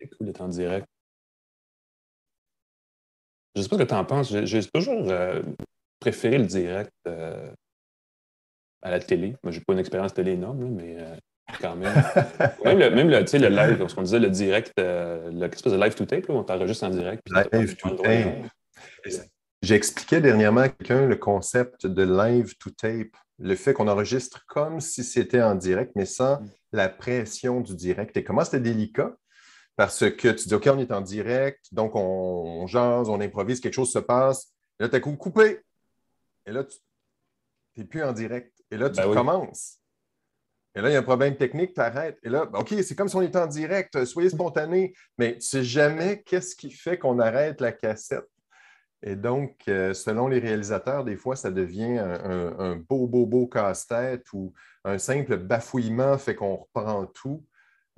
C'est 0.00 0.08
cool 0.08 0.26
d'être 0.26 0.40
en 0.40 0.48
direct. 0.48 0.86
Je 3.54 3.60
ne 3.60 3.62
sais 3.64 3.68
pas 3.68 3.76
ce 3.76 3.82
que 3.82 3.88
tu 3.88 3.94
en 3.94 4.04
penses. 4.04 4.34
J'ai 4.44 4.64
toujours 4.64 5.10
euh, 5.10 5.42
préféré 5.98 6.38
le 6.38 6.46
direct 6.46 6.92
euh, 7.06 7.50
à 8.82 8.90
la 8.90 9.00
télé. 9.00 9.36
Moi, 9.42 9.52
j'ai 9.52 9.60
pas 9.60 9.72
une 9.72 9.80
expérience 9.80 10.14
télé 10.14 10.32
énorme, 10.32 10.68
mais 10.70 10.96
euh, 10.98 11.16
quand 11.60 11.76
même. 11.76 11.92
même 12.64 12.78
le, 12.78 12.90
même 12.90 13.10
le, 13.10 13.18
le 13.18 13.48
live, 13.48 13.78
parce 13.78 13.94
qu'on 13.94 14.02
disait 14.02 14.20
le 14.20 14.30
direct, 14.30 14.72
l'espèce 14.78 15.72
de 15.72 15.78
live 15.78 15.94
to 15.94 16.06
tape, 16.06 16.26
là, 16.28 16.34
on 16.34 16.44
t'enregistre 16.44 16.84
en 16.84 16.90
direct. 16.90 17.22
Live 17.52 17.76
to 17.76 17.90
tape. 17.96 18.46
J'expliquais 19.62 20.22
dernièrement 20.22 20.62
à 20.62 20.68
quelqu'un 20.70 21.06
le 21.06 21.16
concept 21.16 21.86
de 21.86 22.02
live 22.02 22.56
to 22.56 22.70
tape. 22.70 23.14
Le 23.38 23.56
fait 23.56 23.74
qu'on 23.74 23.88
enregistre 23.88 24.46
comme 24.46 24.80
si 24.80 25.02
c'était 25.02 25.42
en 25.42 25.54
direct, 25.54 25.92
mais 25.96 26.06
sans 26.06 26.40
mm. 26.40 26.50
la 26.72 26.88
pression 26.88 27.60
du 27.60 27.74
direct. 27.74 28.16
Et 28.16 28.24
comment 28.24 28.44
c'était 28.44 28.60
délicat? 28.60 29.16
Parce 29.80 30.10
que 30.10 30.28
tu 30.28 30.46
dis, 30.46 30.54
OK, 30.54 30.68
on 30.70 30.78
est 30.78 30.92
en 30.92 31.00
direct, 31.00 31.72
donc 31.72 31.92
on, 31.94 32.66
jase, 32.66 33.08
on 33.08 33.18
improvise, 33.18 33.60
quelque 33.60 33.72
chose 33.72 33.90
se 33.90 33.98
passe. 33.98 34.52
Et 34.78 34.82
là, 34.82 34.90
tu 34.90 34.96
as 34.96 35.00
coup 35.00 35.16
coupé. 35.16 35.60
Et 36.44 36.52
là, 36.52 36.64
tu 36.64 36.76
n'es 37.78 37.86
plus 37.86 38.04
en 38.04 38.12
direct. 38.12 38.52
Et 38.70 38.76
là, 38.76 38.90
tu 38.90 38.96
ben 38.96 39.06
recommences. 39.06 39.78
Et 40.74 40.82
là, 40.82 40.90
il 40.90 40.92
y 40.92 40.96
a 40.96 40.98
un 40.98 41.02
problème 41.02 41.34
technique, 41.34 41.72
tu 41.72 41.80
arrêtes. 41.80 42.18
Et 42.22 42.28
là, 42.28 42.46
OK, 42.52 42.74
c'est 42.82 42.94
comme 42.94 43.08
si 43.08 43.16
on 43.16 43.22
était 43.22 43.38
en 43.38 43.46
direct, 43.46 44.04
soyez 44.04 44.28
spontané, 44.28 44.92
mais 45.16 45.30
tu 45.30 45.36
ne 45.36 45.40
sais 45.40 45.64
jamais 45.64 46.22
qu'est-ce 46.26 46.54
qui 46.54 46.70
fait 46.70 46.98
qu'on 46.98 47.18
arrête 47.18 47.62
la 47.62 47.72
cassette. 47.72 48.28
Et 49.02 49.16
donc, 49.16 49.62
euh, 49.68 49.94
selon 49.94 50.28
les 50.28 50.40
réalisateurs, 50.40 51.04
des 51.04 51.16
fois, 51.16 51.36
ça 51.36 51.50
devient 51.50 51.96
un, 51.96 52.76
beau, 52.76 53.06
beau, 53.06 53.24
beau 53.24 53.46
casse-tête 53.46 54.30
ou 54.34 54.52
un 54.84 54.98
simple 54.98 55.38
bafouillement 55.38 56.18
fait 56.18 56.34
qu'on 56.34 56.56
reprend 56.56 57.06
tout. 57.06 57.42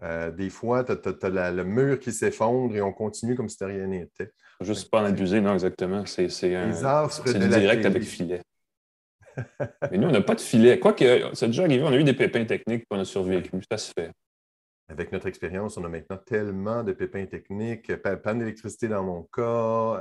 Euh, 0.03 0.31
des 0.31 0.51
fois, 0.51 0.85
tu 0.85 0.93
as, 0.93 1.51
le 1.53 1.65
mur 1.65 1.99
qui 2.01 2.13
s'effondre 2.13 2.75
et 2.75 2.83
on 2.83 2.93
continue 2.93 3.37
comme 3.37 3.49
si 3.49 3.59
de 3.59 3.67
rien 3.67 3.87
n'était. 3.87 4.31
Juste 4.61 4.91
pas 4.91 5.03
en 5.03 5.05
abuser, 5.05 5.41
non, 5.41 5.55
exactement. 5.55 6.05
C'est 6.07 6.27
un 6.57 6.69
direct 7.49 7.87
avec 7.87 8.03
filet. 8.03 8.41
Mais 9.91 9.99
nous, 9.99 10.09
on 10.09 10.13
n'a 10.13 10.21
pas 10.21 10.35
de 10.35 10.41
filet. 10.41 10.79
Quoique, 10.79 11.31
c'est 11.33 11.47
déjà 11.47 11.63
arrivé, 11.63 11.83
on 11.83 11.89
a 11.89 11.97
eu 11.97 12.05
des 12.05 12.13
pépins 12.13 12.45
techniques, 12.45 12.85
on 12.91 12.99
a 12.99 13.05
survécu. 13.05 13.51
Ça 13.71 13.79
se 13.79 13.93
fait 13.97 14.11
avec 14.89 15.11
notre 15.11 15.27
expérience, 15.27 15.79
on 15.79 15.85
a 15.85 15.89
maintenant 15.89 16.19
tellement 16.19 16.83
de 16.83 16.93
pépins 16.93 17.25
techniques, 17.25 17.95
panne 17.97 18.41
d'électricité 18.41 18.89
dans 18.89 19.03
mon 19.03 19.23
cas. 19.23 19.43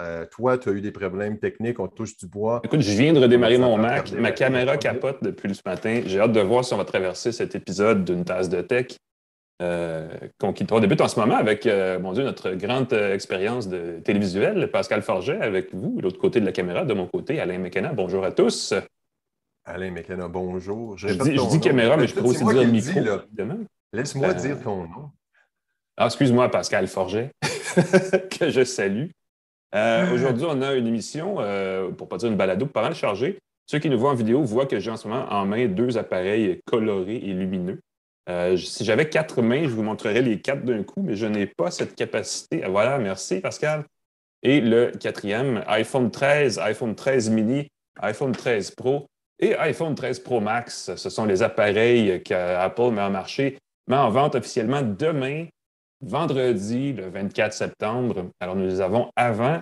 Euh, 0.01 0.25
toi, 0.29 0.57
tu 0.57 0.69
as 0.69 0.73
eu 0.73 0.81
des 0.81 0.91
problèmes 0.91 1.39
techniques, 1.39 1.79
on 1.79 1.87
touche 1.87 2.17
du 2.17 2.27
bois. 2.27 2.61
Écoute, 2.63 2.81
je 2.81 2.91
viens 2.91 3.13
de 3.13 3.19
redémarrer 3.19 3.57
mon 3.57 3.77
Mac. 3.77 4.11
Ma 4.11 4.31
caméra 4.31 4.75
capote 4.77 5.23
depuis 5.23 5.55
ce 5.55 5.61
matin. 5.65 6.01
J'ai 6.05 6.19
hâte 6.19 6.33
de 6.33 6.41
voir 6.41 6.65
si 6.65 6.73
on 6.73 6.77
va 6.77 6.85
traverser 6.85 7.31
cet 7.31 7.55
épisode 7.55 8.03
d'une 8.03 8.25
tasse 8.25 8.49
de 8.49 8.61
tech. 8.61 8.97
Euh, 9.61 10.07
qu'on 10.39 10.53
quitte. 10.53 10.71
On 10.71 10.79
débute 10.79 11.01
en 11.01 11.07
ce 11.07 11.19
moment 11.19 11.35
avec, 11.35 11.67
euh, 11.67 11.99
mon 11.99 12.13
Dieu, 12.13 12.23
notre 12.23 12.53
grande 12.53 12.93
expérience 12.93 13.67
de 13.67 13.99
télévisuelle, 14.03 14.71
Pascal 14.71 15.03
Forget, 15.03 15.39
avec 15.39 15.73
vous, 15.73 15.99
l'autre 16.01 16.17
côté 16.17 16.39
de 16.39 16.45
la 16.45 16.51
caméra, 16.51 16.83
de 16.83 16.95
mon 16.95 17.05
côté, 17.05 17.39
Alain 17.39 17.59
McKenna. 17.59 17.93
Bonjour 17.93 18.23
à 18.23 18.31
tous. 18.31 18.73
Alain 19.65 19.91
McKenna, 19.91 20.27
bonjour. 20.27 20.97
Je, 20.97 21.09
dis, 21.09 21.59
caméra, 21.59 21.95
mais 21.95 22.07
je 22.07 22.15
peux 22.15 22.21
aussi 22.21 22.43
dire 22.43 22.67
micro, 22.67 22.99
évidemment. 22.99 23.59
Laisse-moi 23.93 24.29
euh, 24.29 24.33
dire 24.33 24.61
ton 24.61 24.83
nom. 24.83 25.11
Ah, 25.97 26.05
excuse-moi, 26.05 26.49
Pascal 26.49 26.87
Forget, 26.87 27.31
que 28.39 28.49
je 28.49 28.63
salue. 28.63 29.07
Euh, 29.75 30.13
aujourd'hui, 30.13 30.45
on 30.49 30.61
a 30.61 30.73
une 30.73 30.87
émission, 30.87 31.35
euh, 31.39 31.91
pour 31.91 32.07
ne 32.07 32.09
pas 32.09 32.17
dire 32.17 32.29
une 32.29 32.37
balado, 32.37 32.65
pas 32.65 32.81
mal 32.81 32.95
chargée. 32.95 33.37
Ceux 33.67 33.79
qui 33.79 33.89
nous 33.89 33.99
voient 33.99 34.11
en 34.11 34.15
vidéo 34.15 34.43
voient 34.43 34.65
que 34.65 34.79
j'ai 34.79 34.91
en 34.91 34.97
ce 34.97 35.07
moment 35.07 35.27
en 35.29 35.45
main 35.45 35.67
deux 35.67 35.97
appareils 35.97 36.61
colorés 36.65 37.17
et 37.17 37.33
lumineux. 37.33 37.79
Si 38.27 38.85
j'avais 38.85 39.09
quatre 39.09 39.41
mains, 39.41 39.63
je 39.63 39.69
vous 39.69 39.83
montrerais 39.83 40.21
les 40.21 40.39
quatre 40.41 40.63
d'un 40.63 40.83
coup, 40.83 41.01
mais 41.01 41.15
je 41.15 41.25
n'ai 41.25 41.47
pas 41.47 41.71
cette 41.71 41.95
capacité. 41.95 42.63
Voilà, 42.67 42.97
merci 42.97 43.39
Pascal. 43.39 43.85
Et 44.43 44.61
le 44.61 44.91
quatrième, 44.91 45.63
iPhone 45.67 46.09
13, 46.09 46.59
iPhone 46.59 46.95
13 46.95 47.29
mini, 47.29 47.67
iPhone 48.01 48.31
13 48.31 48.71
Pro 48.71 49.07
et 49.39 49.55
iPhone 49.55 49.95
13 49.95 50.19
Pro 50.19 50.39
Max. 50.39 50.95
Ce 50.95 51.09
sont 51.09 51.25
les 51.25 51.43
appareils 51.43 52.21
qu'Apple 52.23 52.91
met 52.91 53.01
en 53.01 53.11
marché 53.11 53.57
en 53.97 54.09
vente 54.09 54.35
officiellement 54.35 54.81
demain, 54.81 55.47
vendredi, 56.01 56.93
le 56.93 57.09
24 57.09 57.53
septembre. 57.53 58.29
Alors, 58.39 58.55
nous 58.55 58.65
les 58.65 58.81
avons 58.81 59.11
avant, 59.15 59.61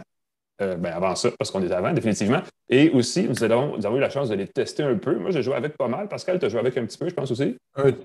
euh, 0.61 0.75
ben 0.75 0.91
avant 0.91 1.15
ça, 1.15 1.31
parce 1.37 1.51
qu'on 1.51 1.63
est 1.63 1.71
avant, 1.71 1.93
définitivement. 1.93 2.41
Et 2.69 2.89
aussi, 2.89 3.27
nous 3.29 3.43
avons, 3.43 3.77
eu 3.77 3.99
la 3.99 4.09
chance 4.09 4.27
de 4.27 4.35
les 4.35 4.47
tester 4.47 4.83
un 4.83 4.95
peu. 4.95 5.15
Moi, 5.15 5.31
j'ai 5.31 5.41
joué 5.41 5.55
avec 5.55 5.77
pas 5.77 5.87
mal. 5.87 6.09
Pascal, 6.09 6.37
tu 6.37 6.45
as 6.45 6.49
joué 6.49 6.59
avec 6.59 6.77
un 6.77 6.85
petit 6.85 6.97
peu, 6.97 7.07
je 7.07 7.13
pense 7.13 7.31
aussi? 7.31 7.55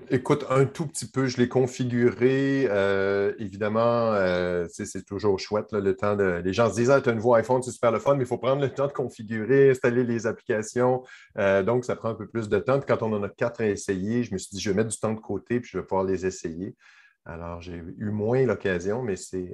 écoute, 0.09 0.45
un 0.49 0.65
tout 0.65 0.87
petit 0.87 1.05
peu. 1.05 1.27
Je 1.27 1.37
l'ai 1.37 1.49
configuré. 1.49 2.67
Euh, 2.69 3.33
évidemment, 3.39 4.13
euh, 4.13 4.67
c'est 4.69 5.05
toujours 5.05 5.37
chouette, 5.37 5.73
le 5.73 5.95
temps 5.95 6.15
de. 6.15 6.41
Les 6.45 6.53
gens 6.53 6.69
se 6.69 6.75
disent, 6.75 6.91
ah, 6.91 7.01
tu 7.01 7.09
as 7.09 7.11
une 7.11 7.19
voix 7.19 7.39
iPhone, 7.39 7.61
c'est 7.61 7.71
super 7.71 7.91
le 7.91 7.99
fun, 7.99 8.15
mais 8.15 8.23
il 8.23 8.27
faut 8.27 8.37
prendre 8.37 8.61
le 8.61 8.69
temps 8.69 8.87
de 8.87 8.93
configurer, 8.93 9.71
installer 9.71 10.05
les 10.05 10.25
applications. 10.25 11.03
donc, 11.37 11.83
ça 11.83 11.97
prend 11.97 12.09
un 12.09 12.15
peu 12.15 12.27
plus 12.27 12.47
de 12.47 12.59
temps. 12.59 12.79
Puis 12.79 12.87
quand 12.87 13.03
on 13.05 13.11
en 13.11 13.23
a 13.23 13.29
quatre 13.29 13.61
à 13.61 13.67
essayer, 13.67 14.23
je 14.23 14.33
me 14.33 14.37
suis 14.37 14.49
dit, 14.53 14.61
je 14.61 14.69
vais 14.69 14.75
mettre 14.75 14.89
du 14.89 14.97
temps 14.97 15.13
de 15.13 15.19
côté, 15.19 15.59
puis 15.59 15.69
je 15.73 15.77
vais 15.77 15.83
pouvoir 15.83 16.05
les 16.05 16.25
essayer. 16.25 16.73
Alors, 17.25 17.59
j'ai 17.59 17.81
eu 17.97 18.11
moins 18.11 18.45
l'occasion, 18.45 19.01
mais 19.01 19.17
c'est 19.17 19.51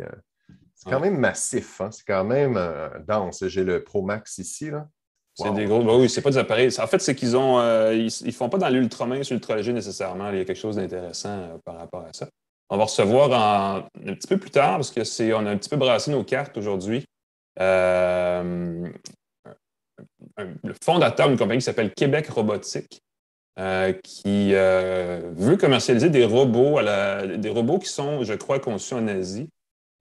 c'est 0.84 0.90
quand 0.90 1.00
même 1.00 1.19
massif, 1.19 1.80
hein. 1.80 1.90
c'est 1.92 2.06
quand 2.08 2.24
même 2.24 2.58
euh, 2.58 2.90
dense. 3.08 3.46
J'ai 3.47 3.64
le 3.64 3.84
Pro 3.84 4.02
Max 4.02 4.40
ici. 4.40 4.72
Là. 4.72 4.88
C'est 5.36 5.53
des 5.53 5.66
gros. 5.66 5.84
Bah 5.84 5.96
oui, 5.96 6.09
c'est 6.09 6.24
pas 6.24 6.31
des 6.31 6.40
appareils. 6.40 6.72
En 6.80 6.88
fait, 6.88 7.00
c'est 7.00 7.14
qu'ils 7.14 7.38
ont. 7.38 7.59
Euh, 7.59 7.94
ils, 7.94 8.34
font 8.34 8.50
pas 8.50 8.58
dans 8.58 8.69
l'ultra 8.69 9.06
mince, 9.06 9.30
ultra 9.30 9.56
léger 9.56 9.74
nécessairement. 9.74 10.31
Il 10.31 10.40
y 10.40 10.41
a 10.41 10.46
quelque 10.46 10.58
chose 10.58 10.78
d'intéressant 10.78 11.30
euh, 11.30 11.58
par 11.64 11.78
rapport 11.78 12.02
à 12.02 12.14
ça. 12.14 12.28
On 12.70 12.78
va 12.78 12.86
recevoir 12.86 13.86
un 13.96 14.14
petit 14.14 14.28
peu 14.28 14.38
plus 14.38 14.50
tard, 14.50 14.78
parce 14.78 14.90
que 14.90 15.03
c'est. 15.03 15.31
On 15.34 15.46
a 15.46 15.52
un 15.52 15.58
petit 15.58 15.70
peu 15.70 15.78
brassé 15.78 16.09
nos 16.09 16.24
cartes 16.24 16.58
aujourd'hui. 16.58 17.06
le 17.58 18.91
fondateur 20.84 21.28
d'une 21.28 21.38
compagnie 21.38 21.59
qui 21.59 21.66
s'appelle 21.66 21.94
Québec 21.94 22.28
Robotique. 22.30 23.03
qui 24.03 24.53
veut 24.53 25.58
commercialiser 25.58 26.09
des 26.09 26.25
robots, 26.25 26.80
à 26.80 26.81
la, 26.81 27.28
des 27.38 27.50
robots 27.50 27.78
qui 27.78 27.90
sont, 27.90 28.24
je 28.24 28.34
crois, 28.34 28.59
conçus 28.59 28.96
en 28.96 29.08
Asie, 29.08 29.47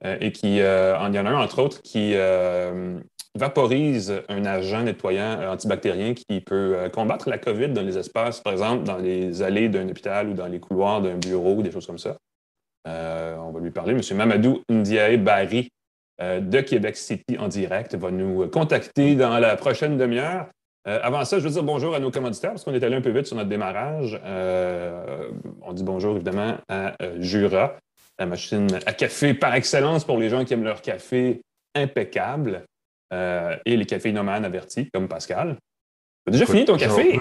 et 0.05 0.33
qui, 0.33 0.61
euh, 0.61 0.97
il 1.09 1.15
y 1.15 1.19
en 1.19 1.27
a 1.27 1.31
un, 1.31 1.43
entre 1.43 1.62
autres, 1.62 1.83
qui 1.83 2.12
euh, 2.15 2.99
vaporise 3.38 4.22
un 4.28 4.44
agent 4.44 4.83
nettoyant 4.83 5.50
antibactérien 5.50 6.15
qui 6.15 6.41
peut 6.41 6.88
combattre 6.93 7.28
la 7.28 7.38
COVID 7.38 7.69
dans 7.69 7.83
les 7.83 7.99
espaces, 7.99 8.41
par 8.41 8.53
exemple, 8.53 8.84
dans 8.84 8.97
les 8.97 9.43
allées 9.43 9.69
d'un 9.69 9.89
hôpital 9.89 10.28
ou 10.28 10.34
dans 10.34 10.47
les 10.47 10.59
couloirs 10.59 11.03
d'un 11.03 11.16
bureau, 11.16 11.62
des 11.62 11.71
choses 11.71 11.87
comme 11.87 11.99
ça. 11.99 12.16
on 12.87 13.50
va 13.53 13.60
lui 13.60 13.71
parler. 13.71 13.93
M. 13.93 14.16
Mamadou 14.16 14.62
Ndiaye 14.69 15.19
Barry 15.19 15.69
de 16.21 16.60
Québec 16.60 16.97
City 16.97 17.39
en 17.39 17.49
direct 17.49 17.94
va 17.94 18.10
nous 18.10 18.49
contacter 18.49 19.15
dans 19.15 19.39
la 19.39 19.56
prochaine 19.56 19.97
demi-heure. 19.97 20.49
avant 20.84 21.25
ça, 21.25 21.39
je 21.39 21.44
veux 21.44 21.53
dire 21.53 21.62
bonjour 21.62 21.94
à 21.94 22.00
nos 22.00 22.10
commanditaires 22.10 22.50
parce 22.50 22.65
qu'on 22.65 22.75
est 22.75 22.83
allé 22.83 22.97
un 22.97 23.00
peu 23.00 23.10
vite 23.10 23.27
sur 23.27 23.37
notre 23.37 23.49
démarrage. 23.49 24.21
on 25.62 25.72
dit 25.72 25.84
bonjour 25.84 26.16
évidemment 26.16 26.56
à 26.69 26.94
Jura, 27.21 27.77
la 28.21 28.27
machine 28.27 28.69
à 28.87 28.93
café 28.93 29.35
par 29.35 29.55
excellence 29.55 30.05
pour 30.05 30.19
les 30.19 30.29
gens 30.29 30.45
qui 30.45 30.53
aiment 30.53 30.63
leur 30.63 30.83
café 30.83 31.41
impeccable 31.75 32.65
euh, 33.13 33.57
et 33.65 33.77
les 33.77 33.87
caféinomanes 33.87 34.45
avertis, 34.45 34.91
comme 34.93 35.09
Pascal. 35.09 35.57
Tu 36.27 36.29
as 36.29 36.33
déjà 36.33 36.47
fini 36.47 36.65
ton 36.67 36.77
café? 36.77 37.19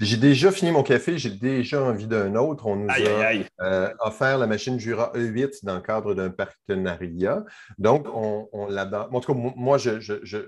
J'ai 0.00 0.16
déjà 0.16 0.50
fini 0.50 0.72
mon 0.72 0.82
café, 0.82 1.18
j'ai 1.18 1.28
déjà 1.28 1.82
envie 1.82 2.06
d'un 2.06 2.34
autre. 2.34 2.66
On 2.66 2.76
nous 2.76 2.88
a 2.88 3.34
euh, 3.60 3.92
offert 4.00 4.38
la 4.38 4.46
machine 4.46 4.80
Jura 4.80 5.12
E8 5.14 5.62
dans 5.62 5.74
le 5.74 5.82
cadre 5.82 6.14
d'un 6.14 6.30
partenariat. 6.30 7.44
Donc, 7.76 8.06
on, 8.14 8.48
l'a. 8.70 9.08
En 9.12 9.20
tout 9.20 9.34
cas, 9.34 9.38
moi, 9.38 9.76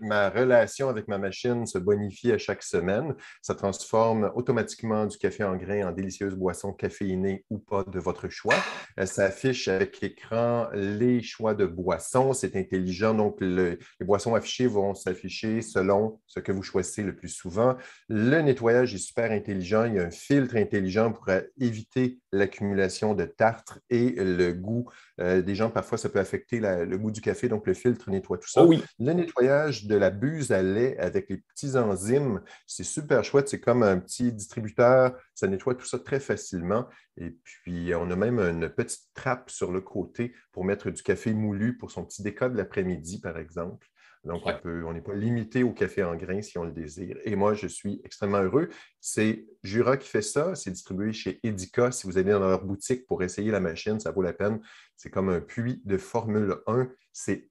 ma 0.00 0.30
relation 0.30 0.88
avec 0.88 1.06
ma 1.06 1.18
machine 1.18 1.66
se 1.66 1.76
bonifie 1.76 2.32
à 2.32 2.38
chaque 2.38 2.62
semaine. 2.62 3.14
Ça 3.42 3.54
transforme 3.54 4.32
automatiquement 4.34 5.04
du 5.04 5.18
café 5.18 5.44
en 5.44 5.56
grain 5.56 5.88
en 5.88 5.92
délicieuse 5.92 6.34
boisson 6.34 6.72
caféinée 6.72 7.44
ou 7.50 7.58
pas 7.58 7.84
de 7.84 7.98
votre 7.98 8.30
choix. 8.30 8.56
Ça 9.04 9.24
affiche 9.24 9.68
avec 9.68 10.00
l'écran 10.00 10.68
les 10.72 11.22
choix 11.22 11.52
de 11.52 11.66
boissons. 11.66 12.32
C'est 12.32 12.56
intelligent. 12.56 13.12
Donc, 13.12 13.36
les 13.42 13.76
boissons 14.00 14.34
affichées 14.34 14.66
vont 14.66 14.94
s'afficher 14.94 15.60
selon 15.60 16.20
ce 16.26 16.40
que 16.40 16.52
vous 16.52 16.62
choisissez 16.62 17.02
le 17.02 17.14
plus 17.14 17.28
souvent. 17.28 17.76
Le 18.08 18.40
nettoyage 18.40 18.94
est 18.94 18.98
super 18.98 19.24
intelligent 19.26 19.41
intelligent, 19.42 19.84
il 19.84 19.94
y 19.94 19.98
a 19.98 20.04
un 20.04 20.10
filtre 20.10 20.56
intelligent 20.56 21.12
pour 21.12 21.26
éviter 21.58 22.20
l'accumulation 22.30 23.14
de 23.14 23.24
tartre 23.24 23.80
et 23.90 24.10
le 24.16 24.52
goût 24.52 24.88
euh, 25.20 25.42
des 25.42 25.54
gens. 25.56 25.68
Parfois, 25.70 25.98
ça 25.98 26.08
peut 26.08 26.20
affecter 26.20 26.60
le 26.60 26.96
goût 26.96 27.10
du 27.10 27.20
café, 27.20 27.48
donc 27.48 27.66
le 27.66 27.74
filtre 27.74 28.08
nettoie 28.10 28.38
tout 28.38 28.48
ça. 28.48 28.62
Oh 28.62 28.68
oui. 28.68 28.82
Le 29.00 29.12
nettoyage 29.12 29.86
de 29.86 29.96
la 29.96 30.10
buse 30.10 30.52
à 30.52 30.62
lait 30.62 30.96
avec 30.98 31.28
les 31.28 31.38
petits 31.38 31.76
enzymes, 31.76 32.40
c'est 32.66 32.84
super 32.84 33.24
chouette. 33.24 33.48
C'est 33.48 33.60
comme 33.60 33.82
un 33.82 33.98
petit 33.98 34.32
distributeur. 34.32 35.16
Ça 35.34 35.48
nettoie 35.48 35.74
tout 35.74 35.86
ça 35.86 35.98
très 35.98 36.20
facilement. 36.20 36.86
Et 37.16 37.36
puis, 37.42 37.92
on 37.94 38.10
a 38.10 38.16
même 38.16 38.38
une 38.38 38.68
petite 38.68 39.08
trappe 39.14 39.50
sur 39.50 39.72
le 39.72 39.80
côté 39.80 40.32
pour 40.52 40.64
mettre 40.64 40.90
du 40.90 41.02
café 41.02 41.34
moulu 41.34 41.76
pour 41.76 41.90
son 41.90 42.04
petit 42.04 42.22
déca 42.22 42.48
de 42.48 42.56
l'après-midi, 42.56 43.20
par 43.20 43.36
exemple. 43.36 43.86
Donc, 44.24 44.42
on 44.64 44.92
n'est 44.92 45.00
pas 45.00 45.14
limité 45.14 45.64
au 45.64 45.72
café 45.72 46.04
en 46.04 46.14
grains 46.14 46.42
si 46.42 46.56
on 46.56 46.64
le 46.64 46.70
désire. 46.70 47.16
Et 47.24 47.34
moi, 47.34 47.54
je 47.54 47.66
suis 47.66 48.00
extrêmement 48.04 48.40
heureux. 48.40 48.68
C'est 49.00 49.46
Jura 49.64 49.96
qui 49.96 50.08
fait 50.08 50.22
ça. 50.22 50.54
C'est 50.54 50.70
distribué 50.70 51.12
chez 51.12 51.40
Edica. 51.42 51.90
Si 51.90 52.06
vous 52.06 52.18
allez 52.18 52.30
dans 52.30 52.38
leur 52.38 52.64
boutique 52.64 53.06
pour 53.06 53.22
essayer 53.24 53.50
la 53.50 53.58
machine, 53.58 53.98
ça 53.98 54.12
vaut 54.12 54.22
la 54.22 54.32
peine. 54.32 54.60
C'est 54.96 55.10
comme 55.10 55.28
un 55.28 55.40
puits 55.40 55.82
de 55.84 55.96
Formule 55.96 56.56
1. 56.68 56.88
C'est 57.12 57.48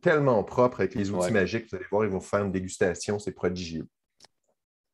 tellement 0.00 0.44
propre 0.44 0.80
avec 0.80 0.94
les 0.94 1.10
outils 1.10 1.32
magiques. 1.32 1.66
Vous 1.70 1.76
allez 1.76 1.86
voir, 1.90 2.04
ils 2.04 2.10
vont 2.10 2.20
faire 2.20 2.44
une 2.44 2.52
dégustation. 2.52 3.18
C'est 3.18 3.32
prodigieux. 3.32 3.88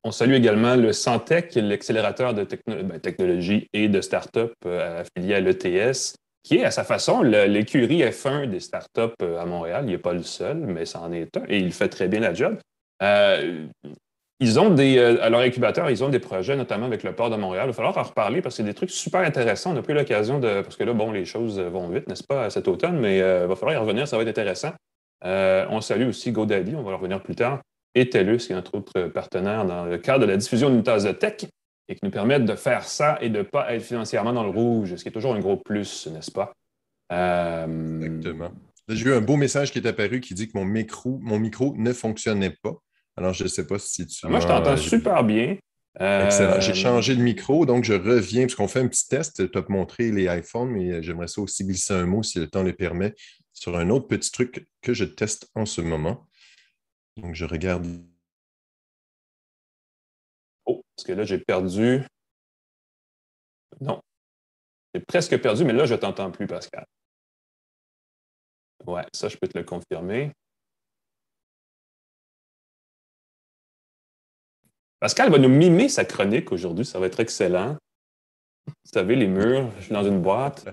On 0.04 0.12
salue 0.12 0.32
également 0.32 0.76
le 0.76 0.92
Santec, 0.92 1.54
l'accélérateur 1.54 2.34
de 2.34 2.44
ben, 2.66 2.98
technologie 2.98 3.68
et 3.72 3.88
de 3.88 4.00
start-up 4.00 4.52
euh, 4.64 5.02
affilié 5.02 5.34
à 5.34 5.40
l'ETS 5.40 6.16
qui 6.42 6.56
est 6.56 6.64
à 6.64 6.70
sa 6.70 6.84
façon 6.84 7.22
l'écurie 7.22 8.02
F1 8.02 8.46
des 8.46 8.60
startups 8.60 9.14
euh, 9.22 9.40
à 9.40 9.46
Montréal. 9.46 9.84
Il 9.86 9.92
n'est 9.92 9.98
pas 9.98 10.12
le 10.12 10.22
seul, 10.22 10.56
mais 10.56 10.84
c'en 10.84 11.12
est 11.12 11.36
un 11.36 11.44
et 11.48 11.58
il 11.58 11.72
fait 11.72 11.88
très 11.88 12.08
bien 12.08 12.20
la 12.20 12.34
job. 12.34 12.58
Euh, 13.02 13.66
ils 14.40 14.58
ont 14.58 14.70
des, 14.70 14.98
euh, 14.98 15.22
à 15.22 15.30
leur 15.30 15.40
incubateur, 15.40 15.88
ils 15.88 16.02
ont 16.02 16.08
des 16.08 16.18
projets, 16.18 16.56
notamment 16.56 16.86
avec 16.86 17.04
le 17.04 17.12
port 17.14 17.30
de 17.30 17.36
Montréal. 17.36 17.66
Il 17.66 17.68
va 17.68 17.72
falloir 17.74 17.96
en 17.96 18.02
reparler 18.02 18.42
parce 18.42 18.56
que 18.56 18.62
c'est 18.62 18.68
des 18.68 18.74
trucs 18.74 18.90
super 18.90 19.20
intéressants. 19.20 19.70
On 19.70 19.74
n'a 19.74 19.82
plus 19.82 19.94
l'occasion 19.94 20.40
de. 20.40 20.62
Parce 20.62 20.76
que 20.76 20.82
là, 20.82 20.92
bon, 20.92 21.12
les 21.12 21.24
choses 21.24 21.60
vont 21.60 21.88
vite, 21.88 22.08
n'est-ce 22.08 22.24
pas, 22.24 22.50
cet 22.50 22.66
automne, 22.66 22.98
mais 22.98 23.18
il 23.18 23.46
va 23.46 23.54
falloir 23.54 23.74
y 23.74 23.76
revenir, 23.76 24.08
ça 24.08 24.16
va 24.16 24.22
être 24.22 24.28
intéressant. 24.28 24.72
on 25.24 25.80
salue 25.80 26.08
aussi 26.08 26.32
GoDaddy, 26.32 26.74
on 26.74 26.82
va 26.82 26.92
en 26.92 26.96
revenir 26.96 27.22
plus 27.22 27.36
tard, 27.36 27.60
et 27.94 28.10
TELUS, 28.10 28.38
qui 28.38 28.52
est 28.52 28.56
notre 28.56 28.74
autre 28.74 29.02
partenaire 29.02 29.64
dans 29.64 29.84
le 29.84 29.98
cadre 29.98 30.26
de 30.26 30.30
la 30.32 30.36
diffusion 30.36 30.70
d'une 30.70 30.82
de 30.82 31.12
tech 31.12 31.44
et 31.88 31.94
qui 31.94 32.00
nous 32.04 32.10
permettent 32.10 32.44
de 32.44 32.54
faire 32.54 32.84
ça 32.84 33.18
et 33.20 33.28
de 33.28 33.38
ne 33.38 33.42
pas 33.42 33.74
être 33.74 33.82
financièrement 33.82 34.32
dans 34.32 34.44
le 34.44 34.50
rouge, 34.50 34.96
ce 34.96 35.02
qui 35.02 35.08
est 35.08 35.12
toujours 35.12 35.34
un 35.34 35.40
gros 35.40 35.56
plus, 35.56 36.06
n'est-ce 36.06 36.30
pas? 36.30 36.52
Euh, 37.12 38.00
Exactement. 38.00 38.52
J'ai 38.88 39.08
eu 39.08 39.12
un 39.12 39.20
beau 39.20 39.36
message 39.36 39.70
qui 39.72 39.78
est 39.78 39.86
apparu 39.86 40.20
qui 40.20 40.34
dit 40.34 40.48
que 40.48 40.56
mon 40.56 40.64
micro, 40.64 41.18
mon 41.22 41.38
micro 41.38 41.74
ne 41.76 41.92
fonctionnait 41.92 42.56
pas. 42.62 42.74
Alors, 43.16 43.32
je 43.32 43.44
ne 43.44 43.48
sais 43.48 43.66
pas 43.66 43.78
si 43.78 44.06
tu. 44.06 44.26
Moi, 44.26 44.40
je 44.40 44.46
t'entends 44.46 44.76
super 44.76 45.22
bien. 45.22 45.56
Excellent. 46.00 46.60
J'ai 46.60 46.72
euh, 46.72 46.74
changé 46.74 47.14
de 47.14 47.20
micro, 47.20 47.66
donc 47.66 47.84
je 47.84 47.92
reviens, 47.92 48.42
parce 48.42 48.54
qu'on 48.54 48.68
fait 48.68 48.80
un 48.80 48.88
petit 48.88 49.06
test. 49.08 49.50
Tu 49.50 49.58
as 49.58 49.64
montré 49.68 50.10
les 50.10 50.24
iPhones, 50.24 50.70
mais 50.70 51.02
j'aimerais 51.02 51.28
ça 51.28 51.42
aussi 51.42 51.64
glisser 51.64 51.92
un 51.92 52.06
mot, 52.06 52.22
si 52.22 52.38
le 52.38 52.48
temps 52.48 52.62
le 52.62 52.72
permet, 52.72 53.14
sur 53.52 53.76
un 53.76 53.90
autre 53.90 54.08
petit 54.08 54.32
truc 54.32 54.66
que 54.80 54.94
je 54.94 55.04
teste 55.04 55.50
en 55.54 55.66
ce 55.66 55.80
moment. 55.80 56.26
Donc, 57.18 57.34
je 57.34 57.44
regarde 57.44 57.86
parce 61.02 61.14
que 61.14 61.18
là, 61.18 61.24
j'ai 61.24 61.38
perdu. 61.38 62.06
Non. 63.80 64.00
J'ai 64.94 65.00
presque 65.00 65.36
perdu, 65.40 65.64
mais 65.64 65.72
là, 65.72 65.84
je 65.84 65.94
ne 65.94 65.98
t'entends 65.98 66.30
plus, 66.30 66.46
Pascal. 66.46 66.86
Ouais, 68.86 69.04
ça, 69.12 69.28
je 69.28 69.36
peux 69.36 69.48
te 69.48 69.58
le 69.58 69.64
confirmer. 69.64 70.30
Pascal 75.00 75.32
va 75.32 75.38
nous 75.38 75.48
mimer 75.48 75.88
sa 75.88 76.04
chronique 76.04 76.52
aujourd'hui. 76.52 76.84
Ça 76.84 77.00
va 77.00 77.06
être 77.06 77.18
excellent. 77.18 77.76
Vous 78.66 78.90
savez, 78.94 79.16
les 79.16 79.26
murs, 79.26 79.72
je 79.78 79.84
suis 79.86 79.92
dans 79.92 80.04
une 80.04 80.22
boîte. 80.22 80.68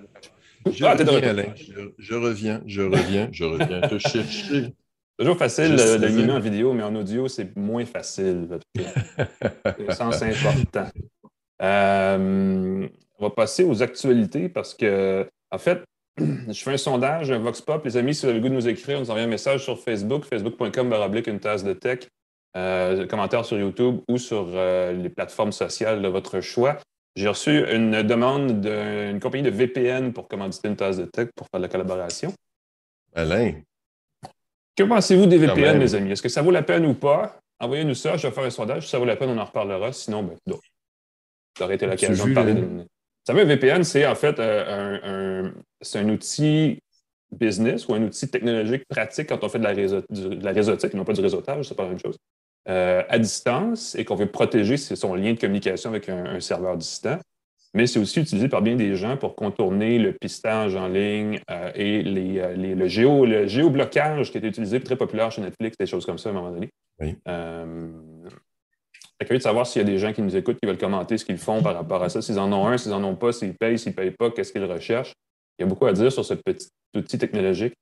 Je, 0.72 0.86
ah, 0.86 0.94
reviens, 0.94 1.24
Alain. 1.24 1.56
Je, 1.98 2.14
reviens, 2.14 2.62
je 2.68 2.84
reviens, 2.84 3.30
je 3.32 3.46
reviens 3.46 3.82
te 3.82 3.98
chercher. 3.98 4.76
Toujours 5.20 5.38
facile 5.38 5.76
de, 5.76 5.98
de 5.98 6.08
mimer 6.08 6.32
en 6.32 6.40
vidéo, 6.40 6.72
mais 6.72 6.84
en 6.84 6.96
audio, 6.96 7.28
c'est 7.28 7.54
moins 7.58 7.84
facile. 7.84 8.48
Le 8.76 9.92
sens 9.92 10.22
important. 10.22 10.88
Euh, 11.62 12.88
on 13.18 13.24
va 13.24 13.30
passer 13.30 13.66
aux 13.66 13.84
actualités 13.84 14.48
parce 14.48 14.74
que, 14.74 15.28
en 15.52 15.58
fait, 15.58 15.84
je 16.18 16.64
fais 16.64 16.72
un 16.72 16.78
sondage, 16.78 17.32
un 17.32 17.40
Vox 17.40 17.60
Pop. 17.60 17.84
Les 17.84 17.98
amis, 17.98 18.16
si 18.16 18.22
vous 18.22 18.30
avez 18.30 18.40
le 18.40 18.44
goût 18.44 18.48
de 18.48 18.54
nous 18.54 18.70
écrire, 18.70 18.98
nous 18.98 19.10
envoyez 19.10 19.26
un 19.26 19.30
message 19.30 19.66
sur 19.66 19.78
Facebook, 19.78 20.24
facebook.com 20.24 20.90
baroblique 20.90 21.28
une 21.28 21.42
tasse 21.42 21.66
de 21.66 21.74
tech, 21.74 22.08
euh, 22.56 23.06
commentaire 23.06 23.44
sur 23.44 23.60
YouTube 23.60 24.00
ou 24.08 24.18
sur 24.18 24.48
euh, 24.54 24.94
les 24.94 25.10
plateformes 25.10 25.52
sociales 25.52 26.02
de 26.02 26.08
votre 26.08 26.40
choix. 26.40 26.78
J'ai 27.18 27.28
reçu 27.28 27.66
une 27.70 28.04
demande 28.04 28.62
d'une 28.62 29.20
compagnie 29.20 29.44
de 29.44 29.50
VPN 29.50 30.14
pour 30.14 30.30
commanditer 30.30 30.70
une 30.70 30.78
tasse 30.78 30.96
de 30.96 31.04
tech 31.04 31.28
pour 31.36 31.48
faire 31.52 31.60
de 31.60 31.66
la 31.66 31.70
collaboration. 31.70 32.34
Alain, 33.14 33.56
que 34.76 34.84
pensez-vous 34.84 35.26
des 35.26 35.38
VPN, 35.38 35.78
mes 35.78 35.96
amis? 35.96 36.12
Est-ce 36.12 36.22
que 36.22 36.30
ça 36.30 36.42
vaut 36.42 36.52
la 36.52 36.64
peine 36.64 36.86
ou 36.86 36.94
pas? 36.94 37.40
Envoyez-nous 37.60 37.96
ça, 37.96 38.16
je 38.16 38.28
vais 38.28 38.34
faire 38.34 38.46
un 38.46 38.50
sondage. 38.50 38.86
Si 38.86 38.90
ça 38.90 39.00
vaut 39.00 39.06
la 39.06 39.16
peine, 39.16 39.30
on 39.30 39.38
en 39.38 39.46
reparlera. 39.46 39.92
Sinon, 39.92 40.24
ben, 40.24 40.56
ça 41.58 41.66
aurait 41.66 41.76
été 41.76 41.86
l'occasion 41.86 42.28
de 42.28 42.34
parler 42.34 42.54
de. 42.54 42.62
Vous 42.62 43.36
savez, 43.36 43.42
un 43.42 43.46
VPN, 43.46 43.84
c'est 43.84 44.08
en 44.08 44.16
fait 44.16 44.40
euh, 44.40 45.44
un, 45.44 46.00
un, 46.00 46.10
outil 46.10 46.80
business 47.32 47.88
ou 47.88 47.94
un 47.94 48.04
outil 48.04 48.28
technologique 48.30 48.84
pratique 48.88 49.28
quand 49.28 49.44
on 49.44 49.50
fait 49.50 49.60
de 49.60 49.66
la, 49.66 49.74
réseau, 49.74 50.02
de 50.10 50.44
la 50.44 50.52
réseautique, 50.52 50.94
non 50.94 51.04
pas 51.04 51.14
du 51.14 51.22
réseautage, 51.22 51.68
c'est 51.68 51.76
pas 51.76 51.84
la 51.84 51.90
même 51.90 52.00
chose, 52.00 52.18
euh, 52.70 53.04
à 53.08 53.20
distance 53.20 53.94
et 53.96 54.06
qu'on 54.06 54.16
veut 54.16 54.32
protéger 54.32 54.78
son 54.78 55.14
lien 55.14 55.34
de 55.34 55.40
communication 55.40 55.92
avec 55.92 56.10
un 56.10 56.40
serveur 56.40 56.76
distant 56.78 57.20
mais 57.74 57.86
c'est 57.88 58.00
aussi 58.00 58.22
utilisé 58.22 58.50
par 58.50 58.62
bien 58.62 58.76
des 58.76 58.96
gens 58.96 59.16
pour 59.18 59.36
contourner 59.36 60.00
le 60.00 60.14
pistage 60.14 60.76
en 60.76 60.88
ligne 60.88 61.40
euh, 61.52 61.72
et 61.76 62.04
euh, 62.06 62.56
le, 62.56 62.88
géo, 62.88 63.26
le 63.26 63.48
géoblocage 63.48 64.32
qui 64.32 64.38
été 64.38 64.48
utilisé 64.48 64.80
très 64.82 64.96
populaire 64.96 65.32
chez 65.32 65.42
Netflix, 65.42 65.78
des 65.78 65.86
choses 65.86 66.06
comme 66.06 66.18
ça 66.18 66.30
à 66.30 66.32
un 66.32 66.36
moment 66.36 66.52
donné. 66.52 66.70
Oui. 67.00 67.16
Euh, 67.28 67.90
curieux 69.26 69.38
de 69.38 69.44
savoir 69.44 69.68
s'il 69.68 69.82
y 69.82 69.86
a 69.86 69.88
des 69.88 70.00
gens 70.00 70.14
qui 70.14 70.22
nous 70.22 70.36
écoutent 70.36 70.60
qui 70.60 70.66
veulent 70.66 70.78
commenter 70.78 71.18
ce 71.18 71.26
qu'ils 71.26 71.38
font 71.38 71.62
par 71.62 71.76
rapport 71.76 72.02
à 72.02 72.10
ça. 72.10 72.22
S'ils 72.22 72.40
en 72.40 72.52
ont 72.52 72.68
un, 72.68 72.78
s'ils 72.78 72.92
n'en 72.92 73.04
ont 73.04 73.16
pas, 73.16 73.32
s'ils 73.32 73.54
payent, 73.54 73.78
s'ils 73.78 73.92
ne 73.92 73.96
payent 73.96 74.12
pas, 74.12 74.32
qu'est-ce 74.32 74.52
qu'ils 74.52 74.64
recherchent? 74.64 75.14
Il 75.58 75.64
y 75.64 75.66
a 75.66 75.68
beaucoup 75.68 75.86
à 75.86 75.94
dire 75.94 76.12
sur 76.12 76.24
ce 76.24 76.34
petit 76.34 76.70
outil 76.96 77.18
technologique. 77.18 77.74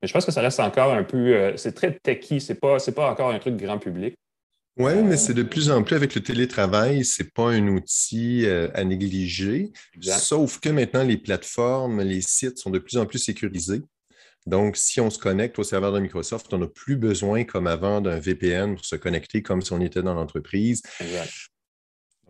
Mais 0.00 0.08
je 0.08 0.12
pense 0.12 0.26
que 0.26 0.32
ça 0.32 0.40
reste 0.40 0.60
encore 0.60 0.92
un 0.92 1.04
peu. 1.04 1.34
Euh, 1.34 1.56
c'est 1.56 1.72
très 1.72 1.92
techy, 1.92 2.40
ce 2.40 2.52
n'est 2.52 2.58
pas, 2.58 2.76
pas 2.94 3.10
encore 3.10 3.30
un 3.30 3.38
truc 3.38 3.56
grand 3.56 3.78
public. 3.78 4.14
Oui, 4.78 5.02
mais 5.02 5.18
c'est 5.18 5.34
de 5.34 5.42
plus 5.42 5.70
en 5.70 5.82
plus 5.82 5.96
avec 5.96 6.14
le 6.14 6.22
télétravail, 6.22 7.04
ce 7.04 7.22
n'est 7.22 7.28
pas 7.28 7.50
un 7.50 7.68
outil 7.68 8.46
euh, 8.46 8.70
à 8.74 8.84
négliger. 8.84 9.70
Sauf 10.00 10.60
que 10.60 10.70
maintenant, 10.70 11.04
les 11.04 11.18
plateformes, 11.18 12.00
les 12.00 12.22
sites 12.22 12.58
sont 12.58 12.70
de 12.70 12.78
plus 12.78 12.96
en 12.96 13.04
plus 13.04 13.18
sécurisés. 13.18 13.82
Donc, 14.46 14.78
si 14.78 15.00
on 15.00 15.10
se 15.10 15.18
connecte 15.18 15.58
au 15.58 15.62
serveur 15.62 15.92
de 15.92 16.00
Microsoft, 16.00 16.52
on 16.54 16.58
n'a 16.58 16.66
plus 16.66 16.96
besoin, 16.96 17.44
comme 17.44 17.66
avant, 17.66 18.00
d'un 18.00 18.18
VPN 18.18 18.74
pour 18.74 18.84
se 18.84 18.96
connecter 18.96 19.42
comme 19.42 19.60
si 19.60 19.72
on 19.72 19.80
était 19.80 20.02
dans 20.02 20.14
l'entreprise. 20.14 20.82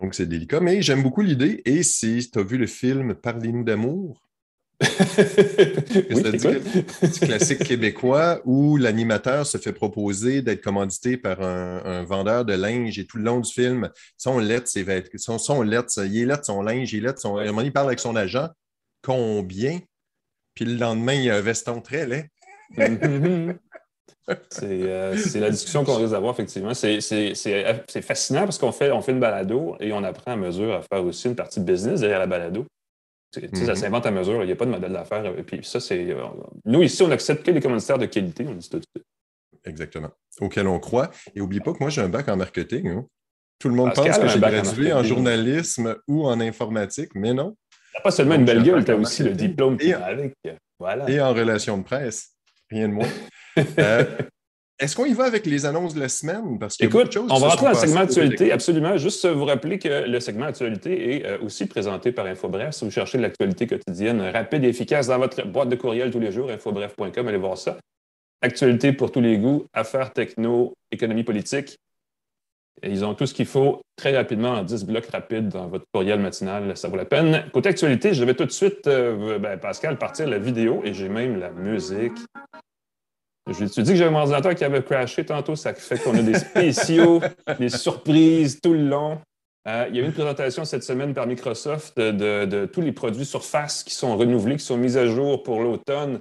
Donc, 0.01 0.13
c'est 0.13 0.27
délicat. 0.27 0.59
Mais 0.59 0.81
j'aime 0.81 1.01
beaucoup 1.01 1.21
l'idée. 1.21 1.61
Et 1.65 1.81
si 1.81 2.29
tu 2.29 2.39
as 2.39 2.43
vu 2.43 2.57
le 2.57 2.67
film 2.67 3.15
Parlez-nous 3.15 3.63
d'amour, 3.63 4.21
c'est 7.01 7.25
classique 7.25 7.63
québécois 7.63 8.41
où 8.45 8.77
l'animateur 8.77 9.45
se 9.45 9.57
fait 9.57 9.71
proposer 9.71 10.41
d'être 10.41 10.61
commandité 10.61 11.15
par 11.17 11.41
un, 11.41 12.03
vendeur 12.03 12.43
de 12.43 12.53
linge 12.53 12.99
et 12.99 13.05
tout 13.05 13.17
le 13.17 13.23
long 13.23 13.39
du 13.39 13.51
film, 13.51 13.89
son 14.17 14.39
lettre, 14.39 14.67
ses 14.67 14.83
vêtements, 14.83 15.17
son, 15.17 15.37
son 15.37 15.61
lettre, 15.61 15.93
il 16.05 16.21
est 16.21 16.25
lettre, 16.25 16.45
son 16.45 16.61
linge, 16.61 16.91
il 16.93 17.05
est 17.05 17.17
son. 17.17 17.37
À 17.37 17.43
un 17.43 17.45
moment, 17.47 17.61
il 17.61 17.71
parle 17.71 17.87
avec 17.87 17.99
son 17.99 18.15
agent. 18.15 18.49
Combien? 19.01 19.79
Puis 20.55 20.65
le 20.65 20.75
lendemain, 20.75 21.13
il 21.13 21.23
y 21.23 21.29
a 21.29 21.35
un 21.35 21.41
veston 21.41 21.81
très 21.81 22.05
laid. 22.05 22.29
Euh, 24.63 25.17
c'est 25.17 25.41
la 25.41 25.49
discussion 25.49 25.83
qu'on 25.83 25.97
risque 25.97 26.11
d'avoir, 26.11 26.33
effectivement. 26.33 26.73
C'est 26.73 28.01
fascinant 28.01 28.45
parce 28.45 28.57
qu'on 28.57 28.71
fait, 28.71 28.89
on 28.91 29.01
fait 29.01 29.11
une 29.11 29.19
balado 29.19 29.75
et 29.81 29.91
on 29.91 30.01
apprend 30.03 30.31
à 30.31 30.35
mesure 30.37 30.75
à 30.75 30.81
faire 30.81 31.03
aussi 31.03 31.27
une 31.27 31.35
partie 31.35 31.59
de 31.59 31.65
business 31.65 31.99
derrière 31.99 32.19
la 32.19 32.27
balado. 32.27 32.65
Ça 33.33 33.41
mm-hmm. 33.41 33.75
s'invente 33.75 34.05
à 34.05 34.11
mesure. 34.11 34.43
Il 34.43 34.45
n'y 34.45 34.51
a 34.51 34.55
pas 34.55 34.65
de 34.65 34.71
modèle 34.71 34.93
d'affaires. 34.93 35.25
Et 35.37 35.43
puis 35.43 35.59
ça, 35.63 35.79
c'est. 35.79 36.11
Euh, 36.11 36.23
nous, 36.65 36.83
ici, 36.83 37.01
on 37.01 37.11
accepte 37.11 37.43
que 37.43 37.51
les 37.51 37.61
commanditaires 37.61 37.97
de 37.97 38.05
qualité, 38.05 38.45
on 38.47 38.53
dit 38.53 38.69
tout 38.69 38.79
de 38.79 38.85
suite. 38.95 39.05
Exactement. 39.65 40.09
Auquel 40.39 40.67
on 40.67 40.79
croit. 40.79 41.09
Et 41.35 41.39
n'oublie 41.39 41.59
pas 41.59 41.73
que 41.73 41.79
moi, 41.79 41.89
j'ai 41.89 42.01
un 42.01 42.09
bac 42.09 42.27
en 42.29 42.37
marketing. 42.37 42.89
Hein. 42.89 43.05
Tout 43.59 43.69
le 43.69 43.75
monde 43.75 43.93
pense 43.93 44.17
que 44.17 44.27
j'ai 44.27 44.39
gradué 44.39 44.93
en, 44.93 45.03
journalisme 45.03 45.95
ou 46.07 46.25
en 46.25 46.39
informatique, 46.41 47.11
mais 47.15 47.33
non. 47.33 47.55
Tu 47.95 48.01
pas 48.01 48.11
seulement 48.11 48.35
une 48.35 48.45
belle 48.45 48.63
gueule, 48.63 48.83
tu 48.83 48.91
as 48.91 48.95
aussi 48.95 49.23
le 49.23 49.33
diplôme 49.33 49.77
qui 49.77 49.93
avec. 49.93 50.33
Voilà. 50.79 51.09
Et 51.09 51.21
en 51.21 51.33
relation 51.33 51.77
de 51.77 51.83
presse. 51.83 52.31
Rien 52.69 52.89
de 52.89 52.93
moins. 52.93 53.07
euh, 53.79 54.17
est-ce 54.83 54.97
qu'on 54.97 55.05
y 55.05 55.13
va 55.13 55.23
avec 55.23 55.45
les 55.45 55.65
annonces 55.65 55.93
de 55.93 55.99
la 56.01 56.09
semaine? 56.09 56.59
Parce 56.59 56.75
Écoute, 56.81 57.15
on 57.15 57.39
va 57.39 57.47
rentrer 57.47 57.65
dans 57.65 57.71
le 57.71 57.75
segment 57.77 58.01
actualité, 58.01 58.51
absolument. 58.51 58.97
Juste 58.97 59.25
vous 59.25 59.45
rappeler 59.45 59.79
que 59.79 60.07
le 60.07 60.19
segment 60.19 60.45
actualité 60.45 61.15
est 61.15 61.25
euh, 61.25 61.37
aussi 61.39 61.67
présenté 61.67 62.11
par 62.11 62.25
InfoBref. 62.25 62.75
Si 62.75 62.83
vous 62.83 62.91
cherchez 62.91 63.17
de 63.17 63.23
l'actualité 63.23 63.65
quotidienne 63.65 64.19
rapide 64.21 64.65
et 64.65 64.67
efficace 64.67 65.07
dans 65.07 65.17
votre 65.17 65.47
boîte 65.47 65.69
de 65.69 65.77
courriel 65.77 66.11
tous 66.11 66.19
les 66.19 66.33
jours, 66.33 66.51
infobref.com, 66.51 67.27
allez 67.27 67.37
voir 67.37 67.57
ça. 67.57 67.77
Actualité 68.41 68.91
pour 68.91 69.09
tous 69.13 69.21
les 69.21 69.37
goûts, 69.37 69.67
affaires 69.71 70.11
techno, 70.11 70.73
économie 70.91 71.23
politique. 71.23 71.77
ils 72.83 73.05
ont 73.05 73.13
tout 73.13 73.25
ce 73.25 73.33
qu'il 73.33 73.45
faut 73.45 73.79
très 73.95 74.13
rapidement 74.13 74.49
en 74.49 74.63
10 74.63 74.83
blocs 74.83 75.05
rapides 75.05 75.47
dans 75.47 75.67
votre 75.67 75.85
courriel 75.93 76.19
matinal. 76.19 76.75
Ça 76.75 76.89
vaut 76.89 76.97
la 76.97 77.05
peine. 77.05 77.45
Côté 77.53 77.69
actualité, 77.69 78.13
je 78.13 78.25
vais 78.25 78.33
tout 78.33 78.45
de 78.45 78.51
suite, 78.51 78.85
euh, 78.87 79.39
ben, 79.39 79.57
Pascal, 79.57 79.97
partir 79.97 80.27
la 80.27 80.39
vidéo 80.39 80.81
et 80.83 80.93
j'ai 80.93 81.07
même 81.07 81.39
la 81.39 81.51
musique. 81.51 82.17
Je 83.51 83.65
te 83.65 83.81
dis 83.81 83.91
que 83.91 83.97
j'avais 83.97 84.11
mon 84.11 84.19
ordinateur 84.19 84.55
qui 84.55 84.63
avait 84.63 84.81
crashé 84.81 85.25
tantôt, 85.25 85.55
ça 85.55 85.73
fait 85.73 85.99
qu'on 85.99 86.17
a 86.17 86.21
des 86.21 86.35
spéciaux, 86.35 87.21
des 87.59 87.69
surprises 87.69 88.61
tout 88.61 88.73
le 88.73 88.87
long. 88.87 89.19
Euh, 89.67 89.85
il 89.89 89.95
y 89.95 89.99
a 89.99 90.01
eu 90.01 90.05
une 90.05 90.13
présentation 90.13 90.63
cette 90.65 90.83
semaine 90.83 91.13
par 91.13 91.27
Microsoft 91.27 91.97
de, 91.97 92.65
tous 92.65 92.81
les 92.81 92.93
produits 92.93 93.25
Surface 93.25 93.83
qui 93.83 93.93
sont 93.93 94.15
renouvelés, 94.17 94.57
qui 94.57 94.65
sont 94.65 94.77
mis 94.77 94.97
à 94.97 95.07
jour 95.07 95.43
pour 95.43 95.61
l'automne. 95.61 96.19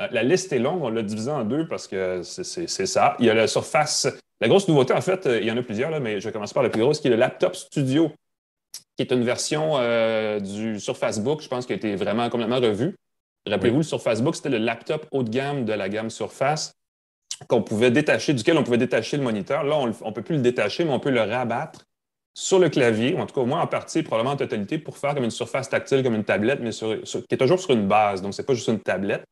Euh, 0.00 0.08
la 0.12 0.22
liste 0.22 0.52
est 0.52 0.58
longue, 0.60 0.82
on 0.82 0.90
l'a 0.90 1.02
divisée 1.02 1.30
en 1.30 1.44
deux 1.44 1.66
parce 1.66 1.88
que 1.88 2.22
c'est 2.22 2.86
ça. 2.86 3.16
Il 3.18 3.26
y 3.26 3.30
a 3.30 3.34
la 3.34 3.48
Surface. 3.48 4.06
La 4.40 4.48
grosse 4.48 4.68
nouveauté, 4.68 4.94
en 4.94 5.00
fait, 5.00 5.26
il 5.26 5.44
y 5.44 5.50
en 5.50 5.56
a 5.56 5.62
plusieurs, 5.62 5.90
là, 5.90 6.00
mais 6.00 6.20
je 6.20 6.28
vais 6.28 6.32
commencer 6.32 6.54
par 6.54 6.62
la 6.62 6.70
plus 6.70 6.80
grosse, 6.80 7.00
qui 7.00 7.08
est 7.08 7.10
le 7.10 7.16
Laptop 7.16 7.54
Studio, 7.54 8.10
qui 8.96 9.02
est 9.02 9.12
une 9.12 9.22
version 9.22 9.74
du 10.40 10.80
Surface 10.80 11.20
Book, 11.20 11.42
je 11.42 11.48
pense, 11.48 11.66
qui 11.66 11.74
a 11.74 11.76
été 11.76 11.94
vraiment 11.94 12.30
complètement 12.30 12.58
revue. 12.58 12.94
Rappelez-vous, 13.46 13.78
le 13.78 13.82
Surface 13.82 14.22
Book, 14.22 14.36
c'était 14.36 14.50
le 14.50 14.58
laptop 14.58 15.06
haut 15.10 15.22
de 15.22 15.30
gamme 15.30 15.64
de 15.64 15.72
la 15.72 15.88
gamme 15.88 16.10
Surface 16.10 16.74
qu'on 17.48 17.62
pouvait 17.62 17.90
détacher, 17.90 18.34
duquel 18.34 18.58
on 18.58 18.64
pouvait 18.64 18.78
détacher 18.78 19.16
le 19.16 19.22
moniteur. 19.22 19.64
Là, 19.64 19.76
on 19.76 19.86
ne 19.86 20.12
peut 20.12 20.22
plus 20.22 20.36
le 20.36 20.42
détacher, 20.42 20.84
mais 20.84 20.92
on 20.92 21.00
peut 21.00 21.10
le 21.10 21.22
rabattre 21.22 21.86
sur 22.34 22.58
le 22.58 22.68
clavier, 22.68 23.14
ou 23.14 23.18
en 23.18 23.26
tout 23.26 23.34
cas 23.34 23.40
au 23.40 23.46
moins 23.46 23.60
en 23.60 23.66
partie, 23.66 24.02
probablement 24.02 24.34
en 24.34 24.36
totalité, 24.36 24.78
pour 24.78 24.98
faire 24.98 25.14
comme 25.14 25.24
une 25.24 25.30
surface 25.30 25.68
tactile, 25.68 26.02
comme 26.02 26.14
une 26.14 26.24
tablette, 26.24 26.60
mais 26.60 26.72
sur, 26.72 27.02
qui 27.02 27.34
est 27.34 27.36
toujours 27.36 27.60
sur 27.60 27.70
une 27.72 27.88
base. 27.88 28.22
Donc, 28.22 28.34
ce 28.34 28.42
n'est 28.42 28.46
pas 28.46 28.54
juste 28.54 28.68
une 28.68 28.80
tablette. 28.80 29.24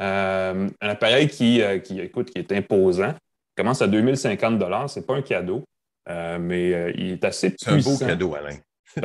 Euh, 0.00 0.68
un 0.80 0.88
appareil 0.88 1.28
qui, 1.28 1.60
euh, 1.60 1.78
qui, 1.78 2.00
écoute, 2.00 2.30
qui 2.30 2.38
est 2.38 2.52
imposant, 2.52 3.14
commence 3.56 3.82
à 3.82 3.86
2050 3.86 4.88
Ce 4.88 4.98
n'est 4.98 5.06
pas 5.06 5.14
un 5.14 5.22
cadeau, 5.22 5.64
euh, 6.08 6.38
mais 6.38 6.92
il 6.96 7.12
est 7.12 7.24
assez 7.24 7.50
puissant. 7.50 7.78
C'est 7.80 7.88
un 7.88 7.92
beau 7.92 7.98
cadeau, 7.98 8.34
Alain. 8.34 8.56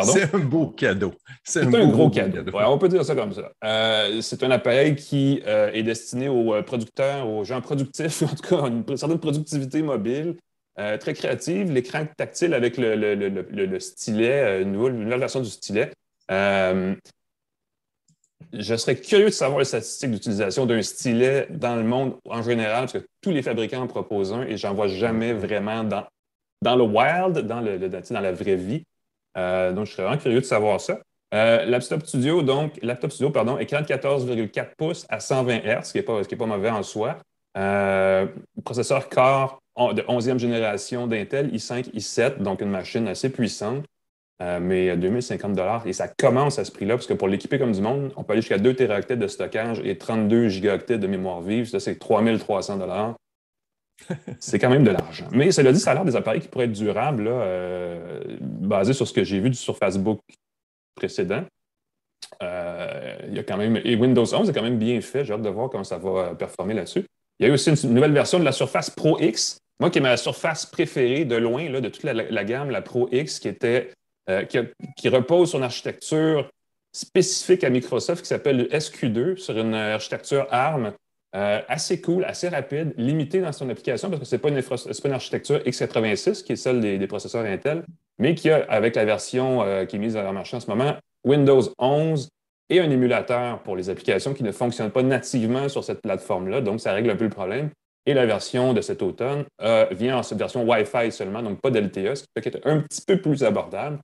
C'est 0.04 0.34
un 0.34 0.40
beau 0.40 0.68
cadeau. 0.68 1.14
C'est 1.44 1.64
un, 1.64 1.88
gros 1.88 2.10
cadeau. 2.10 2.52
on 2.54 2.78
peut 2.78 2.90
dire 2.90 3.06
ça 3.06 3.16
comme 3.16 3.34
ça. 3.34 3.52
Euh, 3.64 4.22
c'est 4.22 4.42
un 4.44 4.52
appareil 4.52 4.96
qui 4.96 5.42
euh, 5.46 5.72
est 5.74 5.84
destiné 5.84 6.28
aux 6.28 6.54
euh, 6.56 6.64
producteurs, 6.64 7.30
aux 7.30 7.44
gens 7.44 7.62
productifs, 7.62 8.22
en 8.24 8.28
tout 8.28 8.48
cas, 8.48 8.68
une 8.68 8.84
certaine 8.98 9.20
productivité 9.20 9.82
mobile, 9.82 10.36
très 10.76 11.14
créative. 11.14 11.72
L'écran 11.72 12.06
tactile 12.18 12.54
avec 12.54 12.76
le, 12.78 13.80
stylet, 13.80 14.62
une 14.62 14.74
nouvelle, 14.74 15.20
version 15.20 15.40
du 15.40 15.50
stylet. 15.50 15.92
je 16.30 16.96
serais 18.76 18.98
curieux 18.98 19.28
de 19.28 19.30
savoir 19.30 19.60
les 19.60 19.66
statistiques 19.66 20.12
d'utilisation 20.12 20.66
d'un 20.66 20.82
stylet 20.82 21.48
dans 21.50 21.78
le 21.78 21.84
monde 21.84 22.18
en 22.28 22.42
général, 22.42 22.82
parce 22.82 22.94
que 22.94 23.08
tous 23.22 23.32
les 23.32 23.42
fabricants 23.42 23.84
en 23.84 23.88
proposent 23.88 24.34
un 24.34 24.42
et 24.44 24.58
j'en 24.58 24.74
vois 24.74 24.88
jamais 24.88 25.32
vraiment 25.32 25.86
dans, 25.86 26.06
dans 26.62 26.76
le 26.76 26.84
wild, 26.84 27.38
dans, 27.48 27.62
le, 27.62 27.78
dans 27.80 28.20
la 28.20 28.32
vraie 28.34 28.58
vie. 28.58 28.84
Euh, 29.38 29.74
donc, 29.74 29.86
je 29.86 29.92
serais 29.92 30.04
vraiment 30.04 30.22
curieux 30.22 30.40
de 30.40 30.46
savoir 30.46 30.80
ça. 30.80 31.00
Euh, 31.34 31.66
laptop 31.66 32.06
Studio, 32.06 32.42
donc, 32.42 32.80
Laptop 32.82 33.12
Studio, 33.12 33.32
pardon, 33.32 33.58
écran 33.58 33.82
de 33.82 33.86
14,4 33.86 34.76
pouces 34.78 35.06
à 35.10 35.20
120 35.20 35.58
Hz, 35.66 35.84
ce 35.84 35.92
qui 35.92 35.98
n'est 35.98 36.04
pas, 36.04 36.22
pas, 36.24 36.46
mauvais 36.46 36.70
en 36.70 36.84
soi. 36.84 37.18
Euh, 37.58 38.28
processeur 38.64 39.10
Core 39.10 39.60
de 39.78 40.02
11e 40.04 40.40
génération 40.40 41.08
d'Intel, 41.08 41.50
i5, 41.52 41.92
i7, 41.94 42.42
donc 42.42 42.62
une 42.62 42.70
machine 42.70 43.08
assez 43.08 43.30
puissante, 43.30 43.84
mais 44.40 44.96
2050 44.96 45.58
et 45.86 45.94
ça 45.94 46.08
commence 46.08 46.60
à 46.60 46.66
ce 46.66 46.72
prix-là, 46.72 46.96
parce 46.96 47.08
que 47.08 47.14
pour 47.14 47.28
l'équiper 47.28 47.60
comme 47.60 47.74
du 47.74 47.82
monde, 47.82 48.14
on 48.16 48.24
peut 48.24 48.34
aller 48.34 48.42
jusqu'à 48.42 48.58
2 48.58 48.74
Teraoctets 48.74 49.18
de 49.18 49.28
stockage 49.28 49.82
et 49.84 49.98
32 49.98 50.48
gigaoctets 50.48 50.98
de 50.98 51.08
mémoire 51.08 51.42
vive. 51.42 51.68
Ça, 51.68 51.82
c'est 51.82 51.96
3300 51.96 52.78
c'est 54.40 54.60
quand 54.60 54.70
même 54.70 54.84
de 54.84 54.92
l'argent. 54.92 55.28
Mais 55.32 55.52
cela 55.52 55.72
dit, 55.72 55.80
ça 55.80 55.92
a 55.92 55.94
l'air 55.94 56.06
des 56.06 56.16
appareils 56.16 56.42
qui 56.42 56.48
pourraient 56.48 56.66
être 56.66 56.72
durables, 56.72 57.28
euh, 57.28 58.24
basés 58.40 58.94
sur 58.94 59.08
ce 59.08 59.14
que 59.14 59.24
j'ai 59.24 59.40
vu 59.40 59.50
du 59.50 59.58
Surface 59.58 59.98
Book 59.98 60.20
précédent. 60.96 61.44
Euh, 62.42 63.18
il 63.28 63.36
y 63.36 63.40
a 63.40 63.44
quand 63.44 63.58
même, 63.58 63.80
et 63.84 63.96
Windows 63.96 64.26
11 64.26 64.50
est 64.50 64.54
quand 64.54 64.64
même 64.64 64.78
bien 64.78 65.00
fait. 65.02 65.26
J'ai 65.26 65.34
hâte 65.34 65.42
de 65.42 65.50
voir 65.50 65.70
comment 65.70 65.84
ça 65.84 65.98
va 65.98 66.36
performer 66.36 66.74
là-dessus. 66.74 67.06
Il 67.40 67.46
y 67.46 67.50
a 67.50 67.50
eu 67.50 67.54
aussi 67.54 67.72
une 67.72 67.94
nouvelle 67.94 68.14
version 68.14 68.40
de 68.40 68.46
la 68.46 68.52
Surface 68.52 68.90
Pro 68.90 69.20
X. 69.20 69.60
Moi, 69.80 69.90
qui 69.90 70.00
est 70.00 70.02
ma 70.02 70.16
surface 70.16 70.66
préférée 70.66 71.26
de 71.26 71.36
loin, 71.36 71.70
là, 71.70 71.82
de 71.82 71.90
toute 71.90 72.04
la, 72.04 72.44
gamme, 72.46 72.70
la 72.70 72.82
Pro 72.82 73.10
X, 73.12 73.40
qui, 73.40 73.50
était, 73.50 73.92
euh, 74.30 74.46
qui, 74.46 75.10
repose 75.10 75.50
sur 75.50 75.58
une 75.58 75.66
architecture 75.66 76.50
spécifique 76.94 77.66
à 77.66 77.70
Microsoft 77.70 78.22
qui 78.22 78.30
s'appelle 78.30 78.58
le 78.58 78.66
SQ2, 78.66 79.36
sur 79.36 79.58
une 79.58 79.74
architecture 79.74 80.48
ARM 80.50 80.94
euh, 81.36 81.62
assez 81.68 82.00
cool, 82.00 82.24
assez 82.24 82.48
rapide, 82.48 82.94
limité 82.98 83.42
dans 83.42 83.52
son 83.52 83.70
application 83.70 84.10
parce 84.10 84.22
que 84.22 84.26
ce 84.26 84.36
n'est 84.36 84.40
pas, 84.40 84.50
une 84.50 85.14
architecture 85.14 85.58
x86 85.58 86.44
qui 86.44 86.54
est 86.54 86.56
celle 86.56 86.80
des, 86.80 87.08
processeurs 87.08 87.44
Intel, 87.46 87.84
mais 88.20 88.36
qui 88.36 88.50
a, 88.50 88.66
avec 88.70 88.96
la 88.96 89.04
version 89.04 89.62
euh, 89.64 89.84
qui 89.84 89.98
est 89.98 90.00
mise 90.00 90.16
en 90.16 90.32
marché 90.32 90.56
en 90.56 90.62
ce 90.62 90.70
moment, 90.70 90.96
Windows 91.26 91.62
11 91.78 92.30
et 92.70 92.80
un 92.80 92.90
émulateur 92.90 93.62
pour 93.64 93.76
les 93.76 93.90
applications 93.90 94.34
qui 94.34 94.44
ne 94.44 94.54
fonctionnent 94.54 94.92
pas 94.92 95.04
nativement 95.04 95.68
sur 95.68 95.84
cette 95.84 96.02
plateforme-là. 96.02 96.62
Donc, 96.62 96.80
ça 96.80 96.94
règle 96.94 97.10
un 97.10 97.16
peu 97.18 97.26
le 97.26 97.30
problème. 97.30 97.70
Et 98.06 98.14
la 98.14 98.26
version 98.26 98.74
de 98.74 98.80
cet 98.82 99.02
automne 99.02 99.44
euh, 99.62 99.88
vient 99.92 100.20
en 100.20 100.24
cette 100.24 100.38
version 100.38 100.64
Wi-Fi 100.64 101.12
seulement, 101.12 101.42
donc 101.42 101.60
pas 101.60 101.70
d'LTE, 101.70 102.16
ce 102.16 102.24
qui 102.42 102.48
est 102.48 102.66
un 102.66 102.80
petit 102.80 103.02
peu 103.06 103.20
plus 103.20 103.44
abordable, 103.44 104.00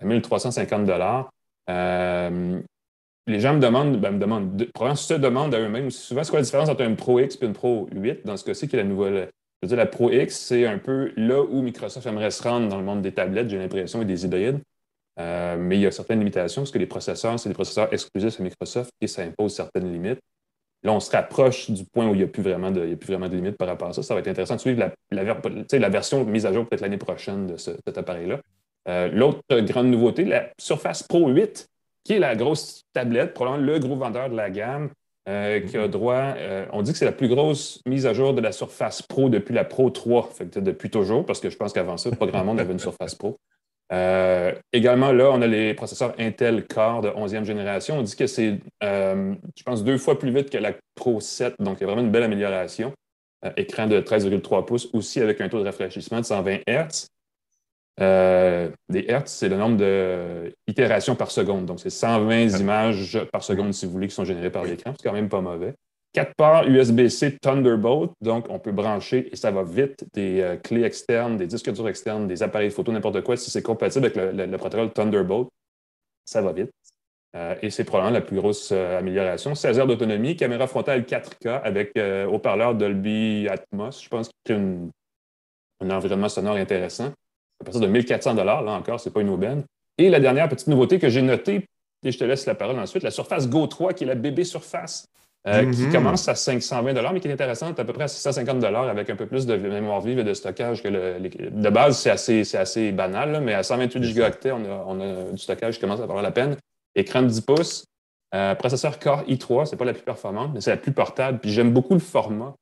à 0.00 0.04
1350 0.06 0.86
les 3.30 3.40
gens 3.40 3.54
me 3.54 3.60
demandent, 3.60 3.98
ben, 3.98 4.12
me 4.12 4.18
demandent, 4.18 4.66
se 4.96 5.14
demandent 5.14 5.54
à 5.54 5.60
eux-mêmes 5.60 5.90
souvent 5.90 6.22
c'est 6.24 6.30
quoi 6.30 6.40
la 6.40 6.44
différence 6.44 6.68
entre 6.68 6.82
une 6.82 6.96
Pro 6.96 7.20
X 7.20 7.38
et 7.40 7.46
une 7.46 7.52
Pro 7.52 7.88
8 7.92 8.26
dans 8.26 8.36
ce 8.36 8.44
cas-ci, 8.44 8.68
qui 8.68 8.76
est 8.76 8.80
la 8.80 8.84
nouvelle. 8.84 9.30
Je 9.62 9.66
veux 9.66 9.68
dire, 9.68 9.76
la 9.76 9.86
Pro 9.86 10.10
X, 10.10 10.36
c'est 10.36 10.66
un 10.66 10.78
peu 10.78 11.12
là 11.16 11.42
où 11.42 11.62
Microsoft 11.62 12.06
aimerait 12.06 12.30
se 12.30 12.42
rendre 12.42 12.68
dans 12.68 12.78
le 12.78 12.84
monde 12.84 13.02
des 13.02 13.12
tablettes, 13.12 13.50
j'ai 13.50 13.58
l'impression, 13.58 14.02
et 14.02 14.04
des 14.04 14.24
hybrides. 14.24 14.60
Euh, 15.18 15.56
mais 15.58 15.76
il 15.76 15.82
y 15.82 15.86
a 15.86 15.90
certaines 15.90 16.18
limitations 16.18 16.62
parce 16.62 16.70
que 16.70 16.78
les 16.78 16.86
processeurs, 16.86 17.38
c'est 17.38 17.48
des 17.48 17.54
processeurs 17.54 17.92
exclusifs 17.92 18.40
à 18.40 18.42
Microsoft 18.42 18.90
et 19.00 19.06
ça 19.06 19.22
impose 19.22 19.54
certaines 19.54 19.92
limites. 19.92 20.20
Là, 20.82 20.92
on 20.92 21.00
se 21.00 21.10
rapproche 21.10 21.70
du 21.70 21.84
point 21.84 22.08
où 22.08 22.14
il 22.14 22.18
n'y 22.18 22.24
a, 22.24 22.26
plus 22.26 22.42
vraiment 22.42 22.70
de, 22.70 22.94
plus 22.94 23.08
vraiment 23.08 23.28
de 23.28 23.36
limites 23.36 23.58
par 23.58 23.68
rapport 23.68 23.88
à 23.88 23.92
ça. 23.92 24.02
Ça 24.02 24.14
va 24.14 24.20
être 24.20 24.28
intéressant 24.28 24.56
de 24.56 24.60
suivre 24.60 24.78
la, 24.78 24.94
la, 25.10 25.88
version 25.90 26.24
mise 26.24 26.46
à 26.46 26.52
jour 26.54 26.66
peut-être 26.66 26.80
l'année 26.80 26.96
prochaine 26.96 27.48
de 27.48 27.56
cet 27.58 27.98
appareil-là. 27.98 28.40
Euh, 28.88 29.08
l'autre 29.08 29.42
grande 29.60 29.88
nouveauté, 29.88 30.24
la 30.24 30.50
Surface 30.58 31.02
Pro 31.02 31.28
8, 31.28 31.68
qui 32.04 32.14
est 32.14 32.18
la 32.18 32.36
grosse 32.36 32.84
tablette, 32.92 33.34
probablement 33.34 33.64
le 33.64 33.78
gros 33.78 33.96
vendeur 33.96 34.30
de 34.30 34.36
la 34.36 34.50
gamme, 34.50 34.90
euh, 35.28 35.60
qui 35.60 35.76
a 35.76 35.82
mhm. 35.82 35.88
droit, 35.88 36.34
euh, 36.36 36.64
on 36.72 36.82
dit 36.82 36.92
que 36.92 36.98
c'est 36.98 37.04
la 37.04 37.12
plus 37.12 37.28
grosse 37.28 37.82
mise 37.86 38.06
à 38.06 38.14
jour 38.14 38.32
de 38.32 38.40
la 38.40 38.52
Surface 38.52 39.02
Pro 39.02 39.28
depuis 39.28 39.54
la 39.54 39.64
Pro 39.64 39.90
3, 39.90 40.30
fait 40.32 40.58
depuis 40.58 40.90
toujours, 40.90 41.26
parce 41.26 41.40
que 41.40 41.50
je 41.50 41.56
pense 41.56 41.72
qu'avant 41.72 41.96
ça, 41.98 42.10
pas 42.10 42.26
grand 42.26 42.44
monde 42.44 42.58
avait 42.58 42.72
une 42.72 42.78
Surface 42.78 43.14
Pro. 43.14 43.38
Euh, 43.92 44.52
également, 44.72 45.12
là, 45.12 45.30
on 45.30 45.42
a 45.42 45.46
les 45.46 45.74
processeurs 45.74 46.14
Intel 46.18 46.66
Core 46.66 47.02
de 47.02 47.08
11e 47.10 47.44
génération. 47.44 47.98
On 47.98 48.02
dit 48.02 48.16
que 48.16 48.26
c'est, 48.26 48.60
je 48.80 49.62
pense, 49.64 49.84
deux 49.84 49.98
fois 49.98 50.18
plus 50.18 50.32
vite 50.32 50.48
que 50.48 50.58
la 50.58 50.72
Pro 50.94 51.20
7, 51.20 51.56
donc 51.58 51.78
il 51.78 51.80
y 51.82 51.84
a 51.84 51.86
vraiment 51.86 52.02
une 52.02 52.12
belle 52.12 52.22
amélioration. 52.22 52.92
écran 53.56 53.88
de 53.88 54.00
13,3 54.00 54.64
pouces, 54.64 54.88
aussi 54.94 55.20
avec 55.20 55.40
un 55.40 55.48
taux 55.48 55.58
de 55.58 55.64
rafraîchissement 55.64 56.20
de 56.20 56.24
120 56.24 56.60
Hz. 56.66 57.08
Euh, 58.00 58.70
des 58.88 59.04
hertz, 59.08 59.32
c'est 59.32 59.48
le 59.48 59.56
nombre 59.56 59.76
d'itérations 60.66 61.16
par 61.16 61.30
seconde. 61.30 61.66
Donc, 61.66 61.80
c'est 61.80 61.90
120 61.90 62.58
images 62.58 63.20
par 63.32 63.42
seconde, 63.42 63.74
si 63.74 63.86
vous 63.86 63.92
voulez, 63.92 64.08
qui 64.08 64.14
sont 64.14 64.24
générées 64.24 64.50
par 64.50 64.64
l'écran. 64.64 64.94
C'est 64.96 65.06
quand 65.06 65.14
même 65.14 65.28
pas 65.28 65.40
mauvais. 65.40 65.74
Quatre 66.12 66.34
ports 66.34 66.64
USB-C 66.66 67.38
Thunderbolt, 67.40 68.12
donc 68.20 68.46
on 68.48 68.58
peut 68.58 68.72
brancher 68.72 69.28
et 69.32 69.36
ça 69.36 69.52
va 69.52 69.62
vite 69.62 70.04
des 70.12 70.40
euh, 70.40 70.56
clés 70.56 70.82
externes, 70.82 71.36
des 71.36 71.46
disques 71.46 71.70
durs 71.70 71.88
externes, 71.88 72.26
des 72.26 72.42
appareils 72.42 72.72
photo, 72.72 72.90
n'importe 72.90 73.20
quoi. 73.20 73.36
Si 73.36 73.48
c'est 73.48 73.62
compatible 73.62 74.06
avec 74.06 74.16
le, 74.16 74.56
protocole 74.56 74.92
Thunderbolt, 74.92 75.48
ça 76.24 76.42
va 76.42 76.52
vite. 76.52 76.72
Euh, 77.36 77.54
et 77.62 77.70
c'est 77.70 77.84
probablement 77.84 78.14
la 78.14 78.22
plus 78.22 78.36
grosse 78.36 78.72
amélioration. 78.72 79.54
16 79.54 79.78
heures 79.78 79.86
d'autonomie, 79.86 80.34
caméra 80.34 80.66
frontale 80.66 81.02
4K 81.02 81.60
avec 81.62 81.92
haut-parleur 82.28 82.74
Dolby 82.74 83.46
Atmos. 83.48 84.02
Je 84.02 84.08
pense 84.08 84.30
qu'il 84.44 84.56
y 84.56 84.58
a 84.58 84.62
un 85.84 85.90
environnement 85.90 86.28
sonore 86.28 86.56
intéressant 86.56 87.12
à 87.60 87.64
partir 87.64 87.80
de 87.80 87.86
1400 87.86 88.34
là 88.34 88.62
encore, 88.72 89.00
ce 89.00 89.08
n'est 89.08 89.12
pas 89.12 89.20
une 89.20 89.28
aubaine. 89.28 89.64
Et 89.98 90.08
la 90.08 90.20
dernière 90.20 90.48
petite 90.48 90.68
nouveauté 90.68 90.98
que 90.98 91.08
j'ai 91.08 91.22
notée, 91.22 91.66
et 92.02 92.12
je 92.12 92.18
te 92.18 92.24
laisse 92.24 92.46
la 92.46 92.54
parole 92.54 92.78
ensuite, 92.78 93.02
la 93.02 93.10
Surface 93.10 93.48
Go 93.48 93.66
3, 93.66 93.92
qui 93.92 94.04
est 94.04 94.06
la 94.06 94.14
bébé 94.14 94.44
Surface, 94.44 95.06
euh, 95.46 95.70
qui 95.70 95.82
mhm. 95.82 95.92
commence 95.92 96.28
à 96.28 96.34
520 96.34 97.12
mais 97.12 97.20
qui 97.20 97.28
est 97.28 97.32
intéressante, 97.32 97.78
à 97.80 97.84
peu 97.84 97.92
près 97.92 98.04
à 98.04 98.08
650 98.08 98.62
avec 98.64 99.08
un 99.08 99.16
peu 99.16 99.26
plus 99.26 99.46
de 99.46 99.56
mémoire 99.56 100.00
vive 100.00 100.18
et 100.18 100.24
de 100.24 100.34
stockage 100.34 100.82
que 100.82 100.88
le, 100.88 101.18
de 101.18 101.70
base, 101.70 101.98
c'est 101.98 102.10
assez, 102.10 102.56
assez, 102.56 102.92
banal, 102.92 103.40
mais 103.42 103.54
à 103.54 103.62
128 103.62 104.02
gigaoctets, 104.02 104.52
on 104.52 104.64
a, 104.64 104.84
on 104.86 105.00
a, 105.00 105.32
du 105.32 105.38
stockage 105.38 105.74
qui 105.74 105.80
commence 105.80 106.00
à 106.00 106.06
valoir 106.06 106.22
la 106.22 106.30
peine. 106.30 106.56
Écran 106.94 107.22
de 107.22 107.28
10 107.28 107.40
pouces, 107.42 107.84
euh, 108.34 108.54
processeur 108.54 108.98
Core 108.98 109.24
i3, 109.28 109.66
c'est 109.66 109.76
pas 109.76 109.84
la 109.84 109.92
plus 109.92 110.02
performante, 110.02 110.50
mais 110.54 110.60
c'est 110.60 110.70
la 110.70 110.76
plus 110.76 110.92
portable. 110.92 111.38
Puis 111.38 111.50
j'aime 111.50 111.72
beaucoup 111.72 111.94
le 111.94 112.00
format 112.00 112.54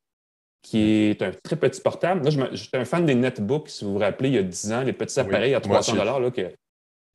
qui 0.61 1.09
est 1.09 1.21
un 1.21 1.31
très 1.43 1.55
petit 1.55 1.81
portable. 1.81 2.21
Moi, 2.21 2.49
j'étais 2.51 2.77
un 2.77 2.85
fan 2.85 3.05
des 3.05 3.15
netbooks, 3.15 3.69
si 3.69 3.85
vous 3.85 3.93
vous 3.93 3.99
rappelez, 3.99 4.29
il 4.29 4.35
y 4.35 4.37
a 4.37 4.43
10 4.43 4.73
ans, 4.73 4.81
les 4.81 4.93
petits 4.93 5.19
appareils 5.19 5.55
à 5.55 5.61
300 5.61 5.95
là, 5.95 6.31
que, 6.31 6.53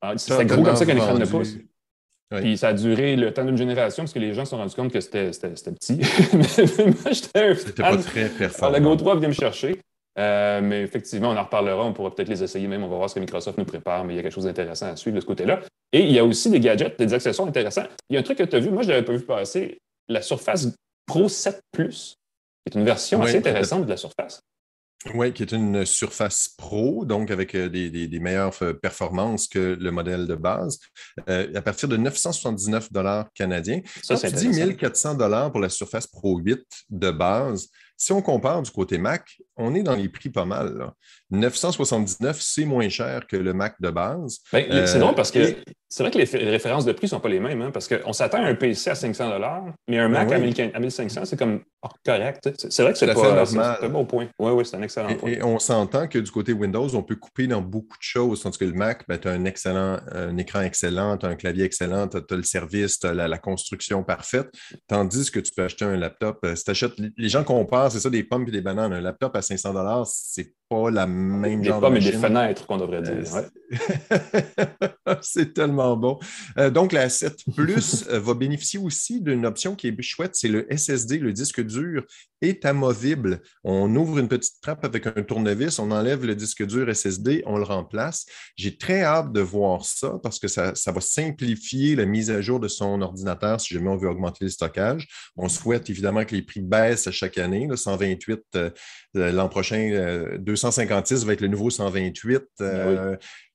ah, 0.01 0.13
C'était 0.17 0.45
gros 0.45 0.63
comme 0.63 0.75
ça 0.75 0.85
qu'un 0.85 0.95
écran 0.95 1.17
de 1.17 1.25
pouce. 1.25 1.57
Puis 2.35 2.57
ça 2.57 2.69
a 2.69 2.73
duré 2.73 3.15
le 3.15 3.33
temps 3.33 3.45
d'une 3.45 3.57
génération 3.57 4.03
parce 4.03 4.13
que 4.13 4.19
les 4.19 4.33
gens 4.33 4.45
se 4.45 4.51
sont 4.51 4.57
rendus 4.57 4.75
compte 4.75 4.91
que 4.91 4.99
c'était 4.99 5.29
petit. 5.29 5.99
mais 6.33 6.85
moi, 6.85 7.11
j'étais 7.11 7.39
un 7.39 7.55
C'était 7.55 7.81
pas 7.81 7.97
très 7.97 8.29
performant. 8.29 8.73
la 8.73 8.79
Go 8.79 8.95
3 8.95 9.19
vient 9.19 9.27
me 9.29 9.33
chercher. 9.33 9.79
Euh, 10.17 10.61
mais 10.61 10.81
effectivement, 10.81 11.29
on 11.29 11.37
en 11.37 11.43
reparlera. 11.43 11.85
On 11.85 11.93
pourra 11.93 12.13
peut-être 12.13 12.29
les 12.29 12.43
essayer 12.43 12.67
même. 12.67 12.83
On 12.83 12.87
va 12.87 12.97
voir 12.97 13.09
ce 13.09 13.15
que 13.15 13.19
Microsoft 13.19 13.57
nous 13.57 13.65
prépare. 13.65 14.03
Mais 14.05 14.13
il 14.13 14.17
y 14.17 14.19
a 14.19 14.23
quelque 14.23 14.33
chose 14.33 14.45
d'intéressant 14.45 14.87
à 14.87 14.95
suivre 14.95 15.15
de 15.15 15.21
ce 15.21 15.25
côté-là. 15.25 15.61
Et 15.91 16.01
il 16.01 16.11
y 16.11 16.19
a 16.19 16.25
aussi 16.25 16.49
des 16.49 16.59
gadgets, 16.59 16.97
des 16.97 17.13
accessoires 17.13 17.47
intéressants. 17.47 17.85
Il 18.09 18.15
y 18.15 18.17
a 18.17 18.21
un 18.21 18.23
truc 18.23 18.39
que 18.39 18.43
tu 18.43 18.55
as 18.55 18.59
vu. 18.59 18.71
Moi, 18.71 18.81
je 18.81 18.89
l'avais 18.89 19.03
pas 19.03 19.13
vu 19.13 19.23
passer. 19.23 19.77
La 20.07 20.21
Surface 20.21 20.67
Pro 21.05 21.29
7 21.29 21.61
Plus 21.71 22.15
c'est 22.65 22.75
une 22.79 22.85
version 22.85 23.21
assez 23.21 23.37
intéressante 23.37 23.85
de 23.85 23.89
la 23.89 23.97
surface. 23.97 24.41
Oui, 25.13 25.33
qui 25.33 25.43
est 25.43 25.51
une 25.51 25.85
Surface 25.85 26.49
Pro, 26.57 27.05
donc 27.05 27.29
avec 27.29 27.53
euh, 27.53 27.69
des, 27.69 28.19
meilleures 28.19 28.57
euh, 28.63 28.73
performances 28.73 29.47
que 29.47 29.77
le 29.79 29.91
modèle 29.91 30.25
de 30.25 30.33
base, 30.33 30.79
euh, 31.29 31.47
à 31.53 31.61
partir 31.61 31.87
de 31.87 31.95
979 31.95 32.91
dollars 32.91 33.27
canadiens. 33.35 33.81
Ça, 34.01 34.17
c'est 34.17 34.31
10 34.31 34.75
400 34.77 35.15
dollars 35.15 35.51
pour 35.51 35.61
la 35.61 35.69
Surface 35.69 36.07
Pro 36.07 36.39
8 36.39 36.59
de 36.89 37.11
base. 37.11 37.69
Si 37.97 38.11
on 38.13 38.21
compare 38.21 38.61
du 38.63 38.71
côté 38.71 38.97
Mac, 38.97 39.37
on 39.57 39.75
est 39.75 39.83
dans 39.83 39.95
les 39.95 40.09
prix 40.09 40.29
pas 40.29 40.45
mal. 40.45 40.91
979, 41.31 42.37
c'est 42.39 42.65
moins 42.65 42.89
cher 42.89 43.25
que 43.27 43.37
le 43.37 43.53
Mac 43.53 43.75
de 43.79 43.89
base. 43.89 44.39
Ben, 44.51 44.85
c'est 44.85 44.99
drôle 44.99 45.15
parce 45.15 45.31
que 45.31 45.55
c'est 45.87 46.03
vrai 46.03 46.11
que 46.11 46.17
les, 46.17 46.49
références 46.49 46.83
de 46.83 46.91
prix 46.91 47.05
ne 47.05 47.11
sont 47.11 47.19
pas 47.19 47.29
les 47.29 47.39
mêmes, 47.39 47.61
hein, 47.61 47.71
parce 47.71 47.87
qu'on 47.87 48.11
s'attend 48.11 48.43
à 48.43 48.47
un 48.47 48.55
PC 48.55 48.89
à 48.89 48.95
500 48.95 49.25
mais 49.87 49.99
un 49.99 50.09
Mac 50.09 50.27
ben 50.27 50.43
à, 50.73 50.79
1500, 50.79 51.25
c'est 51.25 51.39
comme 51.39 51.61
correct. 52.03 52.49
C'est 52.69 52.83
vrai 52.83 52.91
que 52.91 52.97
c'est 52.97 53.13
pas 53.13 53.79
un 53.81 53.89
bon 53.89 54.05
point. 54.05 54.27
Oui, 54.39 54.51
oui, 54.51 54.65
c'est 54.65 54.75
un 54.75 54.81
excellent 54.81 55.15
point. 55.15 55.29
Et 55.29 55.41
on 55.41 55.57
s'entend 55.57 56.07
que 56.07 56.19
du 56.19 56.29
côté 56.31 56.53
Windows, 56.53 56.93
on 56.95 57.03
peut 57.03 57.15
couper 57.15 57.47
dans 57.47 57.61
beaucoup 57.61 57.97
de 57.97 58.03
choses. 58.03 58.41
Tandis 58.41 58.57
que 58.57 58.65
le 58.65 58.73
Mac, 58.73 59.05
ben, 59.07 59.17
tu 59.17 59.27
as 59.27 59.31
un, 59.31 59.45
excellent, 59.45 59.99
un 60.11 60.37
écran 60.37 60.61
excellent, 60.61 61.17
tu 61.17 61.27
as 61.27 61.29
un 61.29 61.35
clavier 61.35 61.63
excellent, 61.63 62.07
tu 62.07 62.17
as, 62.17 62.35
le 62.35 62.43
service, 62.43 62.99
tu 62.99 63.07
as 63.07 63.13
la, 63.13 63.37
construction 63.37 64.03
parfaite. 64.03 64.49
Tandis 64.87 65.31
que 65.31 65.39
tu 65.39 65.51
peux 65.55 65.63
acheter 65.63 65.85
un 65.85 65.97
laptop. 65.97 66.39
Euh, 66.43 66.55
si 66.55 66.65
les 67.17 67.29
gens 67.29 67.43
comparent, 67.43 67.91
c'est 67.91 67.99
ça, 67.99 68.09
des 68.09 68.23
pommes 68.23 68.45
et 68.47 68.51
des 68.51 68.61
bananes. 68.61 68.91
Un 68.91 69.01
laptop 69.01 69.35
à 69.35 69.41
500 69.45 70.03
c'est 70.05 70.53
pas 70.69 70.89
la 70.89 71.05
même 71.05 71.61
des 71.61 71.67
genre 71.67 71.79
pommes 71.79 71.97
et 71.97 71.99
des 71.99 72.11
fenêtres 72.11 72.65
qu'on 72.65 72.77
devrait 72.77 73.01
dire. 73.01 73.23
c'est 75.21 75.53
tellement 75.53 75.95
bon. 75.95 76.19
Euh, 76.57 76.69
donc, 76.69 76.91
la 76.91 77.09
7 77.09 77.35
Plus 77.55 78.05
euh, 78.09 78.19
va 78.23 78.33
bénéficier 78.33 78.79
aussi 78.79 79.21
d'une 79.21 79.45
option 79.45 79.75
qui 79.75 79.87
est 79.87 80.01
chouette, 80.01 80.31
c'est 80.33 80.47
le 80.47 80.67
SSD, 80.75 81.19
le 81.19 81.33
disque 81.33 81.61
dur 81.61 82.03
est 82.41 82.65
amovible. 82.65 83.41
On 83.63 83.95
ouvre 83.95 84.19
une 84.19 84.27
petite 84.27 84.59
trappe 84.61 84.85
avec 84.85 85.07
un 85.07 85.23
tournevis, 85.23 85.79
on 85.79 85.91
enlève 85.91 86.25
le 86.25 86.35
disque 86.35 86.65
dur 86.65 86.93
SSD, 86.93 87.43
on 87.45 87.57
le 87.57 87.63
remplace. 87.63 88.25
J'ai 88.55 88.77
très 88.77 89.03
hâte 89.03 89.31
de 89.31 89.41
voir 89.41 89.85
ça 89.85 90.19
parce 90.21 90.39
que 90.39 90.47
ça, 90.47 90.73
va 90.87 91.01
simplifier 91.01 91.95
la 91.95 92.05
mise 92.05 92.31
à 92.31 92.41
jour 92.41 92.59
de 92.59 92.67
son 92.67 93.01
ordinateur 93.01 93.59
si 93.59 93.73
jamais 93.73 93.89
on 93.89 93.97
veut 93.97 94.09
augmenter 94.09 94.45
le 94.45 94.49
stockage. 94.49 95.07
On 95.35 95.49
souhaite 95.49 95.89
évidemment 95.89 96.25
que 96.25 96.35
les 96.35 96.41
prix 96.41 96.61
baissent 96.61 97.07
à 97.07 97.11
chaque 97.11 97.37
année. 97.37 97.67
128 97.73 98.41
euh, 98.55 98.69
l'an 99.35 99.49
prochain, 99.49 100.37
256 100.39 101.25
va 101.25 101.33
être 101.33 101.41
le 101.41 101.47
nouveau 101.47 101.69
128. 101.69 102.41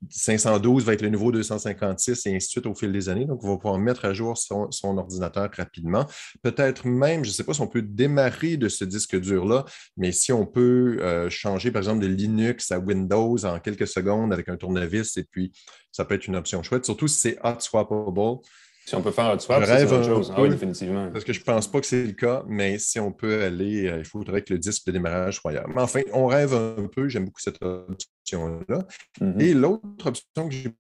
512 0.08 0.84
va 0.84 0.94
être 0.94 1.02
le 1.02 1.10
nouveau 1.10 1.30
256 1.30 2.26
et 2.26 2.34
ainsi 2.34 2.46
de 2.46 2.50
suite 2.50 2.66
au 2.66 2.74
fil 2.74 2.92
des 2.92 3.08
années. 3.08 3.26
Donc, 3.26 3.44
on 3.44 3.48
va 3.48 3.56
pouvoir 3.56 3.78
mettre 3.78 4.04
à 4.04 4.12
jour 4.12 4.38
son, 4.38 4.68
ordinateur 4.98 5.50
rapidement. 5.54 6.06
Peut-être 6.42 6.86
même, 6.86 7.24
je 7.24 7.30
ne 7.30 7.34
sais 7.34 7.44
pas 7.44 7.52
si 7.52 7.60
on 7.60 7.66
peut 7.66 7.82
démarrer 7.82 8.56
de 8.56 8.68
ce 8.68 8.84
disque 8.84 9.20
dur-là, 9.20 9.64
mais 9.96 10.12
si 10.12 10.32
on 10.32 10.46
peut 10.46 10.98
euh, 11.00 11.28
changer, 11.28 11.70
par 11.70 11.80
exemple, 11.80 12.02
de 12.02 12.06
Linux 12.06 12.72
à 12.72 12.78
Windows 12.78 13.44
en 13.44 13.60
quelques 13.60 13.86
secondes 13.86 14.32
avec 14.32 14.48
un 14.48 14.56
tournevis, 14.56 15.16
et 15.16 15.24
puis 15.24 15.52
ça 15.92 16.04
peut 16.04 16.14
être 16.14 16.26
une 16.26 16.36
option 16.36 16.62
chouette, 16.62 16.84
surtout 16.84 17.08
si 17.08 17.18
c'est 17.18 17.38
hot 17.44 17.60
swappable. 17.60 18.40
Si 18.86 18.94
on 18.94 19.02
peut 19.02 19.10
faire 19.10 19.26
un 19.26 19.38
swap, 19.38 19.64
c'est 19.64 19.84
autre 19.84 20.04
chose. 20.04 20.32
Ah 20.34 20.42
oui, 20.42 20.48
définitivement. 20.48 21.10
Parce 21.10 21.24
que 21.24 21.32
je 21.32 21.40
ne 21.40 21.44
pense 21.44 21.70
pas 21.70 21.80
que 21.80 21.86
c'est 21.86 22.04
le 22.04 22.12
cas, 22.12 22.42
mais 22.48 22.78
si 22.78 22.98
on 22.98 23.12
peut 23.12 23.44
aller, 23.44 23.88
euh, 23.88 23.98
il 23.98 24.04
faudrait 24.04 24.42
que 24.42 24.52
le 24.52 24.58
disque 24.58 24.86
de 24.86 24.92
démarrage 24.92 25.36
soit 25.36 25.52
ailleurs. 25.52 25.68
Mais 25.68 25.80
enfin, 25.80 26.00
on 26.12 26.26
rêve 26.26 26.54
un 26.54 26.88
peu. 26.88 27.08
J'aime 27.08 27.26
beaucoup 27.26 27.40
cette 27.40 27.62
option-là. 27.62 28.86
Mm-hmm. 29.20 29.40
Et 29.42 29.54
l'autre 29.54 30.06
option 30.06 30.48
que 30.48 30.54
j'ai 30.54 30.70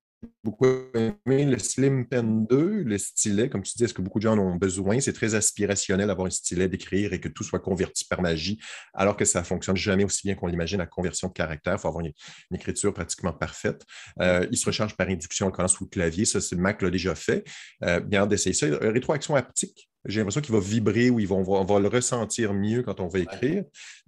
beaucoup 0.44 0.66
aimé 0.94 1.44
le 1.44 1.58
Slim 1.58 2.06
Pen 2.06 2.46
2, 2.46 2.82
le 2.82 2.98
stylet. 2.98 3.48
Comme 3.48 3.62
tu 3.62 3.72
dis, 3.76 3.84
est-ce 3.84 3.94
que 3.94 4.02
beaucoup 4.02 4.18
de 4.18 4.24
gens 4.24 4.32
en 4.32 4.38
ont 4.38 4.56
besoin? 4.56 5.00
C'est 5.00 5.12
très 5.12 5.34
aspirationnel 5.34 6.06
d'avoir 6.06 6.26
un 6.26 6.30
stylet, 6.30 6.68
d'écrire 6.68 7.12
et 7.12 7.20
que 7.20 7.28
tout 7.28 7.44
soit 7.44 7.60
converti 7.60 8.04
par 8.04 8.22
magie, 8.22 8.58
alors 8.94 9.16
que 9.16 9.24
ça 9.24 9.40
ne 9.40 9.44
fonctionne 9.44 9.76
jamais 9.76 10.04
aussi 10.04 10.22
bien 10.24 10.34
qu'on 10.34 10.46
l'imagine, 10.46 10.78
la 10.78 10.86
conversion 10.86 11.28
de 11.28 11.32
caractère. 11.32 11.74
Il 11.74 11.78
faut 11.78 11.88
avoir 11.88 12.04
une, 12.04 12.12
écriture 12.54 12.92
pratiquement 12.92 13.32
parfaite. 13.32 13.84
Euh, 14.20 14.46
il 14.50 14.56
se 14.56 14.66
recharge 14.66 14.96
par 14.96 15.08
induction 15.08 15.46
en 15.46 15.50
collant 15.50 15.68
sous 15.68 15.84
le 15.84 15.90
clavier. 15.90 16.24
Ça, 16.24 16.40
c'est 16.40 16.56
Mac 16.56 16.82
l'a 16.82 16.90
déjà 16.90 17.14
fait. 17.14 17.44
Euh, 17.84 18.00
bien 18.00 18.26
d'essayer 18.26 18.54
ça. 18.54 18.66
Rétroaction 18.80 19.34
haptique. 19.36 19.89
J'ai 20.06 20.20
l'impression 20.20 20.40
qu'il 20.40 20.54
va 20.54 20.60
vibrer 20.60 21.10
ou 21.10 21.20
on 21.30 21.64
va 21.64 21.78
le 21.78 21.88
ressentir 21.88 22.54
mieux 22.54 22.82
quand 22.82 23.00
on 23.00 23.08
va 23.08 23.18
écrire. 23.18 23.64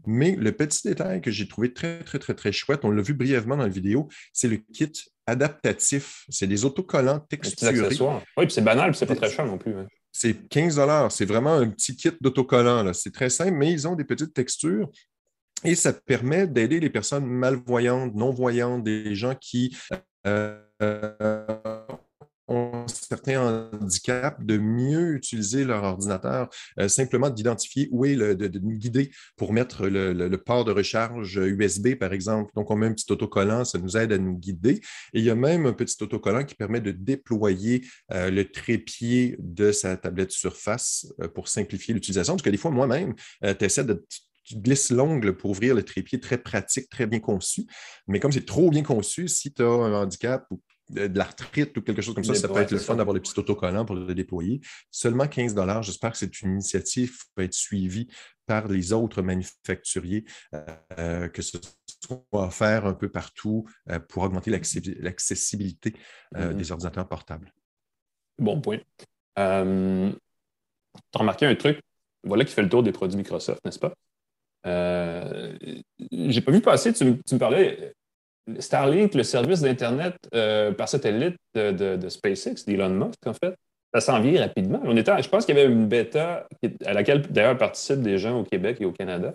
Mais 0.06 0.36
le 0.36 0.52
petit 0.52 0.88
détail 0.88 1.20
que 1.20 1.30
j'ai 1.30 1.46
trouvé 1.46 1.72
très, 1.72 2.02
très, 2.02 2.18
très, 2.18 2.34
très 2.34 2.52
chouette, 2.52 2.80
on 2.84 2.90
l'a 2.90 3.02
vu 3.02 3.14
brièvement 3.14 3.56
dans 3.56 3.64
la 3.64 3.68
vidéo, 3.68 4.08
c'est 4.32 4.48
le 4.48 4.56
kit 4.56 4.92
adaptatif. 5.26 6.24
C'est 6.28 6.46
des 6.46 6.64
autocollants 6.64 7.20
texturés. 7.20 7.88
Oui, 8.36 8.46
puis 8.46 8.52
c'est 8.52 8.62
banal, 8.62 8.90
puis 8.90 8.98
c'est 8.98 9.06
pas 9.06 9.16
très 9.16 9.30
cher 9.30 9.46
non 9.46 9.58
plus. 9.58 9.74
Hein. 9.74 9.86
C'est 10.12 10.48
15 10.48 10.80
C'est 11.10 11.24
vraiment 11.26 11.54
un 11.54 11.68
petit 11.68 11.96
kit 11.96 12.12
d'autocollants. 12.20 12.92
C'est 12.94 13.12
très 13.12 13.30
simple, 13.30 13.52
mais 13.52 13.70
ils 13.70 13.86
ont 13.86 13.94
des 13.94 14.04
petites 14.04 14.32
textures. 14.32 14.90
Et 15.64 15.74
ça 15.74 15.92
permet 15.92 16.46
d'aider 16.46 16.80
les 16.80 16.90
personnes 16.90 17.24
malvoyantes, 17.24 18.14
non-voyantes, 18.14 18.82
des 18.82 19.14
gens 19.14 19.34
qui 19.34 19.76
euh, 20.26 20.58
ont 22.48 22.86
certains 22.86 23.68
handicaps 23.72 24.44
de 24.44 24.58
mieux 24.58 25.14
utiliser 25.14 25.64
leur 25.64 25.84
ordinateur, 25.84 26.48
euh, 26.78 26.88
simplement 26.88 27.30
d'identifier 27.30 27.88
où 27.92 28.04
est 28.04 28.14
le, 28.14 28.34
de, 28.34 28.58
nous 28.58 28.76
guider 28.76 29.10
pour 29.36 29.52
mettre 29.52 29.86
le, 29.86 30.36
port 30.36 30.64
de 30.64 30.72
recharge 30.72 31.36
USB, 31.36 31.94
par 31.94 32.12
exemple. 32.12 32.50
Donc, 32.56 32.70
on 32.70 32.76
met 32.76 32.86
un 32.86 32.92
petit 32.92 33.10
autocollant, 33.10 33.64
ça 33.64 33.78
nous 33.78 33.96
aide 33.96 34.12
à 34.12 34.18
nous 34.18 34.36
guider. 34.36 34.80
Et 35.12 35.20
il 35.20 35.24
y 35.24 35.30
a 35.30 35.34
même 35.34 35.66
un 35.66 35.72
petit 35.72 36.02
autocollant 36.02 36.44
qui 36.44 36.54
permet 36.54 36.80
de 36.80 36.90
déployer 36.90 37.86
euh, 38.12 38.30
le 38.30 38.50
trépied 38.50 39.36
de 39.38 39.72
sa 39.72 39.96
tablette 39.96 40.32
Surface 40.32 41.06
euh, 41.20 41.28
pour 41.28 41.48
simplifier 41.48 41.94
l'utilisation. 41.94 42.34
Parce 42.34 42.42
que 42.42 42.50
des 42.50 42.56
fois, 42.56 42.70
moi-même, 42.70 43.14
tu 43.42 43.64
essaies 43.64 43.84
de 43.84 44.04
tu 44.44 44.56
glisses 44.56 44.90
l'ongle 44.90 45.36
pour 45.36 45.50
ouvrir 45.50 45.74
le 45.74 45.82
trépied, 45.82 46.20
très 46.20 46.38
pratique, 46.38 46.88
très 46.88 47.06
bien 47.06 47.20
conçu. 47.20 47.64
Mais 48.08 48.20
comme 48.20 48.32
c'est 48.32 48.44
trop 48.44 48.70
bien 48.70 48.82
conçu, 48.82 49.28
si 49.28 49.52
tu 49.52 49.62
as 49.62 49.66
un 49.66 49.94
handicap 49.94 50.44
ou 50.50 50.60
de 50.92 51.18
l'arthrite 51.18 51.76
ou 51.76 51.82
quelque 51.82 52.02
chose 52.02 52.14
comme 52.14 52.24
ça, 52.24 52.34
ça 52.34 52.48
peut 52.48 52.60
être 52.60 52.70
le 52.70 52.78
fun 52.78 52.96
d'avoir 52.96 53.14
des 53.14 53.20
petits 53.20 53.38
autocollants 53.38 53.84
pour 53.84 53.96
le 53.96 54.14
déployer. 54.14 54.60
Seulement 54.90 55.26
15 55.26 55.54
J'espère 55.82 56.12
que 56.12 56.18
c'est 56.18 56.42
une 56.42 56.52
initiative 56.52 57.10
qui 57.10 57.24
peut 57.34 57.42
être 57.42 57.54
suivie 57.54 58.08
par 58.46 58.68
les 58.68 58.92
autres 58.92 59.22
manufacturiers, 59.22 60.24
euh, 60.98 61.28
que 61.28 61.42
ce 61.42 61.58
soit 62.04 62.24
offert 62.32 62.86
un 62.86 62.94
peu 62.94 63.08
partout 63.08 63.66
euh, 63.90 63.98
pour 63.98 64.24
augmenter 64.24 64.50
l'accessibilité 64.50 65.94
euh, 66.36 66.50
mm-hmm. 66.50 66.56
des 66.56 66.72
ordinateurs 66.72 67.08
portables. 67.08 67.52
Bon 68.38 68.60
point. 68.60 68.78
tu 69.36 69.42
as 69.42 69.64
remarqué 71.14 71.46
un 71.46 71.54
truc, 71.54 71.80
voilà 72.24 72.44
qui 72.44 72.52
fait 72.52 72.62
le 72.62 72.68
tour 72.68 72.82
des 72.82 72.92
produits 72.92 73.16
Microsoft, 73.16 73.64
n'est-ce 73.64 73.78
pas? 73.78 73.94
J'ai 74.64 76.40
pas 76.40 76.52
vu 76.52 76.60
passer, 76.60 76.92
tu 76.92 77.04
me 77.04 77.38
parlais 77.38 77.94
Starlink, 78.58 79.14
le 79.14 79.22
service 79.22 79.60
d'Internet 79.60 80.16
euh, 80.34 80.72
par 80.72 80.88
satellite 80.88 81.36
de, 81.54 82.08
SpaceX, 82.08 82.64
d'Elon 82.66 82.90
Musk, 82.90 83.26
en 83.26 83.34
fait, 83.34 83.54
ça 83.94 84.00
s'en 84.00 84.20
vient 84.20 84.40
rapidement. 84.40 84.80
On 84.84 84.96
était, 84.96 85.22
je 85.22 85.28
pense 85.28 85.44
qu'il 85.44 85.56
y 85.56 85.60
avait 85.60 85.70
une 85.70 85.86
bêta 85.86 86.48
à 86.84 86.92
laquelle, 86.92 87.22
d'ailleurs, 87.22 87.58
participent 87.58 88.02
des 88.02 88.18
gens 88.18 88.40
au 88.40 88.44
Québec 88.44 88.78
et 88.80 88.84
au 88.84 88.92
Canada. 88.92 89.34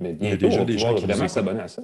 Mais 0.00 0.14
bientôt, 0.14 0.46
il 0.46 0.52
y 0.52 0.56
a 0.56 0.64
déjà 0.64 0.64
des 0.64 0.78
gens 0.78 0.94
qui 0.94 1.04
vraiment 1.04 1.28
s'abonner 1.28 1.60
à 1.60 1.68
ça. 1.68 1.82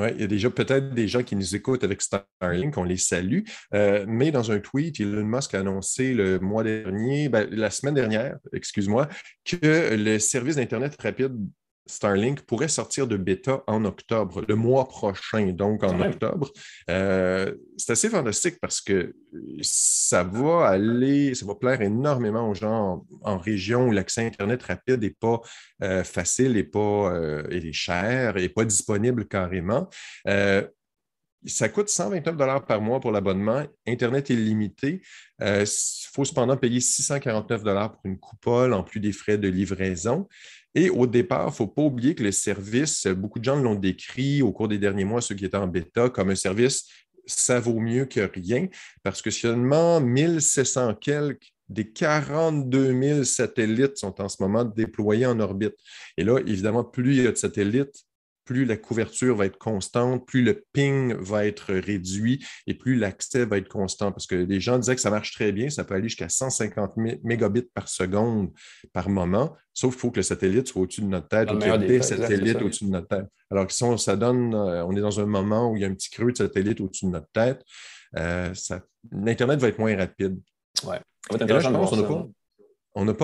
Oui, 0.00 0.08
il 0.14 0.20
y 0.20 0.24
a 0.24 0.28
déjà 0.28 0.48
peut-être 0.48 0.94
des 0.94 1.08
gens 1.08 1.24
qui 1.24 1.34
nous 1.34 1.56
écoutent 1.56 1.82
avec 1.82 2.00
Starlink, 2.00 2.76
on 2.76 2.84
les 2.84 2.96
salue. 2.96 3.40
Euh, 3.74 4.04
mais 4.06 4.30
dans 4.30 4.52
un 4.52 4.60
tweet, 4.60 5.00
Elon 5.00 5.24
Musk 5.24 5.54
a 5.54 5.60
annoncé 5.60 6.14
le 6.14 6.38
mois 6.38 6.62
dernier, 6.62 7.28
ben, 7.28 7.48
la 7.50 7.70
semaine 7.70 7.94
dernière, 7.94 8.36
excuse-moi, 8.52 9.08
que 9.44 9.96
le 9.96 10.18
service 10.20 10.54
d'Internet 10.54 10.96
rapide 11.02 11.34
Starlink 11.88 12.42
pourrait 12.42 12.68
sortir 12.68 13.06
de 13.06 13.16
bêta 13.16 13.62
en 13.66 13.84
octobre, 13.84 14.44
le 14.46 14.54
mois 14.54 14.86
prochain, 14.86 15.52
donc 15.52 15.82
en 15.82 16.00
octobre. 16.00 16.52
Euh, 16.90 17.54
c'est 17.76 17.92
assez 17.92 18.10
fantastique 18.10 18.58
parce 18.60 18.80
que 18.80 19.14
ça 19.62 20.22
va 20.22 20.68
aller, 20.68 21.34
ça 21.34 21.46
va 21.46 21.54
plaire 21.54 21.80
énormément 21.80 22.48
aux 22.48 22.54
gens 22.54 23.04
en, 23.22 23.38
région 23.38 23.88
où 23.88 23.90
l'accès 23.90 24.26
Internet 24.26 24.62
rapide 24.62 25.02
n'est 25.02 25.10
pas 25.10 25.40
euh, 25.82 26.04
facile 26.04 26.56
et 26.56 26.64
pas 26.64 27.12
euh, 27.12 27.48
est 27.48 27.72
cher 27.72 28.36
et 28.36 28.48
pas 28.48 28.64
disponible 28.64 29.26
carrément. 29.26 29.88
Ça 31.46 31.68
coûte 31.68 31.88
129 31.88 32.66
par 32.66 32.80
mois 32.80 33.00
pour 33.00 33.12
l'abonnement. 33.12 33.64
Internet 33.86 34.30
illimité. 34.30 35.02
Il 35.40 35.64
faut 36.12 36.24
cependant 36.24 36.56
payer 36.56 36.80
649 36.80 37.62
pour 37.62 38.00
une 38.04 38.18
coupole 38.18 38.72
en 38.74 38.82
plus 38.82 39.00
des 39.00 39.12
frais 39.12 39.38
de 39.38 39.48
livraison. 39.48 40.28
Et 40.74 40.90
au 40.90 41.06
départ, 41.06 41.44
il 41.44 41.50
ne 41.50 41.52
faut 41.52 41.66
pas 41.66 41.82
oublier 41.82 42.14
que 42.14 42.22
le 42.22 42.32
service, 42.32 43.06
beaucoup 43.06 43.38
de 43.38 43.44
gens 43.44 43.56
l'ont 43.56 43.74
décrit 43.74 44.42
au 44.42 44.52
cours 44.52 44.68
des 44.68 44.78
derniers 44.78 45.04
mois, 45.04 45.20
ceux 45.20 45.34
qui 45.34 45.44
étaient 45.44 45.56
en 45.56 45.66
bêta, 45.66 46.10
comme 46.10 46.30
un 46.30 46.34
service, 46.34 46.86
ça 47.24 47.60
vaut 47.60 47.80
mieux 47.80 48.04
que 48.04 48.20
rien, 48.20 48.68
parce 49.02 49.22
que 49.22 49.30
seulement 49.30 50.00
1700 50.00 50.94
quelques 50.94 51.52
des 51.68 51.90
42 51.90 52.98
000 53.02 53.24
satellites 53.24 53.98
sont 53.98 54.20
en 54.22 54.28
ce 54.28 54.36
moment 54.40 54.64
déployés 54.64 55.26
en 55.26 55.38
orbite. 55.38 55.74
Et 56.16 56.24
là, 56.24 56.38
évidemment, 56.38 56.82
plus 56.82 57.16
il 57.18 57.24
y 57.24 57.26
a 57.26 57.32
de 57.32 57.36
satellites, 57.36 58.06
plus 58.48 58.64
la 58.64 58.78
couverture 58.78 59.36
va 59.36 59.44
être 59.44 59.58
constante, 59.58 60.26
plus 60.26 60.40
le 60.40 60.64
ping 60.72 61.14
va 61.16 61.44
être 61.44 61.74
réduit 61.74 62.42
et 62.66 62.72
plus 62.72 62.96
l'accès 62.96 63.44
va 63.44 63.58
être 63.58 63.68
constant. 63.68 64.10
Parce 64.10 64.26
que 64.26 64.36
les 64.36 64.58
gens 64.58 64.78
disaient 64.78 64.94
que 64.94 65.02
ça 65.02 65.10
marche 65.10 65.32
très 65.34 65.52
bien, 65.52 65.68
ça 65.68 65.84
peut 65.84 65.94
aller 65.94 66.08
jusqu'à 66.08 66.30
150 66.30 66.94
mégabits 67.24 67.68
par 67.74 67.88
seconde 67.88 68.50
par 68.94 69.10
moment, 69.10 69.54
sauf 69.74 69.92
qu'il 69.92 70.00
faut 70.00 70.10
que 70.10 70.20
le 70.20 70.22
satellite 70.22 70.66
soit 70.66 70.80
au-dessus 70.80 71.02
de 71.02 71.08
notre 71.08 71.28
tête 71.28 71.52
ou 71.52 71.58
qu'il 71.58 71.70
y 71.70 71.74
ait 71.74 71.78
des 71.78 72.00
satellites 72.00 72.62
au-dessus 72.62 72.86
de 72.86 72.90
notre 72.90 73.08
tête. 73.08 73.26
Alors 73.50 73.66
que 73.66 73.72
si 73.74 73.84
on, 73.84 73.98
ça 73.98 74.16
donne, 74.16 74.54
euh, 74.54 74.82
on 74.86 74.96
est 74.96 75.02
dans 75.02 75.20
un 75.20 75.26
moment 75.26 75.70
où 75.70 75.76
il 75.76 75.82
y 75.82 75.84
a 75.84 75.88
un 75.88 75.94
petit 75.94 76.08
creux 76.08 76.32
de 76.32 76.38
satellite 76.38 76.80
au-dessus 76.80 77.04
de 77.04 77.10
notre 77.10 77.28
tête, 77.34 77.62
euh, 78.16 78.50
l'Internet 79.12 79.60
va 79.60 79.68
être 79.68 79.78
moins 79.78 79.94
rapide. 79.94 80.40
Ouais. 80.86 81.00
on 81.30 81.36
n'a 81.36 81.46
pas, 81.46 82.26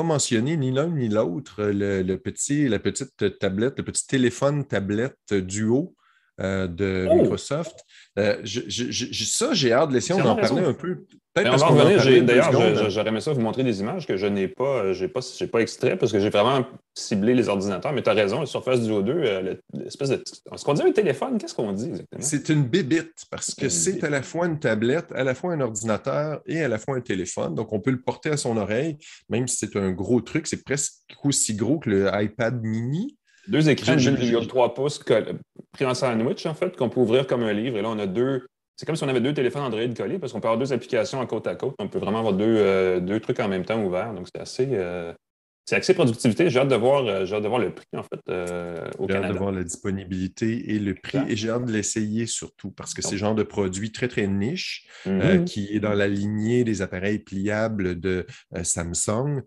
mentionné 0.02 0.56
ni 0.56 0.70
l'un 0.70 0.88
ni 0.88 1.08
l'autre 1.08 1.64
le, 1.64 2.16
petit, 2.16 2.68
la 2.68 2.78
petite 2.78 3.38
tablette, 3.38 3.78
le 3.78 3.84
petit 3.84 4.06
téléphone 4.06 4.64
tablette 4.66 5.34
duo 5.34 5.94
euh, 6.40 6.66
de 6.66 7.06
oh! 7.08 7.14
Microsoft. 7.14 7.84
Euh, 8.18 8.44
ça, 8.44 9.54
j'ai 9.54 9.72
hâte 9.72 9.90
de 9.90 9.94
laisser, 9.94 10.12
on 10.14 10.20
en 10.20 10.36
parler 10.36 10.64
un 10.64 10.72
peu. 10.72 11.04
On 11.36 11.56
va 11.56 11.66
revenir. 11.66 12.24
D'ailleurs, 12.24 12.90
j'aurais 12.90 13.08
aimé 13.08 13.20
ça 13.20 13.32
vous 13.32 13.40
montrer 13.40 13.64
des 13.64 13.80
images 13.80 14.06
que 14.06 14.16
je 14.16 14.26
n'ai 14.26 14.48
pas, 14.48 14.84
euh, 14.84 14.92
j'ai 14.92 15.08
pas, 15.08 15.20
pas 15.52 15.60
extrait 15.60 15.96
parce 15.96 16.12
que 16.12 16.20
j'ai 16.20 16.30
vraiment 16.30 16.64
ciblé 16.94 17.34
les 17.34 17.48
ordinateurs. 17.48 17.92
Mais 17.92 18.02
tu 18.02 18.10
as 18.10 18.14
raison, 18.14 18.46
Surface 18.46 18.82
Duo 18.82 19.02
2, 19.02 19.58
l'espèce 19.74 20.10
de. 20.10 20.22
Est-ce 20.52 20.64
qu'on 20.64 20.74
dit 20.74 20.82
un 20.82 20.92
téléphone? 20.92 21.38
Qu'est-ce 21.38 21.54
qu'on 21.54 21.72
dit 21.72 21.86
exactement? 21.86 22.22
C'est 22.22 22.48
une 22.48 22.64
bébite 22.64 23.24
parce 23.30 23.54
que 23.54 23.68
c'est 23.68 24.02
à 24.02 24.10
la 24.10 24.22
fois 24.22 24.46
une 24.46 24.58
tablette, 24.58 25.12
à 25.12 25.24
la 25.24 25.34
fois 25.34 25.52
un 25.52 25.60
ordinateur 25.60 26.40
et 26.46 26.62
à 26.62 26.68
la 26.68 26.78
fois 26.78 26.96
un 26.96 27.00
téléphone. 27.00 27.54
Donc, 27.54 27.72
on 27.72 27.80
peut 27.80 27.92
le 27.92 28.00
porter 28.00 28.30
à 28.30 28.36
son 28.36 28.56
oreille, 28.56 28.96
même 29.28 29.46
si 29.46 29.56
c'est 29.56 29.76
un 29.76 29.90
gros 29.90 30.20
truc. 30.20 30.46
C'est 30.46 30.64
presque 30.64 30.94
aussi 31.22 31.54
gros 31.54 31.78
que 31.78 31.90
le 31.90 32.10
iPad 32.12 32.60
mini. 32.62 33.16
Deux 33.48 33.68
écrans 33.68 33.96
de 33.96 34.44
3 34.46 34.74
pouces 34.74 35.00
pris 35.72 35.84
en 35.84 35.94
sandwich, 35.94 36.46
en 36.46 36.54
fait, 36.54 36.76
qu'on 36.76 36.88
peut 36.88 37.00
ouvrir 37.00 37.26
comme 37.26 37.42
un 37.42 37.52
livre. 37.52 37.76
Et 37.76 37.82
là, 37.82 37.88
on 37.90 37.98
a 37.98 38.06
deux. 38.06 38.46
C'est 38.76 38.86
comme 38.86 38.96
si 38.96 39.04
on 39.04 39.08
avait 39.08 39.20
deux 39.20 39.34
téléphones 39.34 39.62
Android 39.62 39.94
collés 39.96 40.18
parce 40.18 40.32
qu'on 40.32 40.40
peut 40.40 40.48
avoir 40.48 40.58
deux 40.58 40.72
applications 40.72 41.20
à 41.20 41.26
côte 41.26 41.46
à 41.46 41.54
côte. 41.54 41.74
On 41.78 41.88
peut 41.88 41.98
vraiment 41.98 42.18
avoir 42.18 42.32
deux, 42.32 42.44
euh, 42.44 43.00
deux 43.00 43.20
trucs 43.20 43.38
en 43.38 43.48
même 43.48 43.64
temps 43.64 43.80
ouverts. 43.82 44.14
Donc, 44.14 44.26
c'est 44.34 44.40
assez. 44.40 44.68
Euh, 44.72 45.12
c'est 45.64 45.76
axé 45.76 45.94
productivité. 45.94 46.50
J'ai 46.50 46.58
hâte, 46.58 46.68
de 46.68 46.74
voir, 46.74 47.06
euh, 47.06 47.24
j'ai 47.24 47.36
hâte 47.36 47.42
de 47.42 47.48
voir 47.48 47.60
le 47.60 47.74
prix, 47.74 47.86
en 47.96 48.02
fait, 48.02 48.20
euh, 48.28 48.86
au 48.98 49.06
Canada. 49.06 49.08
J'ai 49.08 49.24
hâte 49.28 49.32
de 49.32 49.38
voir 49.38 49.52
la 49.52 49.64
disponibilité 49.64 50.74
et 50.74 50.78
le 50.78 50.94
prix. 50.94 51.18
Et 51.28 51.36
j'ai 51.36 51.48
hâte 51.48 51.64
de 51.64 51.72
l'essayer 51.72 52.26
surtout 52.26 52.70
parce 52.70 52.92
que 52.92 53.00
c'est 53.00 53.12
le 53.12 53.16
genre 53.16 53.34
de 53.34 53.42
produit 53.42 53.90
très, 53.90 54.08
très 54.08 54.26
niche 54.26 54.86
euh, 55.06 55.38
mm-hmm. 55.38 55.44
qui 55.44 55.74
est 55.74 55.80
dans 55.80 55.94
la 55.94 56.06
lignée 56.06 56.64
des 56.64 56.82
appareils 56.82 57.18
pliables 57.18 57.98
de 57.98 58.26
Samsung. 58.62 59.42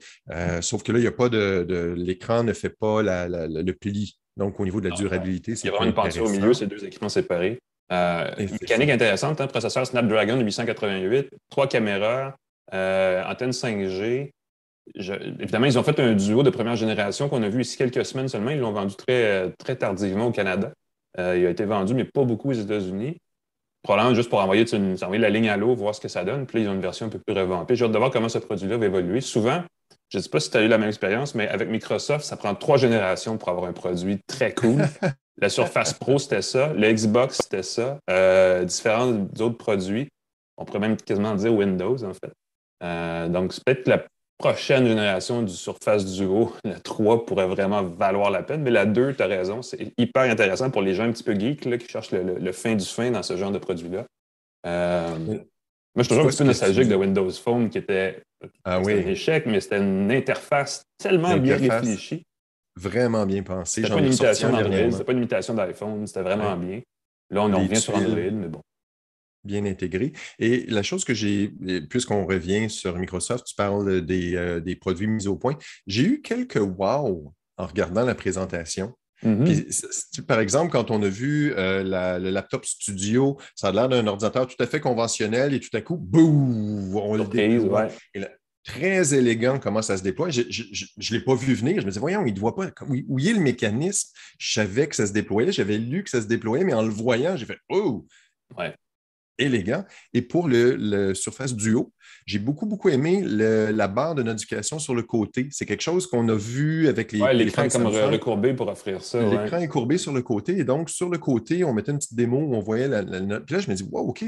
sauf 0.61 0.83
que 0.83 0.91
là, 0.91 0.97
il 0.97 1.01
n'y 1.01 1.07
a 1.07 1.11
pas 1.11 1.29
de. 1.29 1.93
L'écran 1.95 2.43
ne 2.43 2.53
fait 2.53 2.69
pas 2.69 3.03
le 3.03 3.71
pli. 3.73 4.17
Donc, 4.37 4.59
au 4.59 4.65
niveau 4.65 4.81
de 4.81 4.89
la 4.89 4.95
durabilité, 4.95 5.55
c'est. 5.55 5.67
Il 5.67 5.71
y 5.71 5.73
a 5.73 5.77
vraiment 5.77 5.89
une 5.89 5.95
peinture 5.95 6.25
au 6.25 6.29
milieu, 6.29 6.53
c'est 6.53 6.67
deux 6.67 6.83
écrans 6.83 7.09
séparés. 7.09 7.59
une 7.91 8.51
mécanique 8.59 8.89
intéressante, 8.89 9.39
hein, 9.39 9.47
processeur 9.47 9.85
Snapdragon 9.85 10.39
888, 10.41 11.29
trois 11.51 11.67
caméras, 11.67 12.35
antenne 12.71 13.51
5G, 13.51 14.31
évidemment, 14.95 15.65
ils 15.65 15.77
ont 15.77 15.83
fait 15.83 15.99
un 15.99 16.13
duo 16.13 16.43
de 16.43 16.49
première 16.49 16.75
génération 16.75 17.29
qu'on 17.29 17.43
a 17.43 17.49
vu 17.49 17.61
ici 17.61 17.77
quelques 17.77 18.05
semaines 18.05 18.27
seulement. 18.27 18.51
Ils 18.51 18.59
l'ont 18.59 18.71
vendu 18.71 18.95
très, 18.95 19.51
très 19.57 19.75
tardivement 19.75 20.27
au 20.27 20.31
Canada. 20.31 20.71
Euh, 21.19 21.37
il 21.37 21.45
a 21.45 21.49
été 21.49 21.65
vendu, 21.65 21.93
mais 21.93 22.03
pas 22.03 22.23
beaucoup 22.23 22.49
aux 22.49 22.53
États-Unis. 22.53 23.17
Probablement 23.83 24.15
juste 24.15 24.29
pour 24.29 24.39
envoyer, 24.39 24.65
envoyer 24.73 25.21
la 25.21 25.29
ligne 25.29 25.49
à 25.49 25.57
l'eau, 25.57 25.75
voir 25.75 25.95
ce 25.95 26.01
que 26.01 26.07
ça 26.07 26.23
donne. 26.23 26.45
Puis 26.45 26.57
là, 26.57 26.63
ils 26.65 26.69
ont 26.69 26.73
une 26.73 26.81
version 26.81 27.05
un 27.05 27.09
peu 27.09 27.19
plus 27.19 27.35
revampée. 27.35 27.75
J'ai 27.75 27.85
hâte 27.85 27.91
de 27.91 27.97
voir 27.97 28.11
comment 28.11 28.29
ce 28.29 28.39
produit-là 28.39 28.77
va 28.77 28.85
évoluer. 28.85 29.21
Souvent, 29.21 29.63
je 30.09 30.17
ne 30.17 30.23
sais 30.23 30.29
pas 30.29 30.39
si 30.39 30.49
tu 30.49 30.57
as 30.57 30.63
eu 30.63 30.67
la 30.67 30.77
même 30.77 30.89
expérience, 30.89 31.35
mais 31.35 31.47
avec 31.47 31.69
Microsoft, 31.69 32.25
ça 32.25 32.37
prend 32.37 32.53
trois 32.55 32.77
générations 32.77 33.37
pour 33.37 33.49
avoir 33.49 33.65
un 33.65 33.73
produit 33.73 34.19
très 34.27 34.53
cool. 34.53 34.83
la 35.37 35.49
Surface 35.49 35.93
Pro, 35.93 36.17
c'était 36.17 36.41
ça. 36.41 36.73
Le 36.73 36.91
Xbox, 36.91 37.39
c'était 37.43 37.63
ça. 37.63 37.99
Euh, 38.09 38.65
différents 38.65 39.27
autres 39.39 39.57
produits. 39.57 40.09
On 40.57 40.65
pourrait 40.65 40.79
même 40.79 40.97
quasiment 40.97 41.35
dire 41.35 41.53
Windows, 41.53 42.03
en 42.03 42.13
fait. 42.13 42.33
Euh, 42.83 43.27
donc, 43.27 43.53
c'est 43.53 43.63
peut-être 43.63 43.87
la 43.87 44.03
prochaine 44.37 44.87
génération 44.87 45.41
du 45.41 45.53
Surface 45.53 46.05
Duo, 46.05 46.53
la 46.63 46.79
3 46.79 47.25
pourrait 47.25 47.47
vraiment 47.47 47.83
valoir 47.83 48.29
la 48.29 48.43
peine, 48.43 48.61
mais 48.61 48.71
la 48.71 48.85
2, 48.85 49.15
tu 49.15 49.23
as 49.23 49.27
raison, 49.27 49.61
c'est 49.61 49.93
hyper 49.97 50.23
intéressant 50.23 50.69
pour 50.69 50.81
les 50.81 50.93
gens 50.93 51.03
un 51.03 51.11
petit 51.11 51.23
peu 51.23 51.37
geeks 51.37 51.65
là, 51.65 51.77
qui 51.77 51.87
cherchent 51.87 52.11
le, 52.11 52.51
fin 52.51 52.75
du 52.75 52.85
fin 52.85 53.11
dans 53.11 53.23
ce 53.23 53.35
genre 53.35 53.51
de 53.51 53.57
produit-là. 53.57 54.05
Euh, 54.65 55.17
moi, 55.17 55.37
je 55.97 56.03
suis 56.03 56.09
toujours 56.09 56.25
un 56.25 56.29
petit 56.29 56.37
peu 56.37 56.43
nostalgique 56.43 56.87
de 56.87 56.95
Windows 56.95 57.31
Phone 57.31 57.69
qui 57.69 57.79
était 57.79 58.21
ah, 58.63 58.79
oui. 58.79 58.93
un 58.93 59.07
échec, 59.07 59.45
mais 59.47 59.59
c'était 59.59 59.79
une 59.79 60.11
interface 60.11 60.83
tellement 60.97 61.35
bien 61.37 61.57
réfléchie. 61.57 62.23
Vraiment 62.79 63.25
bien 63.25 63.41
pensée. 63.41 63.81
C'était 63.81 63.93
pas, 63.93 63.99
une 63.99 64.05
imitation 64.05 64.51
d'Android, 64.51 64.91
c'était 64.91 65.03
pas 65.03 65.11
une 65.13 65.17
imitation 65.17 65.53
d'iPhone, 65.55 66.05
c'était 66.05 66.21
vraiment 66.21 66.55
bien. 66.55 66.81
Là, 67.31 67.41
on 67.41 67.51
en 67.51 67.59
revient 67.59 67.81
sur 67.81 67.95
Android, 67.95 68.31
mais 68.31 68.47
bon 68.47 68.61
bien 69.47 69.65
intégré. 69.65 70.13
Et 70.39 70.65
la 70.67 70.83
chose 70.83 71.03
que 71.03 71.13
j'ai, 71.13 71.51
puisqu'on 71.89 72.25
revient 72.25 72.69
sur 72.69 72.97
Microsoft, 72.99 73.47
tu 73.47 73.55
parles 73.55 74.01
des, 74.01 74.35
euh, 74.35 74.59
des 74.59 74.75
produits 74.75 75.07
mis 75.07 75.27
au 75.27 75.35
point, 75.35 75.57
j'ai 75.87 76.03
eu 76.03 76.21
quelques 76.21 76.57
wow 76.57 77.33
en 77.57 77.65
regardant 77.65 78.05
la 78.05 78.15
présentation. 78.15 78.93
Mm-hmm. 79.23 80.21
par 80.27 80.39
exemple, 80.39 80.71
quand 80.71 80.91
on 80.91 81.01
a 81.01 81.07
vu 81.07 81.51
euh, 81.57 82.19
le 82.19 82.29
laptop 82.29 82.65
studio, 82.65 83.37
ça 83.55 83.69
a 83.69 83.71
l'air 83.71 83.89
d'un 83.89 84.05
ordinateur 84.05 84.45
tout 84.47 84.61
à 84.61 84.67
fait 84.67 84.79
conventionnel 84.79 85.53
et 85.53 85.59
tout 85.59 85.75
à 85.75 85.81
coup, 85.81 85.97
boum, 85.97 86.95
on 86.95 87.15
le 87.15 87.25
déploie. 87.25 87.87
très 88.63 89.15
élégant 89.15 89.59
comment 89.59 89.81
ça 89.81 89.97
se 89.97 90.03
déploie. 90.03 90.29
Je 90.29 90.41
ne 90.41 91.17
l'ai 91.17 91.23
pas 91.23 91.35
vu 91.35 91.55
venir. 91.55 91.81
Je 91.81 91.85
me 91.85 91.89
disais, 91.89 91.99
voyons, 91.99 92.25
il 92.25 92.33
ne 92.33 92.39
voit 92.39 92.55
pas. 92.55 92.69
Où, 92.87 93.19
est 93.19 93.33
le 93.33 93.39
mécanisme? 93.39 94.09
Je 94.37 94.53
savais 94.53 94.87
que 94.87 94.95
ça 94.95 95.07
se 95.07 95.13
déployait. 95.13 95.51
J'avais 95.51 95.77
lu 95.77 96.03
que 96.03 96.11
ça 96.11 96.21
se 96.21 96.27
déployait, 96.27 96.63
mais 96.63 96.73
en 96.73 96.83
le 96.83 96.91
voyant, 96.91 97.35
j'ai 97.37 97.45
fait, 97.45 97.57
oh! 97.69 98.05
Ouais 98.55 98.75
élégant. 99.37 99.83
Et 100.13 100.21
pour 100.21 100.47
le, 100.47 101.13
Surface 101.13 101.55
Duo, 101.55 101.93
j'ai 102.25 102.39
beaucoup, 102.39 102.65
beaucoup 102.65 102.89
aimé 102.89 103.23
la 103.23 103.87
barre 103.87 104.15
de 104.15 104.23
notification 104.23 104.79
sur 104.79 104.95
le 104.95 105.03
côté. 105.03 105.47
C'est 105.51 105.65
quelque 105.65 105.81
chose 105.81 106.07
qu'on 106.07 106.27
a 106.29 106.35
vu 106.35 106.87
avec 106.87 107.11
les. 107.11 107.21
Oui, 107.21 107.35
l'écran 107.35 107.63
est 107.63 107.71
comme 107.71 107.87
recourbé 107.87 108.53
pour 108.53 108.67
offrir 108.67 109.01
ça. 109.01 109.21
L'écran 109.21 109.57
est 109.57 109.67
courbé 109.67 109.97
sur 109.97 110.13
le 110.13 110.21
côté. 110.21 110.57
Et 110.57 110.63
donc, 110.63 110.89
sur 110.89 111.09
le 111.09 111.17
côté, 111.17 111.63
on 111.63 111.73
mettait 111.73 111.91
une 111.91 111.97
petite 111.97 112.15
démo 112.15 112.37
où 112.37 112.55
on 112.55 112.61
voyait 112.61 112.87
la, 112.87 113.03
note. 113.03 113.45
Puis 113.45 113.55
là, 113.55 113.61
je 113.61 113.69
me 113.69 113.75
dis, 113.75 113.83
wow, 113.83 114.09
OK, 114.09 114.25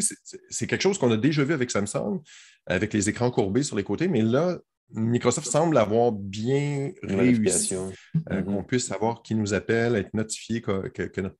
c'est 0.50 0.68
quelque 0.68 0.82
chose 0.82 0.98
qu'on 0.98 1.12
a 1.12 1.18
déjà 1.18 1.44
vu 1.44 1.54
avec 1.54 1.72
Samsung, 1.72 2.22
avec 2.66 2.94
les 2.94 3.10
écrans 3.10 3.32
courbés 3.32 3.64
sur 3.64 3.76
les 3.76 3.84
côtés. 3.84 4.08
Mais 4.08 4.22
là, 4.22 4.58
Microsoft 4.92 5.48
semble 5.48 5.78
avoir 5.78 6.12
bien 6.12 6.92
réussi 7.04 7.76
euh, 7.76 7.92
mm-hmm. 8.16 8.44
qu'on 8.44 8.64
puisse 8.64 8.88
savoir 8.88 9.22
qui 9.22 9.36
nous 9.36 9.54
appelle, 9.54 9.96
être 9.96 10.14
notifié 10.14 10.62
que, 10.62 10.88
que 10.88 11.22
notre 11.22 11.38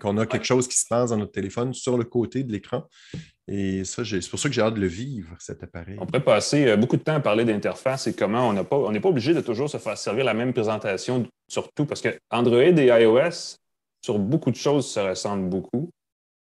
qu'on 0.00 0.18
a 0.18 0.26
quelque 0.26 0.44
chose 0.44 0.68
qui 0.68 0.76
se 0.76 0.86
passe 0.88 1.10
dans 1.10 1.16
notre 1.16 1.32
téléphone 1.32 1.72
sur 1.74 1.96
le 1.96 2.04
côté 2.04 2.42
de 2.42 2.52
l'écran. 2.52 2.84
Et 3.48 3.84
ça, 3.84 4.04
c'est 4.04 4.30
pour 4.30 4.38
ça 4.38 4.48
que 4.48 4.54
j'ai 4.54 4.62
hâte 4.62 4.74
de 4.74 4.80
le 4.80 4.86
vivre, 4.86 5.34
cet 5.38 5.62
appareil. 5.62 5.96
On 6.00 6.06
pourrait 6.06 6.24
passer 6.24 6.68
euh, 6.68 6.76
beaucoup 6.76 6.96
de 6.96 7.02
temps 7.02 7.14
à 7.14 7.20
parler 7.20 7.44
d'interface 7.44 8.06
et 8.06 8.14
comment 8.14 8.48
on 8.48 8.52
n'est 8.52 8.64
pas, 8.64 9.00
pas 9.00 9.08
obligé 9.08 9.34
de 9.34 9.40
toujours 9.40 9.68
se 9.68 9.78
faire 9.78 9.98
servir 9.98 10.24
la 10.24 10.34
même 10.34 10.52
présentation, 10.52 11.26
surtout 11.48 11.84
parce 11.84 12.00
que 12.00 12.16
Android 12.30 12.60
et 12.60 12.86
iOS, 12.86 13.56
sur 14.04 14.18
beaucoup 14.18 14.50
de 14.50 14.56
choses, 14.56 14.88
se 14.88 15.00
ressemblent 15.00 15.48
beaucoup. 15.48 15.90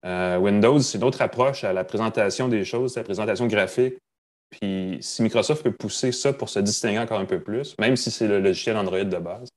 Euh, 0.04 0.38
Windows, 0.38 0.78
c'est 0.80 0.98
une 0.98 1.04
autre 1.04 1.22
approche 1.22 1.64
à 1.64 1.72
la 1.72 1.84
présentation 1.84 2.48
des 2.48 2.64
choses, 2.64 2.96
à 2.96 3.00
la 3.00 3.04
présentation 3.04 3.46
graphique. 3.46 3.94
Puis 4.50 4.98
si 5.00 5.22
Microsoft 5.22 5.64
peut 5.64 5.72
pousser 5.72 6.12
ça 6.12 6.32
pour 6.32 6.48
se 6.48 6.60
distinguer 6.60 6.98
encore 6.98 7.18
un 7.18 7.24
peu 7.24 7.40
plus, 7.40 7.74
même 7.78 7.96
si 7.96 8.10
c'est 8.10 8.28
le 8.28 8.40
logiciel 8.40 8.76
Android 8.76 9.02
de 9.02 9.18
base, 9.18 9.48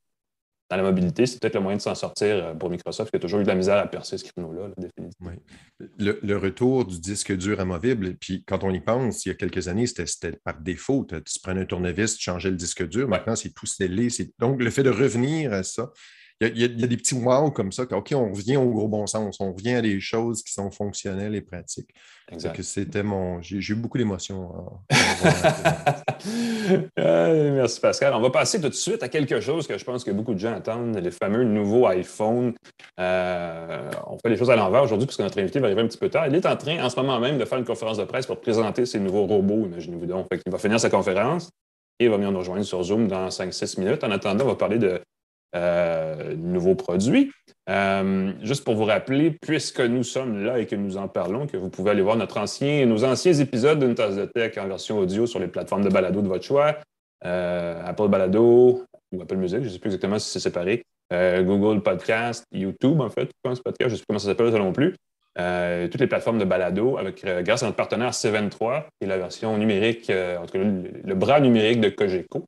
dans 0.70 0.78
la 0.78 0.84
mobilité, 0.84 1.26
c'est 1.26 1.40
peut-être 1.40 1.56
le 1.56 1.62
moyen 1.62 1.78
de 1.78 1.82
s'en 1.82 1.96
sortir 1.96 2.36
euh, 2.36 2.54
pour 2.54 2.70
Microsoft, 2.70 3.10
qui 3.10 3.16
a 3.16 3.20
toujours 3.20 3.40
eu 3.40 3.44
de 3.44 3.48
la 3.48 3.56
misère 3.56 3.78
à 3.78 3.88
percer 3.88 4.18
ce 4.18 4.26
créneau-là, 4.26 4.70
définitivement. 4.78 5.32
Le, 5.98 6.36
retour 6.38 6.86
du 6.86 7.00
disque 7.00 7.36
dur 7.36 7.60
amovible, 7.60 8.16
puis 8.16 8.44
quand 8.46 8.64
on 8.64 8.72
y 8.72 8.82
pense, 8.82 9.26
il 9.26 9.30
y 9.30 9.32
a 9.32 9.36
quelques 9.36 9.70
années, 9.70 9.88
c'était 9.88 10.34
par 10.44 10.60
défaut. 10.60 11.08
Tu 11.10 11.40
prenais 11.42 11.62
un 11.62 11.66
tournevis, 11.66 12.18
tu 12.18 12.24
changeais 12.24 12.50
le 12.50 12.58
disque 12.58 12.88
dur. 12.88 13.08
Maintenant, 13.08 13.36
c'est 13.36 13.54
tout 13.54 13.66
scellé. 13.66 14.10
Donc, 14.40 14.62
le 14.62 14.70
fait 14.70 14.84
de 14.84 14.90
revenir 14.90 15.54
à 15.54 15.64
ça, 15.64 15.92
il 16.40 16.60
y, 16.60 16.64
a, 16.64 16.88
des 16.88 16.98
petits 16.98 17.16
wow 17.16 17.50
comme 17.50 17.72
ça, 17.72 17.84
OK, 17.84 18.14
on 18.14 18.32
revient 18.32 18.58
au 18.58 18.70
gros 18.70 18.88
bon 18.88 19.08
sens, 19.08 19.40
on 19.40 19.54
revient 19.54 19.76
à 19.76 19.82
des 19.82 20.00
choses 20.00 20.44
qui 20.44 20.54
sont 20.54 20.70
fonctionnelles 20.70 21.34
et 21.34 21.42
pratiques. 21.42 21.90
Exact. 22.32 22.62
C'était 22.62 23.02
mon. 23.02 23.42
J'ai 23.42 23.58
eu 23.58 23.76
beaucoup 23.76 23.98
d'émotions. 23.98 24.54
merci 26.98 27.82
Pascal. 27.82 28.14
On 28.14 28.22
va 28.22 28.30
passer 28.30 28.62
tout 28.62 28.70
de 28.70 28.74
suite 28.74 29.02
à 29.02 29.10
quelque 29.10 29.40
chose 29.40 29.66
que 29.66 29.80
je 29.80 29.84
pense 29.84 30.04
que 30.04 30.12
beaucoup 30.12 30.36
de 30.36 30.40
gens 30.40 30.54
attendent, 30.54 30.98
les 30.98 31.10
fameux 31.10 31.44
nouveaux 31.44 31.88
iPhone. 31.88 32.54
Euh, 33.00 33.90
on 34.06 34.20
fait 34.20 34.30
les 34.30 34.38
choses 34.38 34.52
à 34.52 34.56
l'envers 34.56 34.84
aujourd'hui 34.84 35.08
parce 35.08 35.18
que 35.18 35.24
notre 35.24 35.40
invité 35.40 35.60
va 35.60 35.68
arriver 35.68 35.82
un 35.82 35.88
petit 35.88 35.98
peu 35.98 36.10
tard. 36.10 36.28
Il 36.28 36.36
est 36.36 36.46
en 36.46 36.56
train 36.56 36.84
en 36.84 36.90
ce 36.90 36.98
moment 36.98 37.20
même 37.20 37.40
de 37.40 37.46
faire 37.46 37.58
une 37.58 37.66
conférence 37.66 37.98
de 37.98 38.04
presse 38.04 38.28
pour 38.28 38.40
présenter 38.42 38.86
ses 38.86 39.00
nouveaux 39.00 39.26
robots, 39.26 39.66
imaginez-vous 39.66 40.06
donc. 40.06 40.28
il 40.46 40.52
va 40.52 40.60
finir 40.60 40.80
sa 40.80 40.92
conférence 40.92 41.50
et 42.00 42.06
il 42.06 42.12
va 42.12 42.18
venir 42.18 42.32
nous 42.32 42.40
rejoindre 42.40 42.64
sur 42.64 42.84
Zoom 42.84 43.08
dans 43.08 43.30
5-6 43.30 43.80
minutes. 43.80 44.04
En 44.04 44.12
attendant, 44.12 44.46
on 44.46 44.50
va 44.50 44.56
parler 44.56 44.78
de 44.78 45.02
euh, 45.56 46.36
nouveaux 46.36 46.76
produits. 46.76 47.32
Euh, 47.70 48.34
juste 48.44 48.64
pour 48.64 48.76
vous 48.76 48.84
rappeler, 48.84 49.32
puisque 49.32 49.80
nous 49.80 50.04
sommes 50.04 50.44
là 50.44 50.60
et 50.60 50.66
que 50.66 50.76
nous 50.76 50.98
en 50.98 51.08
parlons, 51.08 51.48
que 51.48 51.58
vous 51.58 51.70
pouvez 51.70 51.92
aller 51.92 52.02
voir 52.02 52.18
notre 52.18 52.38
ancien, 52.38 52.86
nos 52.86 53.04
anciens 53.04 53.34
épisodes 53.34 53.80
d'une 53.80 53.96
tasse 53.96 54.16
de 54.16 54.26
tech 54.26 54.58
en 54.58 54.68
version 54.68 55.00
audio 55.00 55.26
sur 55.26 55.40
les 55.40 55.48
plateformes 55.48 55.84
de 55.84 55.90
balado 55.90 56.22
de 56.22 56.28
votre 56.28 56.44
choix, 56.44 56.78
euh, 57.26 57.82
Apple 57.86 58.08
Balado 58.10 58.84
ou 59.12 59.22
Apple 59.22 59.36
Music, 59.36 59.60
je 59.60 59.66
ne 59.66 59.70
sais 59.70 59.80
plus 59.80 59.88
exactement 59.88 60.20
si 60.20 60.30
c'est 60.30 60.40
séparé. 60.40 60.84
Google 61.10 61.82
Podcast, 61.82 62.44
YouTube, 62.52 63.00
en 63.00 63.10
fait, 63.10 63.30
je 63.46 63.50
je 63.50 63.50
ne 63.50 63.56
sais 63.56 63.62
pas 63.64 63.72
comment 64.10 64.20
ça 64.20 64.28
s'appelle 64.28 64.52
ça 64.52 64.58
non 64.60 64.74
plus. 64.74 64.94
toutes 65.90 66.02
les 66.02 66.08
plateformes 66.08 66.38
de 66.38 66.44
balado 66.44 66.98
avec, 66.98 67.26
grâce 67.46 67.64
à 67.64 67.68
notre 67.68 67.78
partenaire 67.78 68.12
C23, 68.12 68.84
qui 69.00 69.06
est 69.06 69.08
la 69.08 69.18
version 69.18 69.58
numérique, 69.58 70.10
en 70.12 70.46
tout 70.46 70.52
cas 70.52 70.60
le, 70.60 71.16
bras 71.16 71.40
numérique 71.40 71.80
de 71.80 71.88
Cogeco. 71.88 72.44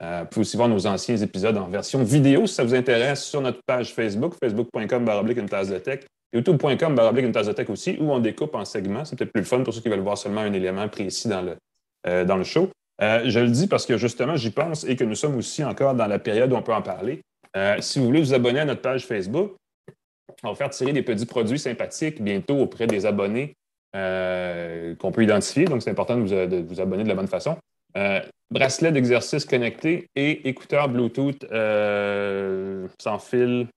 Vous 0.00 0.26
pouvez 0.30 0.40
aussi 0.42 0.56
voir 0.56 0.68
nos 0.68 0.86
anciens 0.86 1.16
épisodes 1.16 1.56
en 1.56 1.68
version 1.68 2.02
vidéo 2.04 2.46
si 2.46 2.54
ça 2.54 2.64
vous 2.64 2.74
intéresse 2.74 3.24
sur 3.24 3.40
notre 3.40 3.60
page 3.66 3.94
Facebook, 3.94 4.34
facebook.com 4.42 5.08
une 5.36 5.48
tasse 5.48 5.70
de 5.70 5.78
tech, 5.78 6.00
youtube.com 6.34 6.98
une 7.16 7.32
tasse 7.32 7.46
de 7.46 7.52
tech 7.52 7.70
aussi, 7.70 7.96
où 7.98 8.12
on 8.12 8.18
découpe 8.18 8.54
en 8.54 8.64
segments. 8.64 9.04
C'est 9.04 9.16
peut-être 9.16 9.32
plus 9.32 9.44
fun 9.44 9.62
pour 9.62 9.72
ceux 9.72 9.80
qui 9.80 9.88
veulent 9.88 10.00
voir 10.00 10.18
seulement 10.18 10.42
un 10.42 10.52
élément 10.52 10.86
précis 10.88 11.28
dans 11.28 11.42
le, 11.42 12.24
dans 12.24 12.36
le 12.36 12.44
show. 12.44 12.70
Euh, 13.02 13.22
je 13.26 13.40
le 13.40 13.48
dis 13.48 13.66
parce 13.66 13.84
que 13.86 13.96
justement, 13.98 14.36
j'y 14.36 14.50
pense 14.50 14.84
et 14.84 14.96
que 14.96 15.04
nous 15.04 15.14
sommes 15.14 15.36
aussi 15.36 15.62
encore 15.62 15.94
dans 15.94 16.06
la 16.06 16.18
période 16.18 16.52
où 16.52 16.56
on 16.56 16.62
peut 16.62 16.74
en 16.74 16.82
parler. 16.82 17.22
Euh, 17.56 17.76
si 17.80 17.98
vous 17.98 18.06
voulez 18.06 18.20
vous 18.20 18.34
abonner 18.34 18.60
à 18.60 18.64
notre 18.64 18.80
page 18.80 19.06
Facebook, 19.06 19.54
on 20.42 20.50
va 20.50 20.54
faire 20.54 20.70
tirer 20.70 20.92
des 20.92 21.02
petits 21.02 21.26
produits 21.26 21.58
sympathiques 21.58 22.22
bientôt 22.22 22.58
auprès 22.58 22.86
des 22.86 23.06
abonnés 23.06 23.54
euh, 23.94 24.94
qu'on 24.96 25.12
peut 25.12 25.24
identifier. 25.24 25.66
Donc, 25.66 25.82
c'est 25.82 25.90
important 25.90 26.16
de 26.16 26.62
vous, 26.62 26.80
abonner 26.80 27.04
de 27.04 27.08
la 27.08 27.14
bonne 27.14 27.28
façon. 27.28 27.56
Bracelet 28.50 28.92
d'exercice 28.92 29.44
connecté 29.44 30.06
et 30.14 30.48
écouteurs 30.48 30.88
Bluetooth 30.88 31.44
sans 33.00 33.18
fil. 33.18 33.68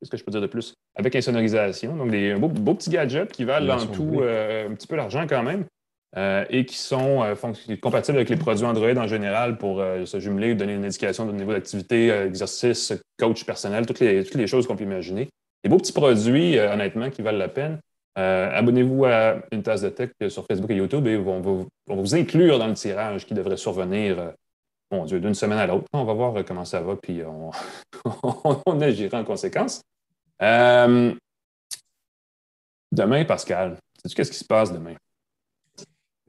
Qu'est-ce 0.00 0.10
que 0.10 0.16
je 0.16 0.24
peux 0.24 0.32
dire 0.32 0.40
de 0.40 0.46
plus? 0.46 0.74
Avec 0.96 1.16
insonorisation. 1.16 1.96
Donc, 1.96 2.10
des 2.10 2.34
beaux, 2.34 2.74
petits 2.74 2.90
gadgets 2.90 3.32
qui 3.32 3.44
valent 3.44 3.74
en 3.74 3.86
tout 3.86 4.20
un 4.22 4.74
petit 4.74 4.86
peu 4.86 4.96
l'argent 4.96 5.26
quand 5.26 5.42
même. 5.42 5.64
Euh, 6.16 6.44
et 6.48 6.64
qui 6.64 6.76
sont 6.76 7.24
euh, 7.24 7.34
compatibles 7.82 8.18
avec 8.18 8.30
les 8.30 8.36
produits 8.36 8.64
Android 8.64 8.96
en 8.96 9.08
général 9.08 9.58
pour 9.58 9.80
euh, 9.80 10.04
se 10.04 10.20
jumeler, 10.20 10.54
donner 10.54 10.74
une 10.74 10.84
indication 10.84 11.26
de 11.26 11.32
niveau 11.32 11.52
d'activité, 11.52 12.08
exercice, 12.08 12.92
coach 13.18 13.44
personnel, 13.44 13.84
toutes 13.84 13.98
les, 13.98 14.22
toutes 14.22 14.36
les 14.36 14.46
choses 14.46 14.68
qu'on 14.68 14.76
peut 14.76 14.84
imaginer. 14.84 15.28
Des 15.64 15.70
beaux 15.70 15.78
petits 15.78 15.92
produits, 15.92 16.58
honnêtement, 16.58 17.10
qui 17.10 17.22
valent 17.22 17.38
la 17.38 17.48
peine. 17.48 17.80
Abonnez-vous 18.16 19.04
à 19.04 19.42
une 19.50 19.62
tasse 19.62 19.82
de 19.82 19.88
tech 19.88 20.10
sur 20.28 20.46
Facebook 20.46 20.70
et 20.70 20.76
YouTube 20.76 21.06
et 21.06 21.16
on 21.16 21.40
va, 21.40 21.64
vous 21.94 22.14
inclure 22.14 22.58
dans 22.58 22.68
le 22.68 22.74
tirage 22.74 23.26
qui 23.26 23.34
devrait 23.34 23.56
survenir, 23.56 24.32
bon 24.90 25.04
Dieu, 25.04 25.20
d'une 25.20 25.34
semaine 25.34 25.58
à 25.58 25.66
l'autre. 25.66 25.86
On 25.92 26.04
va 26.04 26.12
voir 26.12 26.44
comment 26.44 26.64
ça 26.64 26.80
va, 26.80 26.96
puis 26.96 27.22
on, 27.24 27.50
on 28.66 28.80
agira 28.80 29.18
en 29.18 29.24
conséquence. 29.24 29.82
demain, 30.40 31.14
Pascal, 33.26 33.78
sais-tu 34.02 34.14
qu'est-ce 34.14 34.30
qui 34.30 34.38
se 34.38 34.44
passe 34.44 34.72
demain? 34.72 34.94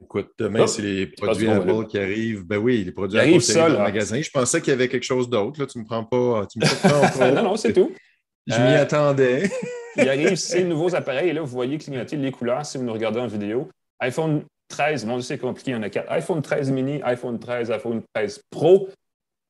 Écoute, 0.02 0.30
demain, 0.38 0.60
oh, 0.62 0.66
c'est 0.66 0.82
les 0.82 1.06
produits 1.06 1.48
Apple 1.48 1.86
qui 1.86 1.98
arrivent. 1.98 2.44
Ben 2.44 2.58
oui, 2.58 2.84
les 2.84 2.92
produits 2.92 3.18
Apple 3.18 3.38
qui 3.38 3.50
arrivent 3.52 3.72
dans 3.72 3.78
le 3.78 3.84
magasin. 3.84 4.20
Je 4.20 4.30
pensais 4.30 4.60
qu'il 4.60 4.70
y 4.70 4.74
avait 4.74 4.88
quelque 4.88 5.02
chose 5.02 5.28
d'autre. 5.28 5.58
Là, 5.60 5.66
tu 5.66 5.78
ne 5.78 5.82
me 5.82 5.88
prends 5.88 6.04
pas. 6.04 6.46
Tu 6.46 6.58
me 6.58 7.34
non, 7.34 7.42
non, 7.42 7.56
c'est 7.56 7.72
tout. 7.72 7.90
Je 8.46 8.54
m'y 8.54 8.74
euh, 8.74 8.82
attendais. 8.82 9.50
il 9.96 10.08
arrive 10.08 10.36
ces 10.36 10.64
nouveaux 10.64 10.94
appareils. 10.94 11.30
Et 11.30 11.32
là, 11.32 11.40
vous 11.40 11.46
voyez 11.46 11.78
clignoter 11.78 12.16
les 12.16 12.30
couleurs 12.30 12.64
si 12.64 12.78
vous 12.78 12.84
nous 12.84 12.92
regardez 12.92 13.20
en 13.20 13.26
vidéo. 13.26 13.68
iPhone 14.00 14.42
13, 14.68 15.06
bon, 15.06 15.20
c'est 15.20 15.38
compliqué, 15.38 15.70
il 15.70 15.74
y 15.74 15.76
en 15.76 15.82
a 15.82 15.90
quatre. 15.90 16.10
iPhone 16.10 16.42
13 16.42 16.70
mini, 16.70 17.00
iPhone 17.04 17.38
13, 17.38 17.70
iPhone 17.70 18.02
13 18.14 18.40
Pro 18.50 18.88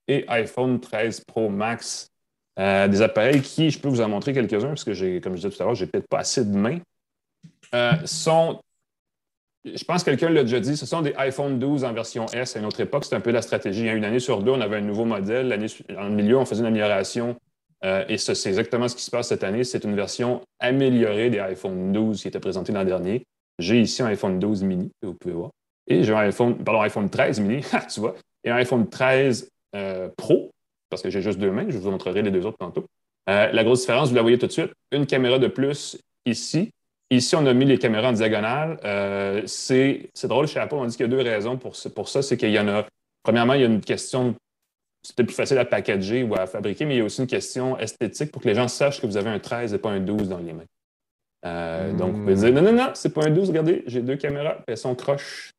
et 0.09 0.24
iPhone 0.28 0.80
13 0.80 1.22
Pro 1.26 1.48
Max. 1.48 2.09
Euh, 2.59 2.88
des 2.88 3.02
appareils 3.02 3.42
qui, 3.42 3.70
je 3.70 3.78
peux 3.78 3.88
vous 3.88 4.00
en 4.00 4.09
montrer 4.09 4.32
quelques-uns, 4.32 4.68
parce 4.68 4.85
que, 4.85 4.94
j'ai, 4.94 5.20
comme 5.20 5.32
je 5.35 5.42
disais 5.42 5.50
tout 5.50 5.62
à 5.62 5.66
l'heure, 5.66 5.74
j'ai 5.74 5.87
peut-être 5.87 6.09
pas 6.09 6.20
assez 6.20 6.42
de 6.42 6.56
mains, 6.56 6.78
euh, 7.74 7.92
sont 8.06 8.61
je 9.74 9.85
pense 9.85 10.04
que 10.04 10.11
quelqu'un 10.11 10.30
l'a 10.30 10.42
déjà 10.42 10.61
dit, 10.61 10.76
ce 10.76 10.87
sont 10.87 11.02
des 11.02 11.12
iPhone 11.16 11.59
12 11.59 11.85
en 11.85 11.92
version 11.92 12.26
S 12.26 12.56
à 12.56 12.61
une 12.61 12.66
autre 12.66 12.80
époque. 12.80 13.04
C'était 13.04 13.16
un 13.16 13.20
peu 13.20 13.32
la 13.32 13.42
stratégie. 13.42 13.88
Une 13.88 14.04
année 14.04 14.20
sur 14.20 14.42
deux, 14.42 14.52
on 14.52 14.61
avait 14.61 14.76
un 14.76 14.82
nouveau 14.82 15.04
modèle. 15.04 15.48
L'année 15.48 15.66
en 15.98 16.09
milieu, 16.09 16.38
on 16.38 16.44
faisait 16.44 16.61
une 16.61 16.68
amélioration. 16.68 17.37
Euh, 17.85 18.05
et 18.09 18.19
c'est 18.19 18.49
exactement 18.49 18.89
ce 18.89 18.97
qui 18.97 19.03
se 19.03 19.11
passe 19.11 19.29
cette 19.29 19.45
année. 19.45 19.65
C'est 19.65 19.85
une 19.85 19.95
version 19.95 20.43
améliorée 20.59 21.31
des 21.31 21.39
iPhone 21.39 21.93
12 21.93 22.23
qui 22.23 22.29
était 22.29 22.41
présentée 22.41 22.73
l'an 22.73 22.85
dernier. 22.85 23.25
J'ai 23.59 23.81
ici 23.81 24.03
un 24.03 24.07
iPhone 24.07 24.39
12 24.39 24.65
mini, 24.65 24.91
que 25.01 25.07
vous 25.07 25.15
pouvez 25.15 25.35
voir. 25.35 25.51
Et 25.87 26.03
j'ai 26.03 26.12
un 26.12 26.19
iPhone, 26.19 26.57
pardon, 26.62 26.81
iPhone 26.81 27.09
13 27.09 27.41
mini, 27.41 27.62
tu 27.93 28.01
vois, 28.01 28.15
et 28.45 28.51
un 28.51 28.57
iPhone 28.57 28.89
13 28.89 29.49
euh, 29.75 30.09
Pro, 30.17 30.51
parce 30.91 31.03
que 31.03 31.11
j'ai 31.11 31.23
juste 31.23 31.39
deux 31.39 31.51
mains. 31.51 31.67
Je 31.69 31.79
vous 31.79 31.91
montrerai 31.91 32.23
les 32.23 32.31
deux 32.31 32.45
autres 32.45 32.59
tantôt. 32.59 32.87
Euh, 33.29 33.51
la 33.53 33.65
grosse 33.65 33.81
différence, 33.81 34.09
vous 34.09 34.15
la 34.15 34.23
voyez 34.23 34.39
tout 34.39 34.47
de 34.47 34.53
suite, 34.53 34.73
une 34.93 35.07
caméra 35.07 35.39
de 35.39 35.49
plus 35.49 35.99
ici 36.25 36.71
Ici, 37.09 37.37
on 37.37 37.47
a 37.47 37.55
mis 37.55 37.67
les 37.67 37.79
caméras 37.79 38.09
en 38.09 38.12
diagonale. 38.12 38.81
C'est 39.47 40.11
drôle 40.25 40.49
chez 40.49 40.59
Apple, 40.59 40.75
on 40.75 40.87
dit 40.87 40.97
qu'il 40.97 41.07
y 41.07 41.09
a 41.09 41.09
deux 41.09 41.23
raisons 41.23 41.57
pour, 41.57 41.77
pour 41.95 42.09
ça. 42.09 42.21
C'est 42.21 42.37
qu'il 42.37 42.51
y 42.51 42.59
en 42.59 42.67
a. 42.67 42.85
Premièrement, 43.23 43.53
il 43.53 43.61
y 43.61 43.62
a 43.62 43.69
une 43.69 43.81
question. 43.81 44.35
C'était 45.07 45.23
plus 45.23 45.37
facile 45.37 45.59
à 45.59 45.64
packager 45.64 46.25
ou 46.25 46.35
à 46.35 46.47
fabriquer, 46.47 46.85
mais 46.85 46.97
il 46.97 46.99
y 46.99 47.01
a 47.01 47.05
aussi 47.05 47.21
une 47.21 47.29
question 47.29 47.79
esthétique 47.79 48.33
pour 48.33 48.42
que 48.42 48.49
les 48.49 48.57
gens 48.57 48.66
sachent 48.66 49.01
que 49.01 49.07
vous 49.07 49.16
avez 49.16 49.31
un 49.31 49.38
13 49.38 49.73
et 49.73 49.79
pas 49.79 49.90
un 49.90 50.01
12 50.01 50.29
dans 50.29 50.38
les 50.38 50.53
mains. 50.53 50.64
Euh, 51.45 51.92
donc, 51.92 52.14
vous 52.14 52.21
pouvez 52.23 52.35
dire 52.35 52.53
non, 52.53 52.62
non, 52.62 52.73
non, 52.73 52.90
c'est 52.95 53.14
pas 53.14 53.25
un 53.25 53.31
12, 53.31 53.51
regardez, 53.51 53.85
j'ai 53.87 54.03
deux 54.03 54.16
caméras, 54.16 54.59
elles 54.66 54.77
sont 54.77 54.97
croches. 54.97 55.53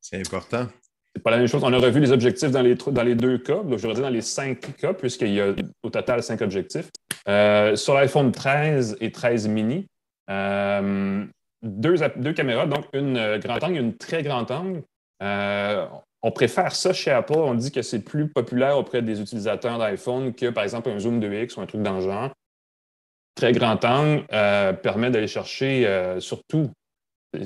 C'est 0.00 0.18
important. 0.18 0.68
C'est 1.14 1.22
pas 1.22 1.30
la 1.30 1.36
même 1.36 1.46
chose. 1.46 1.62
On 1.62 1.72
a 1.72 1.76
revu 1.76 2.00
les 2.00 2.12
objectifs 2.12 2.50
dans 2.50 2.62
les, 2.62 2.76
dans 2.76 3.02
les 3.02 3.14
deux 3.14 3.36
cas, 3.36 3.62
donc 3.62 3.78
je 3.78 3.86
dire 3.86 4.00
dans 4.00 4.08
les 4.08 4.22
cinq 4.22 4.74
cas, 4.78 4.94
puisqu'il 4.94 5.34
y 5.34 5.40
a 5.42 5.54
au 5.82 5.90
total 5.90 6.22
cinq 6.22 6.40
objectifs. 6.40 6.88
Euh, 7.28 7.76
sur 7.76 7.92
l'iPhone 7.92 8.32
13 8.32 8.96
et 9.02 9.12
13 9.12 9.48
mini, 9.48 9.86
euh, 10.30 11.24
deux, 11.62 11.96
deux, 12.16 12.32
caméras, 12.32 12.66
donc 12.66 12.86
une 12.94 13.38
grand 13.38 13.62
angle 13.62 13.76
et 13.76 13.80
une 13.80 13.96
très 13.96 14.22
grand 14.22 14.50
angle. 14.50 14.82
Euh, 15.22 15.86
on 16.26 16.30
préfère 16.30 16.74
ça 16.74 16.94
chez 16.94 17.10
Apple. 17.10 17.36
On 17.36 17.54
dit 17.54 17.70
que 17.70 17.82
c'est 17.82 18.00
plus 18.00 18.28
populaire 18.28 18.78
auprès 18.78 19.02
des 19.02 19.20
utilisateurs 19.20 19.78
d'iPhone 19.78 20.34
que, 20.34 20.48
par 20.48 20.64
exemple, 20.64 20.88
un 20.88 20.98
zoom 20.98 21.20
2X 21.20 21.58
ou 21.58 21.60
un 21.60 21.66
truc 21.66 21.82
dans 21.82 21.96
le 21.96 22.00
genre. 22.00 22.30
Très 23.34 23.52
grand 23.52 23.84
angle 23.84 24.24
permet 24.82 25.10
d'aller 25.10 25.26
chercher 25.28 26.16
surtout, 26.20 26.70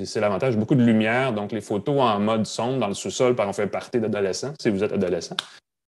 c'est 0.05 0.21
l'avantage, 0.21 0.55
beaucoup 0.55 0.75
de 0.75 0.83
lumière. 0.83 1.33
Donc, 1.33 1.51
les 1.51 1.59
photos 1.59 1.99
en 1.99 2.19
mode 2.19 2.45
sombre 2.45 2.79
dans 2.79 2.87
le 2.87 2.93
sous-sol, 2.93 3.35
par 3.35 3.49
on 3.49 3.53
fait 3.53 3.67
partie 3.67 3.99
d'adolescents, 3.99 4.53
si 4.61 4.69
vous 4.69 4.81
êtes 4.81 4.93
adolescent. 4.93 5.35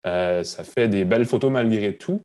ça 0.05 0.65
fait 0.65 0.89
des 0.89 1.05
belles 1.05 1.27
photos 1.27 1.51
malgré 1.51 1.97
tout. 1.97 2.23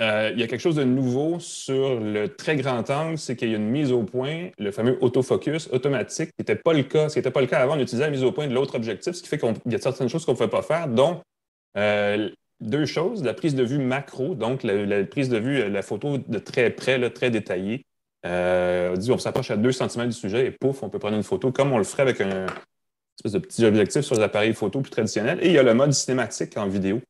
Euh, 0.00 0.30
il 0.32 0.40
y 0.40 0.42
a 0.42 0.48
quelque 0.48 0.60
chose 0.60 0.74
de 0.74 0.82
nouveau 0.82 1.38
sur 1.38 2.00
le 2.00 2.28
très 2.28 2.56
grand 2.56 2.88
angle, 2.90 3.16
c'est 3.16 3.36
qu'il 3.36 3.50
y 3.50 3.54
a 3.54 3.56
une 3.56 3.68
mise 3.68 3.92
au 3.92 4.02
point, 4.02 4.48
le 4.58 4.72
fameux 4.72 4.98
autofocus 5.00 5.68
automatique, 5.72 6.30
qui 6.30 6.40
n'était 6.40 6.56
pas 6.56 6.72
le 6.72 6.82
cas. 6.82 7.08
Ce 7.08 7.18
n'était 7.18 7.30
pas 7.30 7.40
le 7.40 7.46
cas 7.46 7.58
avant, 7.60 7.76
on 7.76 7.80
utilisait 7.80 8.04
la 8.04 8.10
mise 8.10 8.24
au 8.24 8.32
point 8.32 8.48
de 8.48 8.54
l'autre 8.54 8.74
objectif, 8.74 9.12
ce 9.12 9.22
qui 9.22 9.28
fait 9.28 9.38
qu'il 9.38 9.54
y 9.66 9.74
a 9.74 9.78
certaines 9.78 10.08
choses 10.08 10.24
qu'on 10.24 10.32
ne 10.32 10.36
pouvait 10.36 10.48
pas 10.48 10.62
faire, 10.62 10.88
dont 10.88 11.20
euh, 11.76 12.28
deux 12.60 12.86
choses, 12.86 13.22
la 13.22 13.34
prise 13.34 13.54
de 13.54 13.62
vue 13.62 13.78
macro, 13.78 14.34
donc 14.34 14.64
la, 14.64 15.04
prise 15.04 15.28
de 15.28 15.38
vue, 15.38 15.70
la 15.70 15.82
photo 15.82 16.18
de 16.18 16.38
très 16.38 16.70
près, 16.70 17.10
très 17.10 17.30
détaillée. 17.30 17.84
Euh, 18.26 18.94
on 18.94 18.98
dit 18.98 19.12
on 19.12 19.18
s'approche 19.18 19.50
à 19.50 19.56
2 19.56 19.70
cm 19.70 20.06
du 20.06 20.12
sujet 20.12 20.46
et 20.46 20.50
pouf, 20.50 20.82
on 20.82 20.88
peut 20.88 20.98
prendre 20.98 21.16
une 21.16 21.22
photo 21.22 21.52
comme 21.52 21.72
on 21.72 21.78
le 21.78 21.84
ferait 21.84 22.02
avec 22.02 22.22
un 22.22 22.46
espèce 23.18 23.32
de 23.32 23.38
petit 23.38 23.64
objectif 23.66 24.00
sur 24.00 24.16
les 24.16 24.22
appareils 24.22 24.54
photo 24.54 24.80
plus 24.80 24.90
traditionnels. 24.90 25.38
Et 25.42 25.48
il 25.48 25.52
y 25.52 25.58
a 25.58 25.62
le 25.62 25.74
mode 25.74 25.92
cinématique 25.92 26.56
en 26.56 26.66
vidéo. 26.66 27.00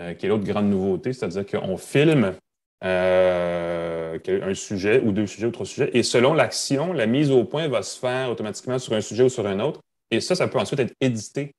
Euh, 0.00 0.14
qui 0.14 0.26
est 0.26 0.28
l'autre 0.28 0.44
grande 0.44 0.70
nouveauté, 0.70 1.12
c'est-à-dire 1.12 1.44
qu'on 1.44 1.76
filme 1.76 2.32
euh, 2.84 4.16
un 4.28 4.54
sujet 4.54 5.00
ou 5.00 5.10
deux 5.10 5.26
sujets 5.26 5.46
ou 5.46 5.50
trois 5.50 5.66
sujets, 5.66 5.90
et 5.92 6.04
selon 6.04 6.34
l'action, 6.34 6.92
la 6.92 7.06
mise 7.06 7.32
au 7.32 7.42
point 7.44 7.66
va 7.66 7.82
se 7.82 7.98
faire 7.98 8.30
automatiquement 8.30 8.78
sur 8.78 8.92
un 8.92 9.00
sujet 9.00 9.24
ou 9.24 9.28
sur 9.28 9.44
un 9.46 9.58
autre. 9.58 9.80
Et 10.12 10.20
ça, 10.20 10.36
ça 10.36 10.46
peut 10.46 10.58
ensuite 10.58 10.78
être 10.78 10.94
édité 11.00 11.52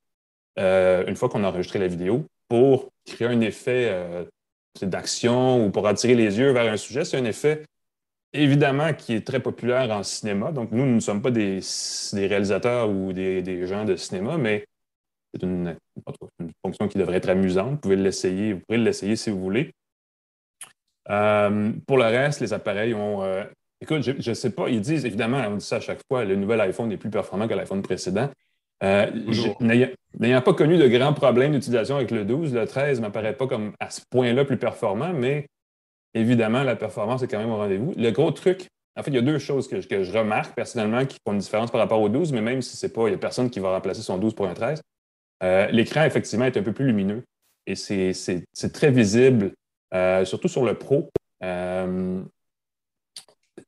euh, 0.58 1.04
une 1.06 1.16
fois 1.16 1.28
qu'on 1.28 1.44
a 1.44 1.48
enregistré 1.48 1.78
la 1.78 1.86
vidéo 1.86 2.24
pour 2.48 2.88
créer 3.04 3.28
un 3.28 3.40
effet 3.42 3.94
d'action 4.80 5.66
ou 5.66 5.70
pour 5.70 5.86
attirer 5.86 6.14
les 6.14 6.38
yeux 6.38 6.52
vers 6.52 6.72
un 6.72 6.78
sujet. 6.78 7.04
C'est 7.04 7.18
un 7.18 7.24
effet 7.26 7.62
évidemment 8.32 8.94
qui 8.94 9.14
est 9.14 9.26
très 9.26 9.40
populaire 9.40 9.90
en 9.90 10.02
cinéma. 10.02 10.50
Donc, 10.50 10.72
nous, 10.72 10.86
nous 10.86 10.94
ne 10.94 11.00
sommes 11.00 11.20
pas 11.20 11.30
des, 11.30 11.60
réalisateurs 12.14 12.88
ou 12.88 13.12
des, 13.12 13.42
des, 13.42 13.66
gens 13.66 13.84
de 13.84 13.96
cinéma, 13.96 14.38
mais 14.38 14.64
c'est 15.32 15.42
une, 15.42 15.76
fonction 16.62 16.88
qui 16.88 16.98
devrait 16.98 17.16
être 17.16 17.28
amusante. 17.28 17.70
Vous 17.70 17.76
pouvez 17.76 17.96
l'essayer, 17.96 18.54
vous 18.54 18.60
pourrez 18.60 18.78
l'essayer 18.78 19.16
si 19.16 19.30
vous 19.30 19.40
voulez. 19.40 19.72
Euh, 21.08 21.72
pour 21.86 21.98
le 21.98 22.04
reste, 22.04 22.40
les 22.40 22.52
appareils 22.52 22.94
ont. 22.94 23.22
Euh, 23.22 23.44
écoute, 23.80 24.02
je 24.02 24.30
ne 24.30 24.34
sais 24.34 24.50
pas, 24.50 24.68
ils 24.68 24.80
disent 24.80 25.04
évidemment, 25.04 25.38
on 25.48 25.56
dit 25.56 25.64
ça 25.64 25.76
à 25.76 25.80
chaque 25.80 26.00
fois, 26.08 26.24
le 26.24 26.36
nouvel 26.36 26.60
iPhone 26.60 26.90
est 26.92 26.96
plus 26.96 27.10
performant 27.10 27.48
que 27.48 27.54
l'iPhone 27.54 27.82
précédent. 27.82 28.28
Euh, 28.82 29.10
n'ayant 29.60 30.40
pas 30.40 30.54
connu 30.54 30.78
de 30.78 30.88
grands 30.88 31.12
problèmes 31.12 31.52
d'utilisation 31.52 31.96
avec 31.96 32.10
le 32.10 32.24
12, 32.24 32.54
le 32.54 32.66
13 32.66 32.98
ne 32.98 33.06
m'apparaît 33.06 33.36
pas 33.36 33.46
comme 33.46 33.72
à 33.78 33.90
ce 33.90 34.00
point-là 34.10 34.46
plus 34.46 34.56
performant, 34.56 35.12
mais 35.12 35.48
évidemment, 36.14 36.62
la 36.62 36.76
performance 36.76 37.22
est 37.22 37.28
quand 37.28 37.38
même 37.38 37.50
au 37.50 37.58
rendez-vous. 37.58 37.92
Le 37.96 38.10
gros 38.10 38.30
truc, 38.30 38.68
en 38.96 39.02
fait, 39.02 39.10
il 39.10 39.16
y 39.16 39.18
a 39.18 39.22
deux 39.22 39.38
choses 39.38 39.68
que, 39.68 39.76
que, 39.86 40.02
je 40.02 40.12
remarque 40.16 40.54
personnellement 40.54 41.04
qui 41.04 41.18
font 41.26 41.34
une 41.34 41.40
différence 41.40 41.70
par 41.70 41.80
rapport 41.80 42.00
au 42.00 42.08
12, 42.08 42.32
mais 42.32 42.40
même 42.40 42.62
si 42.62 42.76
c'est 42.76 42.92
pas, 42.92 43.02
il 43.02 43.10
n'y 43.10 43.14
a 43.14 43.18
personne 43.18 43.50
qui 43.50 43.60
va 43.60 43.70
remplacer 43.70 44.00
son 44.00 44.16
12 44.16 44.34
pour 44.34 44.46
un 44.46 44.54
13. 44.54 44.80
Euh, 45.42 45.68
l'écran, 45.68 46.04
effectivement, 46.04 46.44
est 46.44 46.56
un 46.56 46.62
peu 46.62 46.72
plus 46.72 46.86
lumineux 46.86 47.24
et 47.66 47.74
c'est 47.74 48.72
très 48.72 48.90
visible, 48.90 49.52
euh, 49.94 50.24
surtout 50.24 50.48
sur 50.48 50.64
le 50.64 50.74
Pro. 50.74 51.10
Euh, 51.42 52.20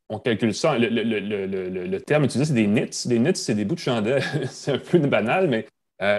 on 0.09 0.19
calcule 0.19 0.55
ça. 0.55 0.77
Le, 0.79 1.99
terme 1.99 2.25
utilisé, 2.25 2.47
c'est 2.47 2.55
des 2.55 2.67
nits. 2.67 3.05
Des 3.07 3.19
nits, 3.19 3.37
c'est 3.37 3.55
des 3.55 3.65
bouts 3.65 3.77
de 3.77 3.81
chandelle. 3.81 4.23
c'est 4.51 4.73
un 4.73 4.79
peu 4.79 4.99
banal, 4.99 5.49
mais 5.49 5.67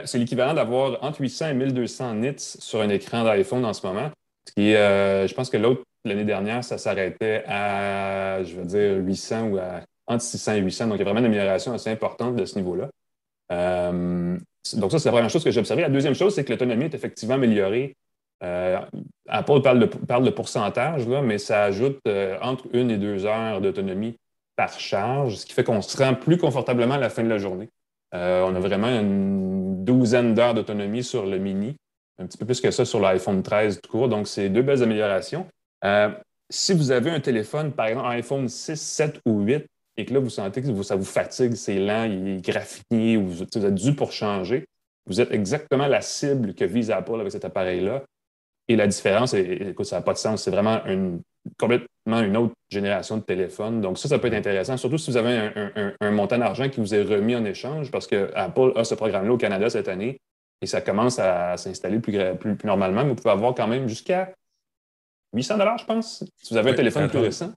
c'est 0.06 0.18
l'équivalent 0.18 0.54
d'avoir 0.54 1.04
entre 1.04 1.22
800 1.22 1.50
et 1.50 1.54
1200 1.54 2.16
nits 2.16 2.34
sur 2.38 2.82
un 2.82 2.90
écran 2.90 3.24
d'iPhone 3.24 3.66
en 3.66 3.74
ce 3.74 3.86
moment. 3.86 4.10
Je 4.56 5.34
pense 5.34 5.50
que 5.50 5.58
l'autre, 5.58 5.84
l'année 6.06 6.24
dernière, 6.24 6.64
ça 6.64 6.78
s'arrêtait 6.78 7.44
à, 7.48 8.44
je 8.44 8.56
veux 8.56 8.66
dire, 8.66 8.96
800 9.06 9.50
ou 9.50 9.58
à 9.58 9.82
entre 10.08 10.24
600 10.24 10.54
et 10.54 10.60
800. 10.60 10.88
Donc, 10.88 10.96
il 10.96 11.00
y 11.00 11.02
a 11.02 11.06
vraiment 11.06 11.20
une 11.20 11.26
amélioration 11.26 11.74
assez 11.74 11.90
importante 11.90 12.36
de 12.36 12.46
ce 12.46 12.56
niveau-là. 12.56 12.90
Donc, 14.76 14.92
ça, 14.92 15.00
c'est 15.00 15.10
la 15.10 15.14
première 15.14 15.30
chose 15.30 15.44
que 15.44 15.52
j'ai 15.52 15.60
observée. 15.60 15.82
La 15.82 15.90
deuxième 15.90 16.16
chose, 16.16 16.34
c'est 16.34 16.44
que 16.44 16.52
l'autonomie 16.52 16.86
est 16.86 16.94
effectivement 16.94 17.36
améliorée 17.36 17.96
euh, 18.44 18.80
Apple 19.28 19.62
parle 19.62 19.80
de, 19.80 19.86
parle 19.86 20.26
de 20.26 20.30
pourcentage, 20.30 21.08
mais 21.08 21.38
ça 21.38 21.64
ajoute 21.64 22.00
euh, 22.08 22.38
entre 22.42 22.66
une 22.74 22.92
et 22.92 22.98
deux 22.98 23.26
heures 23.26 23.62
d'autonomie 23.62 24.18
par 24.56 24.80
charge, 24.80 25.38
ce 25.38 25.46
qui 25.46 25.54
fait 25.54 25.64
qu'on 25.64 25.82
se 25.82 25.98
rend 25.98 26.14
plus 26.14 26.38
confortablement 26.38 26.96
à 26.96 27.00
la 27.00 27.10
fin 27.10 27.24
de 27.24 27.30
la 27.30 27.38
journée. 27.38 27.70
Euh, 28.14 28.44
on 28.44 28.54
a 28.54 28.60
vraiment 28.60 28.88
une 28.88 29.84
douzaine 29.84 30.34
d'heures 30.34 30.54
d'autonomie 30.54 31.04
sur 31.04 31.26
le 31.26 31.38
mini, 31.38 31.76
un 32.20 32.28
petit 32.28 32.38
peu 32.38 32.46
plus 32.46 32.60
que 32.60 32.70
ça 32.70 32.86
sur 32.86 33.00
l'iPhone 33.00 33.42
13 33.42 33.80
tout 33.82 33.90
court. 33.90 34.10
Donc, 34.10 34.28
c'est 34.28 34.50
deux 34.50 34.62
belles 34.62 34.84
améliorations. 34.84 35.48
si 36.50 36.74
vous 36.74 36.92
avez 36.92 37.12
un 37.12 37.20
téléphone, 37.20 37.72
par 37.72 37.88
exemple, 37.88 38.08
iPhone 38.10 38.50
6, 38.50 38.80
7 38.80 39.22
ou 39.26 39.42
8, 39.42 39.66
et 39.98 40.06
que 40.06 40.14
là, 40.14 40.20
vous 40.20 40.30
sentez 40.30 40.62
que 40.62 40.84
ça 40.84 40.96
vous 40.96 41.04
fatigue, 41.04 41.54
c'est 41.54 41.80
lent, 41.80 42.06
il 42.06 42.28
est 42.28 42.42
graffiné, 42.42 43.18
ou 43.18 43.28
vous 43.28 43.44
êtes 43.44 43.74
dû 43.74 43.94
pour 43.94 44.12
changer, 44.12 44.66
vous 45.06 45.22
êtes 45.22 45.32
exactement 45.32 45.88
la 45.88 46.02
cible 46.02 46.54
que 46.56 46.66
vise 46.66 46.92
Apple 46.92 47.20
avec 47.20 47.32
cet 47.32 47.46
appareil-là. 47.46 48.04
Et 48.68 48.76
la 48.76 48.88
différence, 48.88 49.34
écoute, 49.34 49.86
ça 49.86 49.98
n'a 49.98 50.02
pas 50.02 50.14
de 50.14 50.18
sens. 50.18 50.44
C'est 50.44 50.52
vraiment 50.52 50.84
une, 50.86 51.22
complètement 51.60 52.22
une 52.22 52.38
autre 52.38 52.54
génération 52.70 53.18
de 53.18 53.24
téléphones. 53.24 53.82
Donc, 53.82 53.98
ça, 53.98 54.08
ça 54.08 54.20
peut 54.20 54.28
être 54.28 54.34
intéressant, 54.36 54.78
surtout 54.78 54.98
si 54.98 55.12
vous 55.12 55.18
avez 55.18 55.52
un, 56.00 56.12
montant 56.12 56.38
d'argent 56.38 56.70
qui 56.70 56.80
vous 56.80 56.96
est 56.96 57.04
remis 57.04 57.36
en 57.36 57.44
échange, 57.46 57.92
parce 57.92 58.08
que 58.08 58.32
Apple 58.36 58.72
a 58.76 58.84
ce 58.84 58.96
programme-là 58.96 59.34
au 59.34 59.38
Canada 59.38 59.70
cette 59.70 59.90
année 59.90 60.20
et 60.62 60.66
ça 60.66 60.80
commence 60.80 61.20
à 61.20 61.58
s'installer 61.58 62.00
plus, 62.00 62.18
plus, 62.40 62.56
normalement. 62.64 63.04
vous 63.04 63.16
pouvez 63.16 63.32
avoir 63.32 63.54
quand 63.54 63.68
même 63.68 63.90
jusqu'à 63.90 64.32
800 65.34 65.56
je 65.78 65.86
pense, 65.86 66.24
si 66.38 66.54
vous 66.54 66.58
avez 66.58 66.72
un 66.72 66.76
téléphone 66.76 67.10
plus 67.10 67.20
récent. 67.20 67.52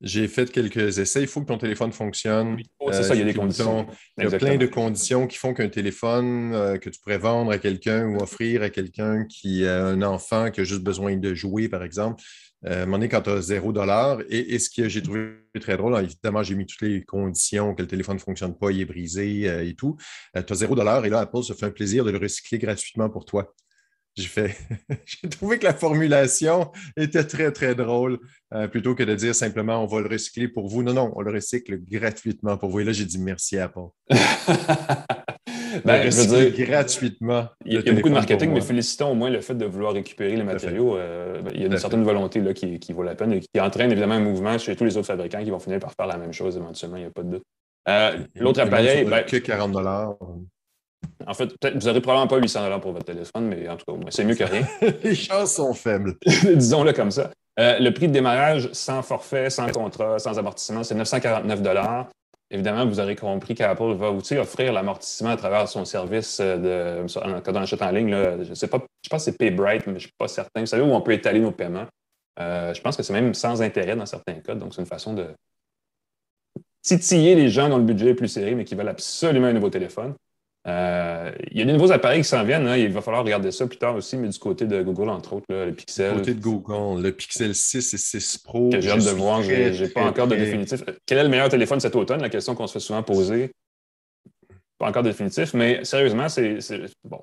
J'ai 0.00 0.28
fait 0.28 0.50
quelques 0.52 0.98
essais. 0.98 1.22
Il 1.22 1.26
faut 1.26 1.40
que 1.40 1.46
ton 1.46 1.58
téléphone 1.58 1.92
fonctionne. 1.92 2.56
c'est 2.92 3.02
ça, 3.02 3.14
il 3.14 3.18
y 3.18 3.22
a 3.22 3.24
des 3.24 3.34
conditions. 3.34 3.86
Il 4.16 4.24
y 4.24 4.34
a 4.34 4.38
plein 4.38 4.56
de 4.56 4.66
conditions 4.66 5.26
qui 5.26 5.36
font 5.38 5.54
qu'un 5.54 5.68
téléphone 5.68 6.52
euh, 6.54 6.78
que 6.78 6.88
tu 6.88 7.00
pourrais 7.00 7.18
vendre 7.18 7.50
à 7.50 7.58
quelqu'un 7.58 8.06
ou 8.06 8.18
offrir 8.18 8.62
à 8.62 8.70
quelqu'un 8.70 9.24
qui 9.24 9.66
a 9.66 9.84
un 9.84 10.02
enfant 10.02 10.50
qui 10.50 10.60
a 10.60 10.64
juste 10.64 10.82
besoin 10.82 11.16
de 11.16 11.34
jouer, 11.34 11.68
par 11.68 11.82
exemple, 11.82 12.22
euh, 12.66 12.70
à 12.70 12.82
un 12.82 12.86
moment 12.86 12.98
donné, 12.98 13.08
quand 13.08 13.22
tu 13.22 13.30
as 13.30 13.40
zéro 13.40 13.72
dollar, 13.72 14.18
et, 14.28 14.58
ce 14.58 14.70
que 14.70 14.88
j'ai 14.88 15.02
trouvé 15.02 15.30
très 15.60 15.76
drôle, 15.76 15.96
évidemment, 16.02 16.42
j'ai 16.42 16.54
mis 16.54 16.66
toutes 16.66 16.82
les 16.82 17.02
conditions, 17.02 17.74
que 17.74 17.82
le 17.82 17.88
téléphone 17.88 18.16
ne 18.16 18.20
fonctionne 18.20 18.56
pas, 18.56 18.70
il 18.70 18.80
est 18.80 18.84
brisé 18.84 19.48
euh, 19.48 19.64
et 19.64 19.74
tout. 19.74 19.96
tu 20.34 20.52
as 20.52 20.56
zéro 20.56 20.74
dollar, 20.74 21.04
et 21.04 21.10
là, 21.10 21.20
Apple 21.20 21.42
se 21.42 21.52
fait 21.52 21.66
un 21.66 21.70
plaisir 21.70 22.04
de 22.04 22.10
le 22.10 22.18
recycler 22.18 22.58
gratuitement 22.58 23.10
pour 23.10 23.24
toi. 23.24 23.54
J'ai 24.18 24.26
fait, 24.26 24.56
j'ai 25.06 25.28
trouvé 25.28 25.58
que 25.58 25.64
la 25.64 25.74
formulation 25.74 26.72
était 26.96 27.22
très, 27.22 27.52
très 27.52 27.76
drôle. 27.76 28.18
Euh, 28.54 28.66
plutôt 28.66 28.94
que 28.94 29.02
de 29.02 29.14
dire 29.14 29.34
simplement 29.34 29.84
on 29.84 29.86
va 29.86 30.00
le 30.00 30.08
recycler 30.08 30.48
pour 30.48 30.68
vous. 30.68 30.82
Non, 30.82 30.92
non, 30.92 31.12
on 31.14 31.20
le 31.20 31.30
recycle 31.30 31.78
gratuitement 31.78 32.56
pour 32.56 32.70
vous. 32.70 32.80
Et 32.80 32.84
là, 32.84 32.92
j'ai 32.92 33.04
dit 33.04 33.18
merci 33.18 33.58
à 33.58 33.64
Apple. 33.64 33.88
ben, 35.84 36.10
je 36.10 36.16
veux 36.16 36.50
dire, 36.50 36.66
gratuitement. 36.66 37.46
Il 37.64 37.74
y 37.74 37.76
a, 37.76 37.92
beaucoup 37.92 38.08
de 38.08 38.14
marketing, 38.14 38.52
mais 38.52 38.60
félicitons 38.60 39.12
au 39.12 39.14
moins 39.14 39.30
le 39.30 39.40
fait 39.40 39.54
de 39.54 39.66
vouloir 39.66 39.92
récupérer 39.92 40.34
les 40.34 40.42
matériaux. 40.42 40.96
Euh, 40.96 41.40
ben, 41.42 41.52
il 41.54 41.60
y 41.60 41.64
a 41.64 41.66
une 41.66 41.78
certaine 41.78 42.02
volonté 42.02 42.40
là, 42.40 42.54
qui, 42.54 42.92
vaut 42.92 43.04
la 43.04 43.14
peine 43.14 43.34
et 43.34 43.40
qui 43.40 43.60
entraîne 43.60 43.92
évidemment 43.92 44.14
un 44.14 44.20
mouvement 44.20 44.58
chez 44.58 44.74
tous 44.74 44.84
les 44.84 44.96
autres 44.96 45.06
fabricants 45.06 45.44
qui 45.44 45.50
vont 45.50 45.60
finir 45.60 45.78
par 45.78 45.92
faire 45.92 46.06
la 46.06 46.16
même 46.16 46.32
chose 46.32 46.56
éventuellement, 46.56 46.96
il 46.96 47.02
n'y 47.02 47.06
a 47.06 47.10
pas 47.10 47.22
de 47.22 47.30
doute. 47.30 47.44
Euh, 47.88 48.18
l'autre 48.34 48.60
appareil. 48.60 49.04
Ben, 49.04 49.22
que 49.24 49.36
40 49.36 49.72
en 51.26 51.34
fait, 51.34 51.46
peut-être 51.58 51.74
vous 51.74 51.86
n'aurez 51.86 52.00
probablement 52.00 52.28
pas 52.28 52.38
800 52.38 52.80
pour 52.80 52.92
votre 52.92 53.04
téléphone, 53.04 53.48
mais 53.48 53.68
en 53.68 53.76
tout 53.76 53.84
cas, 53.86 53.98
c'est 54.10 54.24
mieux 54.24 54.34
que 54.34 54.44
rien. 54.44 54.66
Les 55.02 55.14
chances 55.14 55.54
sont 55.54 55.74
faibles. 55.74 56.16
Disons-le 56.26 56.92
comme 56.92 57.10
ça. 57.10 57.30
Euh, 57.58 57.78
le 57.80 57.92
prix 57.92 58.08
de 58.08 58.12
démarrage 58.12 58.70
sans 58.72 59.02
forfait, 59.02 59.50
sans 59.50 59.68
contrat, 59.68 60.18
sans 60.18 60.38
amortissement, 60.38 60.84
c'est 60.84 60.94
949 60.94 61.60
Évidemment, 62.50 62.86
vous 62.86 62.98
aurez 62.98 63.14
compris 63.14 63.54
qu'Apple 63.54 63.92
va 63.94 64.10
aussi 64.10 64.36
offrir 64.36 64.72
l'amortissement 64.72 65.30
à 65.30 65.36
travers 65.36 65.68
son 65.68 65.84
service 65.84 66.40
de, 66.40 67.04
quand 67.44 67.52
on 67.52 67.56
achète 67.56 67.82
en 67.82 67.90
ligne. 67.90 68.16
je 68.42 68.54
sais 68.54 68.68
pas, 68.68 68.78
je 69.02 69.08
pense 69.10 69.24
que 69.24 69.32
c'est 69.32 69.36
PayBright, 69.36 69.86
mais 69.86 69.92
je 69.92 69.96
ne 69.96 69.98
suis 70.00 70.12
pas 70.16 70.28
certain. 70.28 70.60
Vous 70.60 70.66
savez 70.66 70.82
où 70.82 70.94
on 70.94 71.00
peut 71.02 71.12
étaler 71.12 71.40
nos 71.40 71.50
paiements? 71.50 71.86
Euh, 72.40 72.72
je 72.72 72.80
pense 72.80 72.96
que 72.96 73.02
c'est 73.02 73.12
même 73.12 73.34
sans 73.34 73.60
intérêt 73.60 73.96
dans 73.96 74.06
certains 74.06 74.34
cas. 74.34 74.54
Donc, 74.54 74.74
c'est 74.74 74.80
une 74.80 74.86
façon 74.86 75.12
de 75.12 75.26
titiller 76.80 77.34
les 77.34 77.50
gens 77.50 77.68
dont 77.68 77.78
le 77.78 77.84
budget 77.84 78.10
est 78.10 78.14
plus 78.14 78.28
serré, 78.28 78.54
mais 78.54 78.64
qui 78.64 78.74
veulent 78.74 78.88
absolument 78.88 79.48
un 79.48 79.52
nouveau 79.52 79.70
téléphone. 79.70 80.14
Euh, 80.68 81.30
il 81.50 81.58
y 81.58 81.62
a 81.62 81.64
des 81.64 81.72
nouveaux 81.72 81.92
appareils 81.92 82.20
qui 82.20 82.28
s'en 82.28 82.44
viennent. 82.44 82.66
Hein. 82.66 82.76
il 82.76 82.92
va 82.92 83.00
falloir 83.00 83.24
regarder 83.24 83.50
ça 83.50 83.66
plus 83.66 83.78
tard 83.78 83.96
aussi, 83.96 84.16
mais 84.18 84.28
du 84.28 84.38
côté 84.38 84.66
de 84.66 84.82
Google, 84.82 85.08
entre 85.08 85.34
autres, 85.34 85.46
le 85.48 85.72
Pixel. 85.72 86.12
Du 86.12 86.18
côté 86.18 86.34
de 86.34 86.40
Google, 86.40 87.02
le 87.02 87.12
Pixel 87.12 87.54
6 87.54 87.94
et 87.94 87.98
6 87.98 88.38
Pro. 88.38 88.70
j'ai 88.78 88.90
hâte 88.90 89.04
de 89.04 89.10
voir. 89.10 89.42
Je 89.42 89.82
n'ai 89.82 89.88
pas 89.88 90.04
encore 90.04 90.28
de 90.28 90.36
définitif. 90.36 90.84
Quel 91.06 91.18
est 91.18 91.22
le 91.22 91.28
meilleur 91.28 91.48
téléphone 91.48 91.80
cet 91.80 91.96
automne? 91.96 92.20
La 92.20 92.28
question 92.28 92.54
qu'on 92.54 92.66
se 92.66 92.74
fait 92.74 92.80
souvent 92.80 93.02
poser. 93.02 93.50
Pas 94.78 94.88
encore 94.88 95.02
de 95.02 95.08
définitif, 95.08 95.54
mais 95.54 95.84
sérieusement, 95.84 96.28
c'est. 96.28 96.58
Bon. 97.02 97.20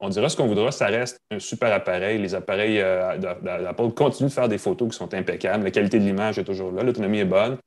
On 0.00 0.08
dira 0.10 0.28
ce 0.28 0.36
qu'on 0.36 0.46
voudra, 0.46 0.70
ça 0.70 0.86
reste 0.86 1.18
un 1.32 1.40
super 1.40 1.72
appareil. 1.72 2.18
Les 2.18 2.32
appareils 2.32 2.80
euh, 2.80 3.16
d'Apple 3.18 3.90
continuent 3.90 4.28
de 4.28 4.32
faire 4.32 4.48
des 4.48 4.58
photos 4.58 4.90
qui 4.90 4.96
sont 4.96 5.12
impeccables. 5.12 5.64
La 5.64 5.72
qualité 5.72 5.98
de 5.98 6.04
l'image 6.04 6.38
est 6.38 6.44
toujours 6.44 6.70
là. 6.70 6.84
L'autonomie 6.84 7.18
est 7.18 7.24
bonne. 7.24 7.58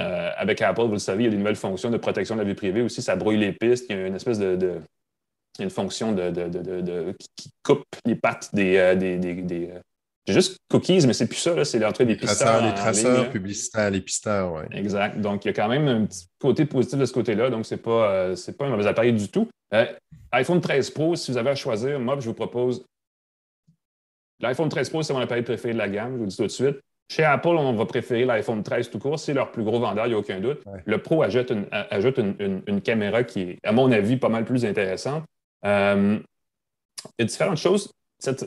Euh, 0.00 0.30
avec 0.36 0.62
Apple, 0.62 0.82
vous 0.82 0.92
le 0.92 0.98
savez, 0.98 1.24
il 1.24 1.26
y 1.26 1.28
a 1.28 1.30
des 1.30 1.36
nouvelles 1.36 1.56
fonctions 1.56 1.90
de 1.90 1.98
protection 1.98 2.34
de 2.34 2.40
la 2.40 2.46
vie 2.46 2.54
privée 2.54 2.82
aussi. 2.82 3.02
Ça 3.02 3.16
brouille 3.16 3.38
les 3.38 3.52
pistes. 3.52 3.86
Il 3.90 3.96
y 3.96 3.98
a 3.98 4.06
une 4.06 4.14
espèce 4.14 4.38
de. 4.38 4.80
une 5.60 5.70
fonction 5.70 6.12
de, 6.12 7.14
qui 7.36 7.50
coupe 7.62 7.84
les 8.04 8.16
pattes 8.16 8.50
des. 8.54 8.76
Euh, 8.76 8.94
des, 8.94 9.70
euh, 9.70 9.80
juste 10.26 10.58
cookies, 10.70 11.04
mais 11.06 11.12
c'est 11.12 11.26
plus 11.26 11.36
ça, 11.36 11.64
c'est 11.64 11.78
l'entrée 11.78 12.06
des 12.06 12.16
pisteurs. 12.16 12.62
Les 12.62 12.74
traceurs 12.74 13.28
publicitaires, 13.30 13.90
les 13.90 14.00
pisteurs, 14.00 14.52
oui. 14.54 14.62
Exact. 14.70 15.20
Donc, 15.20 15.44
il 15.44 15.48
y 15.48 15.50
a 15.50 15.54
quand 15.54 15.68
même 15.68 15.88
un 15.88 16.06
petit 16.06 16.26
côté 16.38 16.64
positif 16.64 16.98
de 16.98 17.04
ce 17.04 17.12
côté-là. 17.12 17.50
Donc, 17.50 17.66
ce 17.66 17.74
n'est 17.74 17.80
pas, 17.80 18.32
pas 18.58 18.66
un 18.66 18.70
mauvais 18.70 18.86
appareil 18.86 19.12
du 19.12 19.28
tout. 19.28 19.48
iPhone 20.30 20.60
13 20.60 20.90
Pro, 20.90 21.16
si 21.16 21.32
vous 21.32 21.38
avez 21.38 21.50
à 21.50 21.54
choisir, 21.54 21.98
moi, 21.98 22.16
je 22.20 22.26
vous 22.26 22.34
propose. 22.34 22.84
L'iPhone 24.40 24.68
13 24.68 24.90
Pro, 24.90 25.02
c'est 25.02 25.12
mon 25.12 25.20
appareil 25.20 25.42
préféré 25.42 25.74
de 25.74 25.78
la 25.78 25.88
gamme, 25.88 26.12
je 26.12 26.16
vous 26.18 26.24
le 26.24 26.28
dis 26.28 26.36
tout 26.36 26.42
de 26.42 26.48
suite. 26.48 26.76
Chez 27.10 27.24
Apple, 27.24 27.48
on 27.48 27.74
va 27.74 27.84
préférer 27.84 28.24
l'iPhone 28.24 28.62
13 28.62 28.90
tout 28.90 28.98
court. 28.98 29.18
C'est 29.18 29.34
leur 29.34 29.52
plus 29.52 29.62
gros 29.62 29.78
vendeur, 29.78 30.06
il 30.06 30.10
n'y 30.10 30.14
a 30.14 30.18
aucun 30.18 30.40
doute. 30.40 30.62
Le 30.86 30.98
Pro 30.98 31.22
ajoute, 31.22 31.50
une, 31.50 32.80
caméra 32.80 33.22
qui 33.22 33.42
est, 33.42 33.58
à 33.64 33.72
mon 33.72 33.92
avis, 33.92 34.16
pas 34.16 34.30
mal 34.30 34.44
plus 34.44 34.64
intéressante. 34.64 35.24
Euh, 35.66 36.18
il 37.18 37.22
y 37.22 37.22
a 37.22 37.26
différentes 37.26 37.58
choses. 37.58 37.92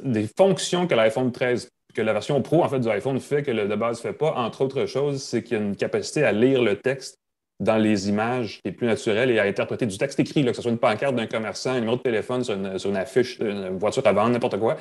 des 0.04 0.28
fonctions 0.36 0.88
que 0.88 0.96
l'iPhone 0.96 1.32
13, 1.32 1.70
que 1.94 2.02
la 2.02 2.14
version 2.14 2.42
Pro 2.42 2.64
en 2.64 2.70
fait, 2.70 2.80
du 2.80 2.90
iPhone 2.90 3.20
fait 3.20 3.44
que 3.44 3.52
le 3.52 3.68
de 3.68 3.76
base 3.76 3.98
ne 3.98 4.10
fait 4.10 4.18
pas, 4.18 4.34
entre 4.34 4.62
autres 4.62 4.86
choses, 4.86 5.22
c'est 5.22 5.44
qu'il 5.44 5.58
y 5.58 5.60
a 5.60 5.64
une 5.64 5.76
capacité 5.76 6.24
à 6.24 6.32
lire 6.32 6.62
le 6.62 6.76
texte 6.76 7.20
dans 7.60 7.78
les 7.78 8.10
images 8.10 8.60
qui 8.62 8.70
est 8.70 8.72
plus 8.74 8.88
naturelle 8.88 9.32
et 9.32 9.40
à 9.40 9.44
interpréter 9.44 9.86
du 9.86 9.98
texte 9.98 10.20
écrit, 10.20 10.44
que 10.44 10.54
ce 10.54 10.62
soit 10.62 10.72
une 10.72 10.78
pancarte 10.78 11.16
d'un 11.16 11.28
commerçant, 11.28 11.72
un 11.72 11.80
numéro 11.80 11.96
de 11.96 12.02
téléphone 12.02 12.44
sur 12.44 12.56
une, 12.56 12.78
sur 12.78 12.90
une 12.90 12.98
affiche 12.98 13.40
d'une 13.40 13.78
voiture 13.78 14.06
à 14.06 14.12
vendre, 14.12 14.32
n'importe 14.32 14.60
quoi. 14.60 14.78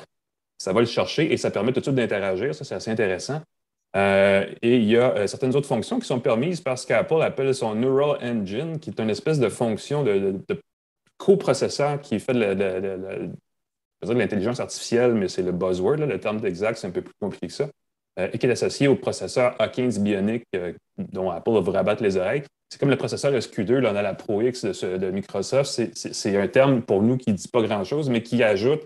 Ça 0.57 0.73
va 0.73 0.81
le 0.81 0.85
chercher 0.85 1.31
et 1.31 1.37
ça 1.37 1.51
permet 1.51 1.71
tout 1.71 1.79
de 1.79 1.85
suite 1.85 1.95
d'interagir. 1.95 2.53
Ça, 2.53 2.63
c'est 2.63 2.75
assez 2.75 2.91
intéressant. 2.91 3.41
Euh, 3.95 4.45
et 4.61 4.75
il 4.75 4.83
y 4.83 4.97
a 4.97 5.15
euh, 5.15 5.27
certaines 5.27 5.55
autres 5.55 5.67
fonctions 5.67 5.99
qui 5.99 6.07
sont 6.07 6.19
permises 6.19 6.59
parce 6.59 6.85
qu'Apple 6.85 7.21
appelle 7.21 7.55
son 7.55 7.75
Neural 7.75 8.17
Engine, 8.21 8.79
qui 8.79 8.89
est 8.89 8.99
une 8.99 9.09
espèce 9.09 9.39
de 9.39 9.47
fonction 9.47 10.03
de, 10.03 10.37
coprocesseur 11.17 12.01
qui 12.01 12.19
fait 12.19 12.33
de, 12.33 13.31
l'intelligence 14.13 14.59
artificielle, 14.59 15.13
mais 15.13 15.29
c'est 15.29 15.43
le 15.43 15.53
buzzword, 15.53 15.97
le 15.97 16.19
terme 16.19 16.45
exact, 16.45 16.77
c'est 16.77 16.87
un 16.87 16.91
peu 16.91 17.01
plus 17.01 17.13
compliqué 17.21 17.47
que 17.47 17.53
ça, 17.53 17.69
euh, 18.19 18.27
et 18.33 18.37
qui 18.37 18.45
est 18.45 18.51
associé 18.51 18.89
au 18.89 18.97
processeur 18.97 19.55
A15 19.59 20.01
Bionic 20.01 20.43
dont 20.97 21.31
Apple 21.31 21.51
va 21.51 21.59
vous 21.61 21.71
rabattre 21.71 22.03
les 22.03 22.17
oreilles. 22.17 22.43
C'est 22.69 22.79
comme 22.79 22.89
le 22.89 22.97
processeur 22.97 23.31
SQ2 23.31 23.75
là, 23.77 23.93
dans 23.93 24.01
la 24.01 24.13
Pro 24.13 24.41
X 24.41 24.65
de, 24.65 24.97
de 24.97 25.09
Microsoft. 25.11 25.81
C'est 25.93 26.35
un 26.35 26.47
terme 26.47 26.81
pour 26.81 27.01
nous 27.01 27.15
qui 27.15 27.31
ne 27.31 27.35
dit 27.35 27.47
pas 27.47 27.61
grand-chose, 27.61 28.09
mais 28.09 28.21
qui 28.21 28.43
ajoute 28.43 28.81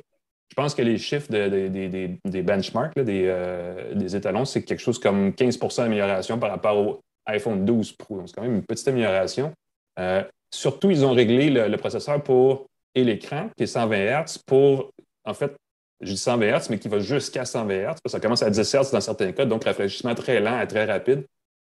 je 0.49 0.55
pense 0.55 0.73
que 0.73 0.81
les 0.81 0.97
chiffres 0.97 1.29
des 1.29 2.41
benchmarks, 2.41 2.97
euh, 2.97 3.93
des, 3.93 4.15
étalons, 4.15 4.45
c'est 4.45 4.63
quelque 4.63 4.79
chose 4.79 4.99
comme 4.99 5.29
15% 5.29 5.83
d'amélioration 5.83 6.39
par 6.39 6.49
rapport 6.49 6.77
au 6.77 7.01
iPhone 7.27 7.65
12 7.65 7.93
Pro. 7.93 8.17
Donc, 8.17 8.29
c'est 8.29 8.35
quand 8.35 8.41
même 8.41 8.55
une 8.55 8.65
petite 8.65 8.88
amélioration. 8.88 9.53
Euh, 9.99 10.23
surtout, 10.51 10.89
ils 10.89 11.05
ont 11.05 11.12
réglé 11.12 11.49
le, 11.49 11.77
processeur 11.77 12.21
pour 12.23 12.65
et 12.95 13.03
l'écran, 13.03 13.49
qui 13.55 13.63
est 13.63 13.67
120 13.67 14.23
Hz, 14.23 14.39
pour, 14.39 14.91
en 15.23 15.35
fait, 15.35 15.55
je 16.01 16.12
dis 16.13 16.17
120 16.17 16.57
Hz, 16.57 16.69
mais 16.71 16.79
qui 16.79 16.88
va 16.88 16.99
jusqu'à 16.99 17.45
120 17.45 17.73
Hz. 17.73 17.95
Ça 18.07 18.19
commence 18.19 18.41
à 18.41 18.49
10 18.49 18.75
Hz 18.75 18.91
dans 18.91 19.01
certains 19.01 19.31
cas, 19.31 19.45
donc 19.45 19.63
rafraîchissement 19.65 20.15
très 20.15 20.39
lent 20.39 20.59
et 20.59 20.67
très 20.67 20.85
rapide 20.85 21.25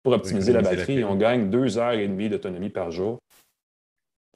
pour 0.05 0.13
optimiser 0.13 0.53
la 0.53 0.63
batterie. 0.63 1.01
Et 1.01 1.05
on 1.05 1.17
gagne 1.17 1.51
deux 1.51 1.79
heures 1.79 1.93
et 1.93 2.07
demie 2.07 2.29
d'autonomie 2.29 2.71
par 2.71 2.93
jour. 2.93 3.19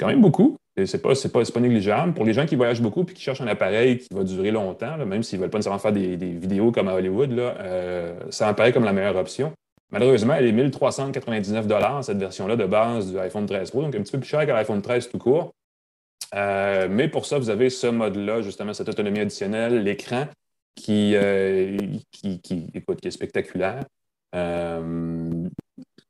Quand 0.01 0.09
même 0.09 0.21
beaucoup. 0.21 0.57
C'est 0.77 1.03
pas, 1.03 1.13
pas, 1.15 1.45
pas, 1.45 1.61
négligeable. 1.61 2.15
Pour 2.15 2.25
les 2.25 2.33
gens 2.33 2.47
qui 2.47 2.57
voyagent 2.57 2.81
beaucoup 2.81 3.03
et 3.03 3.13
qui 3.13 3.21
cherchent 3.21 3.43
un 3.43 3.47
appareil 3.47 3.99
qui 3.99 4.09
va 4.11 4.25
durer 4.25 4.51
longtemps, 4.51 4.97
même 5.05 5.23
s'ils 5.23 5.39
ne 5.39 5.43
veulent 5.43 5.51
pas 5.51 5.59
nécessairement 5.59 5.79
faire 5.79 5.93
des, 5.93 6.17
vidéos 6.17 6.73
comme 6.73 6.89
à 6.89 6.95
Hollywood, 6.95 7.31
là, 7.33 7.55
euh, 7.61 8.15
ça 8.31 8.49
apparaît 8.49 8.73
comme 8.73 8.85
la 8.85 8.95
meilleure 8.95 9.17
option. 9.17 9.53
Malheureusement, 9.91 10.33
elle 10.35 10.47
est 10.47 10.53
1399 10.53 12.03
cette 12.03 12.17
version-là 12.17 12.57
de 12.57 12.65
base 12.65 13.13
du 13.13 13.19
iPhone 13.19 13.45
13 13.45 13.71
Pro, 13.71 13.83
donc 13.83 13.95
un 13.95 14.01
petit 14.01 14.13
peu 14.13 14.19
plus 14.19 14.29
cher 14.29 14.47
que 14.47 14.53
l'iPhone 14.53 14.81
13 14.81 15.11
tout 15.11 15.19
court. 15.19 15.53
mais 16.33 17.09
pour 17.09 17.27
ça, 17.27 17.39
vous 17.39 17.51
avez 17.51 17.69
ce 17.69 17.89
mode-là, 17.89 18.41
justement, 18.41 18.73
cette 18.73 18.89
autonomie 18.89 19.21
additionnelle, 19.21 19.83
l'écran 19.83 20.27
qui, 20.75 21.15
qui, 22.11 22.41
qui, 22.41 22.73
qui 22.73 23.09
est 23.09 23.11
spectaculaire. 23.11 23.85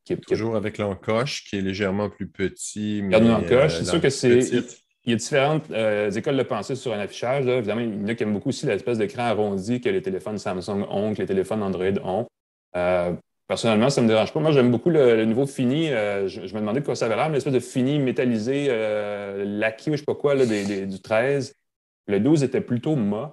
Qui 0.04 0.14
est, 0.14 0.16
Toujours 0.16 0.56
avec 0.56 0.78
l'encoche, 0.78 1.44
qui 1.44 1.56
est 1.56 1.60
légèrement 1.60 2.10
plus 2.10 2.26
petit. 2.26 3.02
Mais, 3.02 3.20
l'encoche, 3.20 3.78
c'est 3.78 3.84
sûr 3.84 4.00
que 4.00 4.10
c'est. 4.10 4.40
Il 5.04 5.10
y 5.10 5.14
a 5.14 5.16
différentes 5.16 5.68
écoles 6.16 6.36
de 6.36 6.42
pensée 6.42 6.76
sur 6.76 6.92
un 6.92 6.98
affichage. 7.00 7.46
Évidemment, 7.46 7.80
il 7.80 8.02
y 8.02 8.04
en 8.04 8.08
a 8.08 8.14
qui 8.14 8.22
aiment 8.22 8.32
beaucoup 8.32 8.50
aussi 8.50 8.66
l'espèce 8.66 8.98
d'écran 8.98 9.22
arrondi 9.22 9.80
que 9.80 9.88
les 9.88 10.00
téléphones 10.00 10.38
Samsung 10.38 10.86
ont, 10.88 11.12
que 11.12 11.18
les 11.18 11.26
téléphones 11.26 11.62
Android 11.62 11.98
ont. 12.04 12.26
Personnellement, 13.52 13.90
ça 13.90 14.00
ne 14.00 14.06
me 14.06 14.12
dérange 14.12 14.32
pas. 14.32 14.40
Moi, 14.40 14.52
j'aime 14.52 14.70
beaucoup 14.70 14.88
le, 14.88 15.26
niveau 15.26 15.46
fini. 15.46 15.90
Euh, 15.90 16.26
je, 16.26 16.40
me 16.40 16.60
demandais 16.60 16.80
de 16.80 16.86
quoi 16.86 16.94
ça 16.94 17.04
avait 17.04 17.16
l'air, 17.16 17.28
mais 17.28 17.34
l'espèce 17.34 17.52
de 17.52 17.60
fini 17.60 17.98
métallisé, 17.98 18.68
euh, 18.70 19.44
laqué 19.44 19.82
ou 19.82 19.84
je 19.88 19.90
ne 19.90 19.96
sais 19.98 20.04
pas 20.04 20.14
quoi, 20.14 20.34
là, 20.34 20.46
du 20.46 21.02
13. 21.02 21.54
Le 22.06 22.18
12 22.18 22.44
était 22.44 22.62
plutôt 22.62 22.96
mat. 22.96 23.32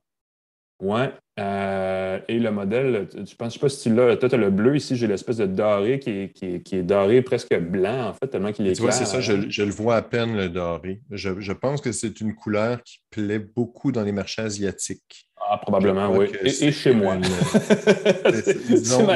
Ouais. 0.82 1.12
Euh, 1.40 2.20
et 2.28 2.40
le 2.40 2.52
modèle, 2.52 3.08
je 3.14 3.36
pense, 3.36 3.54
sais 3.54 3.60
pas 3.60 3.70
si 3.70 3.90
tu 3.90 3.96
l'as. 3.96 4.18
Toi, 4.18 4.30
tu 4.30 4.36
as 4.36 4.38
le 4.38 4.50
bleu 4.50 4.76
ici, 4.76 4.96
j'ai 4.96 5.08
l'espèce 5.08 5.38
de 5.38 5.46
doré 5.46 6.00
qui 6.00 6.10
est, 6.10 6.64
qui, 6.64 6.76
est, 6.76 6.84
doré 6.84 7.22
presque 7.22 7.58
blanc, 7.58 8.10
en 8.10 8.14
fait, 8.14 8.28
tellement 8.28 8.52
qu'il 8.52 8.68
est 8.68 8.74
Tu 8.74 8.82
vois, 8.82 8.92
c'est 8.92 9.06
ça, 9.06 9.22
je, 9.22 9.34
le 9.34 9.72
vois 9.72 9.96
à 9.98 10.02
peine, 10.02 10.36
le 10.36 10.50
doré. 10.50 11.02
Je, 11.12 11.40
je 11.40 11.54
pense 11.54 11.82
que 11.82 11.92
c'est 11.92 12.20
une 12.22 12.36
couleur 12.36 12.84
qui 12.84 13.00
plaît 13.10 13.40
beaucoup 13.40 13.92
dans 13.92 14.04
les 14.04 14.12
marchés 14.12 14.42
asiatiques. 14.42 15.30
Ah, 15.52 15.58
probablement, 15.58 16.16
oui. 16.16 16.28
Et, 16.44 16.72
chez 16.72 16.94
moi. 16.94 17.18
disons, 18.68 19.08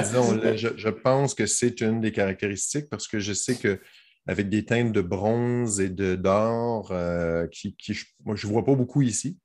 je, 0.56 0.90
pense 0.90 1.36
que 1.36 1.46
c'est 1.46 1.82
une 1.82 2.02
des 2.02 2.12
caractéristiques 2.12 2.90
parce 2.90 3.08
que 3.08 3.20
je 3.20 3.34
sais 3.34 3.56
que 3.56 3.80
avec 4.26 4.50
des 4.50 4.66
teintes 4.66 4.94
de 4.94 5.02
bronze 5.02 5.80
et 5.80 5.90
de 5.90 6.16
d'or, 6.16 6.90
euh, 6.92 7.46
qui, 7.48 7.76
moi, 8.24 8.36
je 8.36 8.48
ne 8.48 8.52
vois 8.52 8.64
pas 8.64 8.74
beaucoup 8.74 9.02
ici, 9.02 9.38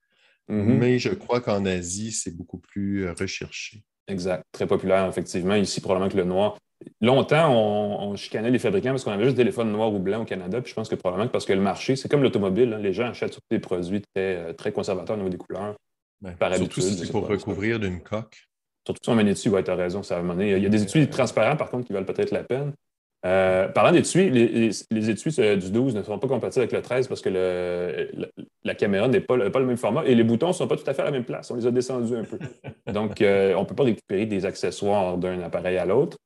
mm-hmm. 0.49 0.79
mais 0.79 0.99
je 0.99 1.11
crois 1.11 1.41
qu'en 1.41 1.65
Asie, 1.65 2.13
c'est 2.13 2.37
beaucoup 2.37 2.59
plus 2.59 3.07
euh, 3.07 3.13
recherché. 3.19 3.83
Exact. 4.09 4.45
Très 4.53 4.67
populaire, 4.67 5.07
effectivement. 5.07 5.55
Ici, 5.55 5.81
probablement 5.81 6.11
que 6.11 6.17
le 6.17 6.25
noir. 6.25 6.57
Longtemps, 7.01 7.53
on, 7.53 8.17
chicanait 8.17 8.51
les 8.51 8.59
fabricants 8.59 8.91
parce 8.91 9.05
qu'on 9.05 9.11
avait 9.11 9.25
juste 9.25 9.37
des 9.37 9.43
téléphones 9.43 9.71
noirs 9.71 9.93
ou 9.93 9.99
blancs 9.99 10.23
au 10.23 10.25
Canada. 10.25 10.61
Puis 10.61 10.71
je 10.71 10.75
pense 10.75 10.89
que 10.89 10.95
probablement 10.95 11.27
que 11.27 11.33
parce 11.33 11.45
que 11.45 11.53
le 11.53 11.61
marché, 11.61 11.97
c'est 11.97 12.09
comme 12.09 12.23
l'automobile. 12.23 12.73
Hein. 12.73 12.79
les 12.79 12.93
gens 12.93 13.09
achètent 13.09 13.33
surtout 13.33 13.49
des 13.51 13.59
produits 13.59 14.01
très, 14.15 14.37
euh, 14.37 14.53
très 14.53 14.73
conservateurs 14.73 15.17
au 15.17 15.19
niveau 15.19 15.31
des 15.31 15.39
couleurs. 15.39 15.75
Ben, 16.21 16.35
surtout 16.57 16.81
si 16.81 16.97
c'est 16.97 17.11
pour 17.11 17.27
recouvrir 17.29 17.79
d'une 17.79 18.01
coque. 18.01 18.45
Surtout 18.87 19.01
si 19.03 19.11
on 19.11 19.15
met 19.15 19.23
une 19.23 19.29
étui, 19.29 19.51
tu 19.51 19.71
as 19.71 19.75
raison. 19.75 20.03
Ça 20.03 20.21
va 20.21 20.45
Il 20.45 20.63
y 20.63 20.67
a 20.67 20.69
des 20.69 20.83
étuis 20.83 21.09
transparents, 21.09 21.57
par 21.57 21.71
contre, 21.71 21.87
qui 21.87 21.93
valent 21.93 22.07
peut-être 22.07 22.31
la 22.31 22.43
peine. 22.43 22.73
Euh, 23.27 23.67
parlant 23.69 23.91
d'étuis, 23.91 24.31
les, 24.31 24.71
les, 24.91 25.11
étuis 25.11 25.35
euh, 25.41 25.57
du 25.57 25.73
12 25.73 25.97
ne 25.97 26.03
sont 26.03 26.19
pas 26.19 26.29
compatibles 26.29 26.63
avec 26.63 26.73
le 26.73 26.83
13 26.83 27.09
parce 27.09 27.21
que 27.21 27.29
la, 28.63 28.75
caméra 28.75 29.09
n'est 29.09 29.21
pas, 29.21 29.51
pas, 29.51 29.59
le 29.59 29.67
même 29.67 29.77
format 29.77 30.05
et 30.05 30.15
les 30.15 30.23
boutons 30.23 30.49
ne 30.49 30.53
sont 30.53 30.69
pas 30.69 30.77
tout 30.77 30.89
à 30.89 30.95
fait 30.95 31.03
à 31.03 31.07
la 31.07 31.11
même 31.11 31.25
place. 31.25 31.51
On 31.51 31.57
les 31.57 31.67
a 31.67 31.73
descendus 31.73 32.17
un 32.17 32.25
peu. 32.25 32.39
Donc, 32.93 33.21
euh, 33.21 33.55
on 33.55 33.63
ne 33.63 33.67
peut 33.67 33.75
pas 33.75 33.85
récupérer 33.85 34.27
des 34.27 34.47
accessoires 34.47 35.19
d'un 35.19 35.43
appareil 35.43 35.79
à 35.79 35.85
l'autre. 35.85 36.17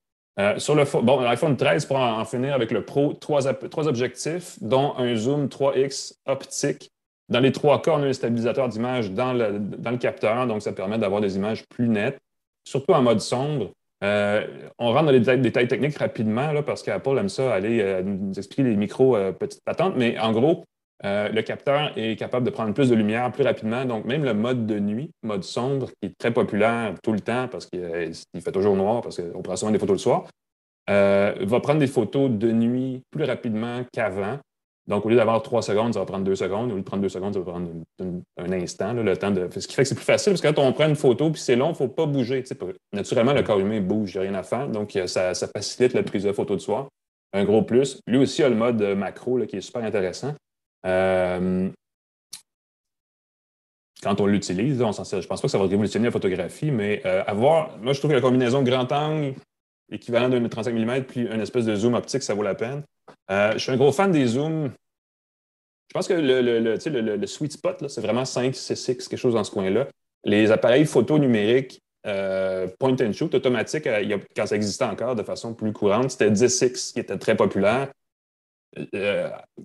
sur 0.59 0.75
le 0.75 0.85
bon, 1.03 1.21
l'iPhone 1.21 1.57
13, 1.57 1.87
pour 1.87 1.97
en, 1.97 2.25
finir 2.27 2.55
avec 2.55 2.71
le 2.71 2.85
Pro, 2.85 3.15
trois, 3.15 3.41
trois 3.55 3.89
objectifs, 3.89 4.59
dont 4.61 4.95
un 4.99 5.17
zoom 5.17 5.47
3X 5.47 6.15
optique 6.27 6.93
dans 7.33 7.41
les 7.41 7.53
trois 7.53 7.81
cas, 7.81 7.93
on 7.93 8.03
a 8.03 8.07
un 8.07 8.13
stabilisateur 8.13 8.69
d'image 8.69 9.11
dans 9.11 9.33
le, 9.33 9.59
dans 9.59 9.91
le 9.91 9.97
capteur, 9.97 10.47
donc 10.47 10.61
ça 10.61 10.73
permet 10.73 10.99
d'avoir 10.99 11.23
des 11.23 11.37
images 11.37 11.67
plus 11.67 11.89
nettes, 11.89 12.21
surtout 12.65 12.93
en 12.93 13.01
mode 13.01 13.21
sombre. 13.21 13.73
Euh, 14.03 14.47
on 14.79 14.93
rentre 14.93 15.07
dans 15.07 15.13
les 15.13 15.21
détails, 15.21 15.69
techniques 15.69 15.97
rapidement, 15.99 16.53
là, 16.53 16.63
parce 16.63 16.83
qu'Apple 16.83 17.19
aime 17.19 17.29
ça 17.29 17.55
aller 17.55 17.81
euh, 17.81 18.03
nous 18.03 18.37
expliquer 18.37 18.65
les 18.65 18.77
micros 18.77 19.15
euh, 19.17 19.33
petites 19.33 19.63
patentes, 19.65 19.95
mais 19.97 20.19
en 20.19 20.33
gros, 20.33 20.65
le 21.05 21.41
capteur 21.41 21.93
est 21.97 22.17
capable 22.17 22.47
de 22.47 22.51
prendre 22.51 22.73
plus 22.75 22.89
de 22.89 22.95
lumière 22.95 23.33
plus 23.33 23.43
rapidement. 23.43 23.85
Donc, 23.85 24.05
même 24.05 24.25
le 24.25 24.35
mode 24.35 24.67
de 24.67 24.79
nuit, 24.79 25.11
mode 25.25 25.43
sombre, 25.43 25.89
qui 26.01 26.09
est 26.09 26.17
très 26.17 26.31
populaire 26.31 26.95
tout 27.03 27.13
le 27.13 27.19
temps 27.19 27.49
parce 27.49 27.67
qu'il 27.67 28.41
fait 28.41 28.53
toujours 28.53 28.77
noir, 28.77 29.03
parce 29.03 29.21
qu'on 29.21 29.43
prend 29.43 29.57
souvent 29.57 29.73
des 29.73 29.81
photos 29.81 29.95
le 29.95 29.99
soir, 29.99 30.27
va 30.87 31.61
prendre 31.61 31.81
des 31.81 31.89
photos 31.89 32.31
de 32.31 32.53
nuit 32.53 33.03
plus 33.11 33.25
rapidement 33.25 33.83
qu'avant. 33.93 34.39
Donc, 34.89 35.07
au 35.07 35.09
lieu 35.09 35.17
d'avoir 35.17 35.41
trois 35.43 35.63
secondes, 35.63 35.95
ça 35.95 36.01
va 36.01 36.07
prendre 36.07 36.25
deux 36.25 36.35
secondes. 36.35 36.73
Au 36.73 36.75
lieu 36.75 36.81
de 36.81 36.87
prendre 36.87 37.03
deux 37.03 37.09
secondes, 37.09 37.35
ça 37.35 37.41
va 37.41 37.45
prendre 37.45 37.69
un, 38.01 38.53
instant, 38.53 38.93
le 38.93 39.17
temps 39.17 39.31
de. 39.31 39.49
Ce 39.57 39.69
qui 39.69 39.75
fait 39.75 39.83
que 39.83 39.89
c'est 39.89 39.95
plus 39.95 40.05
facile, 40.05 40.33
parce 40.33 40.41
que 40.41 40.49
quand 40.49 40.61
on 40.61 40.73
prend 40.73 40.89
une 40.89 40.97
photo 40.97 41.31
puis 41.31 41.41
c'est 41.41 41.55
long, 41.55 41.69
il 41.69 41.71
ne 41.71 41.77
faut 41.77 41.89
pas 41.89 42.07
bouger. 42.07 42.43
Naturellement, 42.93 43.33
le 43.33 43.43
corps 43.43 43.61
humain 43.61 43.81
bouge, 43.81 44.15
il 44.15 44.21
n'y 44.21 44.27
a 44.27 44.31
rien 44.31 44.39
à 44.39 44.43
faire. 44.43 44.69
Donc, 44.69 44.99
ça, 45.07 45.35
facilite 45.35 45.95
la 45.95 46.03
prise 46.03 46.25
de 46.25 46.33
photo 46.33 46.57
de 46.57 46.61
soi. 46.61 46.89
Un 47.33 47.45
gros 47.45 47.63
plus. 47.63 48.01
Lui 48.07 48.19
aussi 48.19 48.43
a 48.43 48.49
le 48.49 48.57
mode 48.57 48.83
macro 48.83 49.39
qui 49.47 49.57
est 49.57 49.61
super 49.61 49.85
intéressant. 49.85 50.35
Euh, 50.85 51.71
quand 54.03 54.21
on 54.21 54.27
l'utilise, 54.27 54.83
on 54.83 54.93
s'en 54.93 55.05
Je 55.05 55.17
ne 55.17 55.23
pense 55.23 55.41
pas 55.41 55.47
que 55.47 55.53
ça 55.53 55.59
va 55.59 55.65
révolutionner 55.65 56.07
la 56.07 56.11
photographie, 56.11 56.73
mais 56.73 57.03
euh, 57.07 57.23
avoir. 57.27 57.79
Moi, 57.79 57.93
je 57.93 58.01
trouve 58.01 58.11
que 58.11 58.17
la 58.17 58.21
combinaison 58.21 58.63
grand 58.63 58.91
angle, 58.91 59.35
équivalent 59.91 60.29
d'un 60.29 60.47
35 60.49 60.75
mm, 60.75 61.03
puis 61.05 61.21
une 61.21 61.41
espèce 61.41 61.65
de 61.65 61.75
zoom 61.75 61.95
optique, 61.95 62.23
ça 62.23 62.35
vaut 62.35 62.43
la 62.43 62.55
peine. 62.55 62.83
Euh, 63.31 63.53
je 63.53 63.59
suis 63.59 63.73
un 63.73 63.77
gros 63.77 63.93
fan 63.93 64.11
des 64.11 64.27
zooms. 64.27 64.71
Je 65.89 65.95
pense 65.95 66.09
que 66.09 66.15
le, 66.15 67.27
sweet 67.27 67.53
spot, 67.53 67.89
c'est 67.89 68.01
vraiment 68.01 68.25
5, 68.25 68.55
6, 68.55 68.75
6, 68.75 69.09
quelque 69.09 69.19
chose 69.19 69.35
dans 69.35 69.45
ce 69.45 69.51
coin-là. 69.51 69.89
Les 70.25 70.51
appareils 70.51 70.87
photo 70.87 71.19
numériques 71.19 71.81
euh, 72.07 72.67
point 72.79 72.97
and 73.01 73.13
shoot 73.13 73.33
automatique, 73.35 73.87
euh, 73.87 74.19
quand 74.35 74.47
ça 74.47 74.57
existait 74.57 74.85
encore 74.85 75.15
de 75.15 75.23
façon 75.23 75.55
plus 75.55 75.73
courante, 75.73 76.11
c'était 76.11 76.31
10X 76.31 76.93
qui 76.93 77.01
était 77.01 77.19
très 77.19 77.37
populaire. 77.37 77.89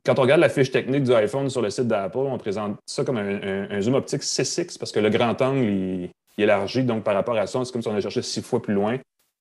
quand 0.06 0.20
on 0.20 0.22
regarde 0.22 0.42
la 0.42 0.50
fiche 0.50 0.70
technique 0.70 1.04
du 1.04 1.14
iPhone 1.14 1.50
sur 1.50 1.62
le 1.62 1.70
site 1.70 1.88
d'Apple, 1.88 2.18
on 2.18 2.38
présente 2.38 2.78
ça 2.86 3.04
comme 3.04 3.18
un, 3.18 3.82
zoom 3.82 3.96
optique 3.96 4.22
6X 4.22 4.78
parce 4.78 4.92
que 4.92 5.00
le 5.00 5.10
grand 5.10 5.42
angle 5.42 5.64
il, 5.64 6.10
il 6.38 6.44
élargit. 6.44 6.84
Donc, 6.84 7.04
par 7.04 7.16
rapport 7.16 7.38
à 7.38 7.48
ça, 7.48 7.64
c'est 7.64 7.72
comme 7.72 7.82
si 7.82 7.88
on 7.88 7.92
allait 7.92 8.02
cherché 8.02 8.22
six 8.22 8.42
fois 8.42 8.62
plus 8.62 8.74
loin. 8.74 8.98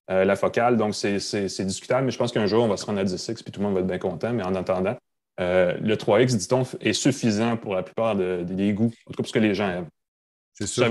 Euh, 0.09 0.25
la 0.25 0.37
focale. 0.37 0.77
Donc, 0.77 0.95
c'est 0.95 1.65
discutable, 1.65 2.07
mais 2.07 2.13
je 2.13 2.19
pense 2.19 2.31
qu'un 2.31 2.47
jour, 2.47 2.65
on 2.65 2.69
va 2.69 2.77
se 2.77 2.87
rendre 2.87 3.01
à 3.01 3.05
10X 3.05 3.43
puis 3.43 3.51
tout 3.51 3.61
le 3.61 3.67
monde 3.67 3.75
va 3.75 3.81
être 3.81 3.87
bien 3.87 3.99
content. 3.99 4.33
Mais 4.33 4.45
en 4.45 4.55
attendant, 4.55 4.97
euh, 5.41 5.77
le 5.81 5.97
3X, 5.97 6.37
dit-on, 6.37 6.63
est 6.81 6.93
suffisant 6.93 7.57
pour 7.57 7.75
la 7.75 7.83
plupart 7.83 8.15
des 8.17 8.73
goûts, 8.73 8.93
en 9.07 9.11
tout 9.11 9.17
cas 9.17 9.17
pour 9.17 9.27
ce 9.27 9.33
que 9.33 9.39
les 9.39 9.55
gens 9.55 9.69
aiment. 9.69 9.89
C'est 10.55 10.67
sûr. 10.67 10.85
Si 10.85 10.91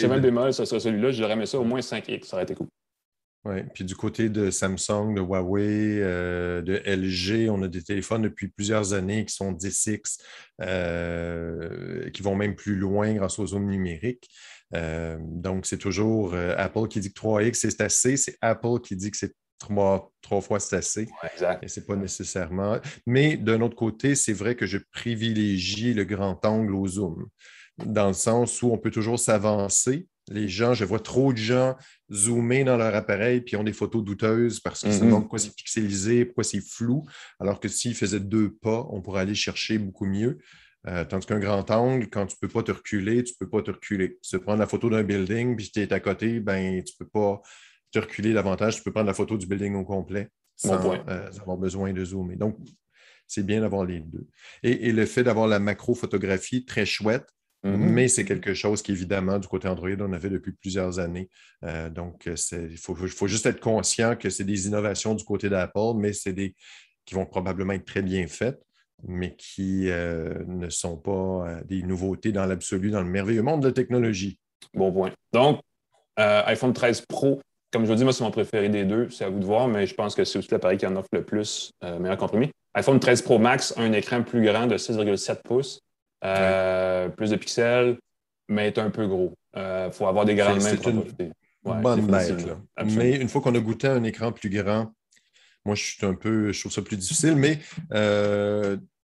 j'avais 0.00 0.14
le 0.14 0.20
bémol, 0.20 0.54
ça 0.54 0.64
serait 0.64 0.80
celui-là, 0.80 1.10
j'aurais 1.10 1.36
mis 1.36 1.46
ça 1.46 1.58
au 1.58 1.64
moins 1.64 1.80
5X, 1.80 2.24
ça 2.24 2.36
aurait 2.36 2.44
été 2.44 2.54
cool. 2.54 2.68
Oui, 3.44 3.64
puis 3.74 3.84
du 3.84 3.96
côté 3.96 4.28
de 4.28 4.52
Samsung, 4.52 5.14
de 5.16 5.20
Huawei, 5.20 5.98
euh, 6.00 6.62
de 6.62 6.80
LG, 6.86 7.50
on 7.50 7.60
a 7.62 7.68
des 7.68 7.82
téléphones 7.82 8.22
depuis 8.22 8.46
plusieurs 8.46 8.92
années 8.94 9.24
qui 9.24 9.34
sont 9.34 9.52
10X, 9.52 10.20
qui 12.12 12.22
vont 12.22 12.36
même 12.36 12.54
plus 12.54 12.76
loin 12.76 13.12
grâce 13.12 13.40
aux 13.40 13.48
zoom 13.48 13.68
numériques. 13.68 14.30
Euh, 14.74 15.18
donc, 15.20 15.66
c'est 15.66 15.78
toujours 15.78 16.34
euh, 16.34 16.54
Apple 16.56 16.88
qui 16.88 17.00
dit 17.00 17.12
que 17.12 17.20
3X, 17.20 17.54
c'est 17.54 17.80
assez. 17.80 18.16
C'est 18.16 18.36
Apple 18.40 18.80
qui 18.82 18.96
dit 18.96 19.10
que 19.10 19.16
c'est 19.16 19.34
trois, 19.58 20.40
fois 20.40 20.60
c'est 20.60 20.76
assez. 20.76 21.08
exact. 21.32 21.62
Et 21.62 21.68
ce 21.68 21.80
n'est 21.80 21.86
pas 21.86 21.96
nécessairement. 21.96 22.78
Mais 23.06 23.36
d'un 23.36 23.60
autre 23.60 23.76
côté, 23.76 24.14
c'est 24.14 24.32
vrai 24.32 24.54
que 24.54 24.66
je 24.66 24.78
privilégie 24.92 25.94
le 25.94 26.04
grand 26.04 26.44
angle 26.44 26.74
au 26.74 26.86
zoom, 26.86 27.26
dans 27.84 28.08
le 28.08 28.14
sens 28.14 28.62
où 28.62 28.72
on 28.72 28.78
peut 28.78 28.90
toujours 28.90 29.18
s'avancer. 29.18 30.08
Les 30.30 30.48
gens, 30.48 30.72
je 30.72 30.84
vois 30.84 31.00
trop 31.00 31.32
de 31.32 31.38
gens 31.38 31.76
zoomer 32.12 32.62
dans 32.62 32.76
leur 32.76 32.94
appareil 32.94 33.40
puis 33.40 33.56
ont 33.56 33.64
des 33.64 33.72
photos 33.72 34.04
douteuses 34.04 34.60
parce 34.60 34.80
qu'ils 34.80 34.92
se 34.92 34.98
mm-hmm. 34.98 35.06
demandent 35.06 35.22
pourquoi 35.22 35.40
c'est 35.40 35.54
pixelisé, 35.54 36.24
pourquoi 36.24 36.44
c'est 36.44 36.60
flou, 36.60 37.02
alors 37.40 37.58
que 37.58 37.66
s'ils 37.66 37.96
faisaient 37.96 38.20
deux 38.20 38.52
pas, 38.52 38.86
on 38.90 39.02
pourrait 39.02 39.22
aller 39.22 39.34
chercher 39.34 39.78
beaucoup 39.78 40.06
mieux. 40.06 40.38
Euh, 40.88 41.04
tandis 41.04 41.26
qu'un 41.26 41.38
grand 41.38 41.70
angle, 41.70 42.08
quand 42.08 42.26
tu 42.26 42.36
ne 42.36 42.46
peux 42.46 42.52
pas 42.52 42.62
te 42.62 42.72
reculer, 42.72 43.22
tu 43.22 43.34
ne 43.34 43.44
peux 43.44 43.50
pas 43.50 43.62
te 43.62 43.70
reculer. 43.70 44.18
Si 44.20 44.36
tu 44.36 44.42
prends 44.42 44.56
la 44.56 44.66
photo 44.66 44.90
d'un 44.90 45.04
building, 45.04 45.56
puis 45.56 45.70
tu 45.70 45.80
es 45.80 45.92
à 45.92 46.00
côté, 46.00 46.40
ben, 46.40 46.82
tu 46.82 46.94
ne 46.94 47.04
peux 47.04 47.10
pas 47.10 47.40
te 47.92 47.98
reculer 48.00 48.32
davantage. 48.32 48.76
Tu 48.76 48.82
peux 48.82 48.90
prendre 48.90 49.06
la 49.06 49.14
photo 49.14 49.36
du 49.36 49.46
building 49.46 49.76
au 49.76 49.84
complet 49.84 50.28
sans 50.56 50.92
euh, 50.92 51.30
avoir 51.40 51.56
besoin 51.56 51.92
de 51.92 52.04
zoomer. 52.04 52.36
Donc, 52.36 52.56
c'est 53.28 53.46
bien 53.46 53.60
d'avoir 53.60 53.84
les 53.84 54.00
deux. 54.00 54.26
Et, 54.62 54.92
le 54.92 55.06
fait 55.06 55.22
d'avoir 55.22 55.46
la 55.46 55.58
macro-photographie, 55.60 56.64
très 56.64 56.84
chouette, 56.84 57.26
mm-hmm. 57.64 57.76
mais 57.76 58.08
c'est 58.08 58.24
quelque 58.24 58.52
chose 58.52 58.82
qu'évidemment, 58.82 59.38
du 59.38 59.46
côté 59.46 59.68
Android, 59.68 59.88
on 60.00 60.12
avait 60.12 60.30
depuis 60.30 60.52
plusieurs 60.52 60.98
années. 60.98 61.30
Euh, 61.64 61.90
donc, 61.90 62.26
il 62.26 62.76
faut, 62.76 62.94
faut, 62.94 63.28
juste 63.28 63.46
être 63.46 63.60
conscient 63.60 64.16
que 64.16 64.30
c'est 64.30 64.44
des 64.44 64.66
innovations 64.66 65.14
du 65.14 65.24
côté 65.24 65.48
d'Apple, 65.48 65.94
mais 65.96 66.12
c'est 66.12 66.32
des 66.32 66.56
qui 67.04 67.14
vont 67.14 67.26
probablement 67.26 67.72
être 67.72 67.84
très 67.84 68.02
bien 68.02 68.26
faites 68.26 68.60
mais 69.06 69.34
qui 69.36 69.90
euh, 69.90 70.44
ne 70.46 70.68
sont 70.70 70.96
pas 70.96 71.10
euh, 71.10 71.60
des 71.64 71.82
nouveautés 71.82 72.32
dans 72.32 72.46
l'absolu, 72.46 72.90
dans 72.90 73.02
le 73.02 73.08
merveilleux 73.08 73.42
monde 73.42 73.62
de 73.62 73.68
la 73.68 73.72
technologie. 73.72 74.38
Bon 74.74 74.92
point. 74.92 75.10
Donc, 75.32 75.60
euh, 76.18 76.42
iPhone 76.46 76.72
13 76.72 77.02
Pro, 77.08 77.40
comme 77.72 77.84
je 77.84 77.90
vous 77.90 77.96
dis, 77.96 78.04
moi, 78.04 78.12
c'est 78.12 78.24
mon 78.24 78.30
préféré 78.30 78.68
des 78.68 78.84
deux. 78.84 79.08
C'est 79.10 79.24
à 79.24 79.28
vous 79.28 79.40
de 79.40 79.44
voir, 79.44 79.66
mais 79.66 79.86
je 79.86 79.94
pense 79.94 80.14
que 80.14 80.24
c'est 80.24 80.38
aussi 80.38 80.50
l'appareil 80.50 80.78
qui 80.78 80.86
en 80.86 80.94
offre 80.96 81.08
le 81.12 81.24
plus 81.24 81.72
meilleur 81.82 82.18
compromis. 82.18 82.50
iPhone 82.74 83.00
13 83.00 83.22
Pro 83.22 83.38
Max 83.38 83.72
a 83.76 83.82
un 83.82 83.92
écran 83.92 84.22
plus 84.22 84.44
grand 84.44 84.66
de 84.66 84.76
6,7 84.76 85.42
pouces, 85.42 85.80
plus 86.20 87.30
de 87.30 87.36
pixels, 87.36 87.98
mais 88.48 88.66
est 88.66 88.78
un 88.78 88.90
peu 88.90 89.06
gros. 89.06 89.32
Il 89.56 89.88
faut 89.90 90.06
avoir 90.06 90.26
des 90.26 90.34
grandes 90.34 90.62
mains 90.62 90.76
pour 90.76 91.74
une 91.74 91.80
bonne 91.80 92.10
Mais 92.84 93.16
une 93.16 93.28
fois 93.28 93.40
qu'on 93.40 93.54
a 93.54 93.60
goûté 93.60 93.88
un 93.88 94.04
écran 94.04 94.32
plus 94.32 94.50
grand, 94.50 94.92
moi, 95.64 95.74
je 95.74 95.82
suis 95.82 96.06
un 96.06 96.14
peu, 96.14 96.52
je 96.52 96.60
trouve 96.60 96.72
ça 96.72 96.82
plus 96.82 96.96
difficile, 96.96 97.36
mais 97.36 97.58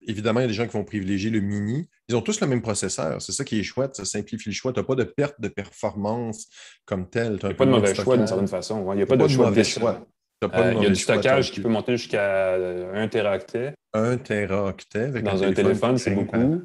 évidemment, 0.09 0.41
il 0.41 0.45
y 0.45 0.47
a 0.47 0.49
des 0.49 0.55
gens 0.55 0.67
qui 0.67 0.73
vont 0.73 0.85
privilégier 0.85 1.31
le 1.31 1.41
mini. 1.41 1.89
Ils 2.09 2.17
ont 2.17 2.23
tous 2.23 2.41
le 2.41 2.47
même 2.47 2.63
processeur. 2.63 3.21
C'est 3.21 3.33
ça 3.33 3.45
qui 3.45 3.61
est 3.61 3.63
chouette. 3.63 3.95
Ça 3.95 4.05
simplifie 4.05 4.49
le 4.49 4.55
choix. 4.55 4.73
Tu 4.73 4.81
n'as 4.81 4.87
pas 4.87 4.95
de 4.95 5.05
perte 5.05 5.41
de 5.41 5.49
performance 5.49 6.49
comme 6.85 7.09
tel. 7.09 7.39
Il 7.43 7.47
n'y 7.47 7.53
a 7.53 7.55
pas 7.55 7.67
de 7.67 7.71
mauvais 7.71 7.95
choix 7.95 8.17
d'une 8.17 8.27
certaine 8.27 8.49
façon. 8.49 8.93
Il 8.93 8.97
n'y 8.97 9.03
a 9.03 9.07
pas, 9.07 9.17
de, 9.17 9.29
choix 9.29 9.51
de 9.51 9.63
choix. 9.63 10.07
Euh, 10.45 10.75
il 10.77 10.83
y 10.83 10.87
a 10.87 10.91
du 10.91 10.97
stockage 10.97 11.53
qui 11.53 11.61
peut 11.61 11.69
monter 11.69 11.97
jusqu'à 11.97 12.55
1 12.55 13.09
teraoctet. 13.09 13.75
1 13.93 14.17
teraoctet. 14.19 15.23
Dans 15.23 15.43
un 15.43 15.53
téléphone, 15.53 15.99
c'est 15.99 16.13
beaucoup. 16.13 16.63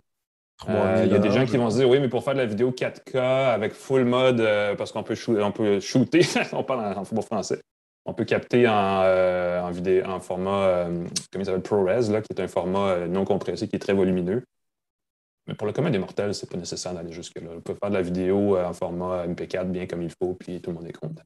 Euh, 0.69 1.03
il 1.05 1.11
y 1.11 1.15
a 1.15 1.19
des 1.19 1.31
gens 1.31 1.45
qui 1.45 1.57
vont 1.57 1.69
se 1.69 1.77
dire 1.77 1.89
oui, 1.89 1.99
mais 1.99 2.07
pour 2.07 2.23
faire 2.23 2.35
de 2.35 2.39
la 2.39 2.45
vidéo 2.45 2.71
4K 2.71 3.17
avec 3.17 3.73
full 3.73 4.05
mode, 4.05 4.39
euh, 4.39 4.75
parce 4.75 4.93
qu'on 4.93 5.03
peut, 5.03 5.15
on 5.41 5.51
peut 5.51 5.81
shooter, 5.81 6.21
on 6.53 6.63
parle 6.63 6.95
en, 6.95 7.01
en 7.01 7.21
français, 7.21 7.59
on 8.05 8.13
peut 8.13 8.25
capter 8.25 8.67
en, 8.67 8.73
en, 8.73 9.71
vidéo, 9.71 10.05
en 10.05 10.19
format, 10.19 10.87
comme 11.31 11.41
il 11.41 11.61
ProRes, 11.61 12.21
qui 12.21 12.33
est 12.33 12.39
un 12.39 12.47
format 12.47 13.07
non 13.07 13.25
compressé 13.25 13.67
qui 13.67 13.75
est 13.75 13.79
très 13.79 13.93
volumineux. 13.93 14.43
Mais 15.47 15.55
pour 15.55 15.67
le 15.67 15.73
commun 15.73 15.89
des 15.89 15.99
mortels, 15.99 16.33
c'est 16.33 16.49
pas 16.49 16.57
nécessaire 16.57 16.93
d'aller 16.93 17.11
jusque-là. 17.11 17.49
On 17.55 17.61
peut 17.61 17.75
faire 17.75 17.89
de 17.89 17.95
la 17.95 18.01
vidéo 18.01 18.57
en 18.57 18.73
format 18.73 19.27
MP4 19.27 19.71
bien 19.71 19.87
comme 19.87 20.01
il 20.01 20.11
faut, 20.11 20.33
puis 20.35 20.61
tout 20.61 20.71
le 20.71 20.77
monde 20.77 20.87
est 20.87 20.93
content. 20.93 21.23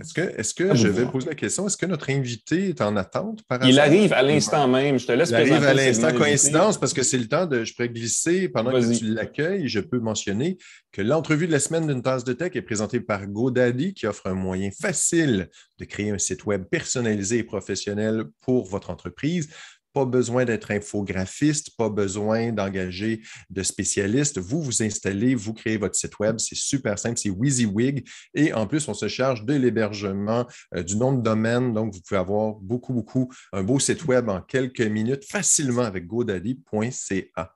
Est-ce 0.00 0.14
que, 0.14 0.20
est 0.20 0.54
que 0.54 0.70
ah, 0.70 0.74
je 0.74 0.86
vais 0.86 1.06
poser 1.06 1.28
la 1.28 1.34
question, 1.34 1.66
est-ce 1.66 1.76
que 1.76 1.86
notre 1.86 2.10
invité 2.10 2.68
est 2.68 2.80
en 2.80 2.96
attente 2.96 3.42
par 3.48 3.64
Il 3.64 3.80
arrive 3.80 4.12
à 4.12 4.22
l'instant 4.22 4.68
même. 4.68 4.98
Je 4.98 5.06
te 5.06 5.12
laisse 5.12 5.30
Il 5.30 5.34
arrive 5.34 5.64
à 5.64 5.74
l'instant. 5.74 6.12
Coïncidence, 6.12 6.78
parce 6.78 6.92
que 6.92 7.02
c'est 7.02 7.18
le 7.18 7.26
temps 7.26 7.46
de. 7.46 7.64
Je 7.64 7.74
pourrais 7.74 7.88
glisser 7.88 8.48
pendant 8.48 8.70
que 8.70 8.96
tu 8.96 9.06
l'accueilles. 9.06 9.68
Je 9.68 9.80
peux 9.80 9.98
mentionner 9.98 10.56
que 10.92 11.02
l'entrevue 11.02 11.48
de 11.48 11.52
la 11.52 11.58
semaine 11.58 11.86
d'une 11.86 12.02
tasse 12.02 12.22
de 12.22 12.32
tech 12.32 12.52
est 12.54 12.62
présentée 12.62 13.00
par 13.00 13.26
GoDaddy, 13.26 13.92
qui 13.94 14.06
offre 14.06 14.28
un 14.28 14.34
moyen 14.34 14.70
facile 14.70 15.48
de 15.78 15.84
créer 15.84 16.10
un 16.10 16.18
site 16.18 16.46
web 16.46 16.64
personnalisé 16.70 17.38
et 17.38 17.44
professionnel 17.44 18.24
pour 18.40 18.66
votre 18.66 18.90
entreprise. 18.90 19.48
Pas 19.96 20.04
besoin 20.04 20.44
d'être 20.44 20.72
infographiste, 20.72 21.74
pas 21.78 21.88
besoin 21.88 22.52
d'engager 22.52 23.22
de 23.48 23.62
spécialistes. 23.62 24.36
Vous 24.36 24.60
vous 24.60 24.82
installez, 24.82 25.34
vous 25.34 25.54
créez 25.54 25.78
votre 25.78 25.94
site 25.94 26.18
web. 26.18 26.36
C'est 26.38 26.54
super 26.54 26.98
simple, 26.98 27.16
c'est 27.16 27.30
WYSIWYG. 27.30 28.06
Et 28.34 28.52
en 28.52 28.66
plus, 28.66 28.86
on 28.88 28.92
se 28.92 29.08
charge 29.08 29.46
de 29.46 29.54
l'hébergement 29.54 30.46
euh, 30.74 30.82
du 30.82 30.96
nom 30.96 31.14
de 31.14 31.22
domaine. 31.22 31.72
Donc, 31.72 31.94
vous 31.94 32.00
pouvez 32.06 32.20
avoir 32.20 32.56
beaucoup, 32.56 32.92
beaucoup, 32.92 33.32
un 33.54 33.62
beau 33.62 33.78
site 33.78 34.04
web 34.04 34.28
en 34.28 34.42
quelques 34.42 34.82
minutes 34.82 35.24
facilement 35.24 35.84
avec 35.84 36.06
godaddy.ca. 36.06 37.54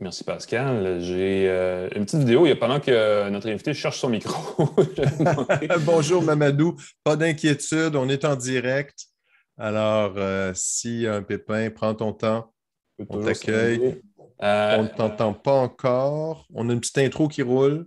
Merci 0.00 0.24
Pascal. 0.24 1.02
J'ai 1.02 1.46
euh, 1.46 1.90
une 1.94 2.06
petite 2.06 2.20
vidéo 2.20 2.46
il 2.46 2.48
y 2.48 2.52
a 2.52 2.56
pendant 2.56 2.80
que 2.80 3.28
notre 3.28 3.50
invité 3.50 3.74
cherche 3.74 3.98
son 3.98 4.08
micro. 4.08 4.66
Bonjour 5.80 6.22
Mamadou, 6.22 6.76
pas 7.04 7.16
d'inquiétude, 7.16 7.96
on 7.96 8.08
est 8.08 8.24
en 8.24 8.34
direct. 8.34 9.08
Alors, 9.58 10.14
euh, 10.16 10.52
si 10.54 11.06
un 11.06 11.22
pépin, 11.22 11.68
prends 11.70 11.94
ton 11.94 12.12
temps, 12.12 12.52
on 13.08 13.20
t'accueille. 13.20 14.00
Euh, 14.40 14.76
on 14.78 14.82
ne 14.84 14.88
t'entend 14.88 15.34
pas 15.34 15.52
encore. 15.52 16.46
On 16.54 16.70
a 16.70 16.72
une 16.72 16.80
petite 16.80 16.98
intro 16.98 17.26
qui 17.26 17.42
roule. 17.42 17.86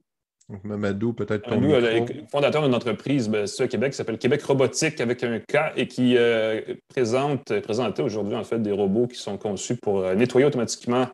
Donc, 0.49 0.65
Mamadou, 0.65 1.13
peut-être 1.13 1.47
ton 1.47 1.61
Nous, 1.61 1.69
le 1.69 2.27
fondateur 2.29 2.61
d'une 2.63 2.75
entreprise 2.75 3.29
ben, 3.29 3.45
au 3.45 3.67
Québec 3.67 3.91
qui 3.91 3.97
s'appelle 3.97 4.17
Québec 4.17 4.43
Robotique 4.43 4.99
avec 4.99 5.23
un 5.23 5.39
K 5.39 5.71
et 5.77 5.87
qui 5.87 6.17
euh, 6.17 6.75
présente, 6.89 7.57
présentait 7.61 8.01
aujourd'hui 8.01 8.35
en 8.35 8.43
fait 8.43 8.59
des 8.59 8.73
robots 8.73 9.07
qui 9.07 9.17
sont 9.17 9.37
conçus 9.37 9.77
pour 9.77 10.03
nettoyer 10.13 10.45
automatiquement 10.45 11.07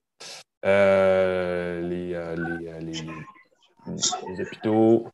les, 0.64 1.80
les, 1.84 2.80
les, 2.82 4.42
hôpitaux. 4.42 5.08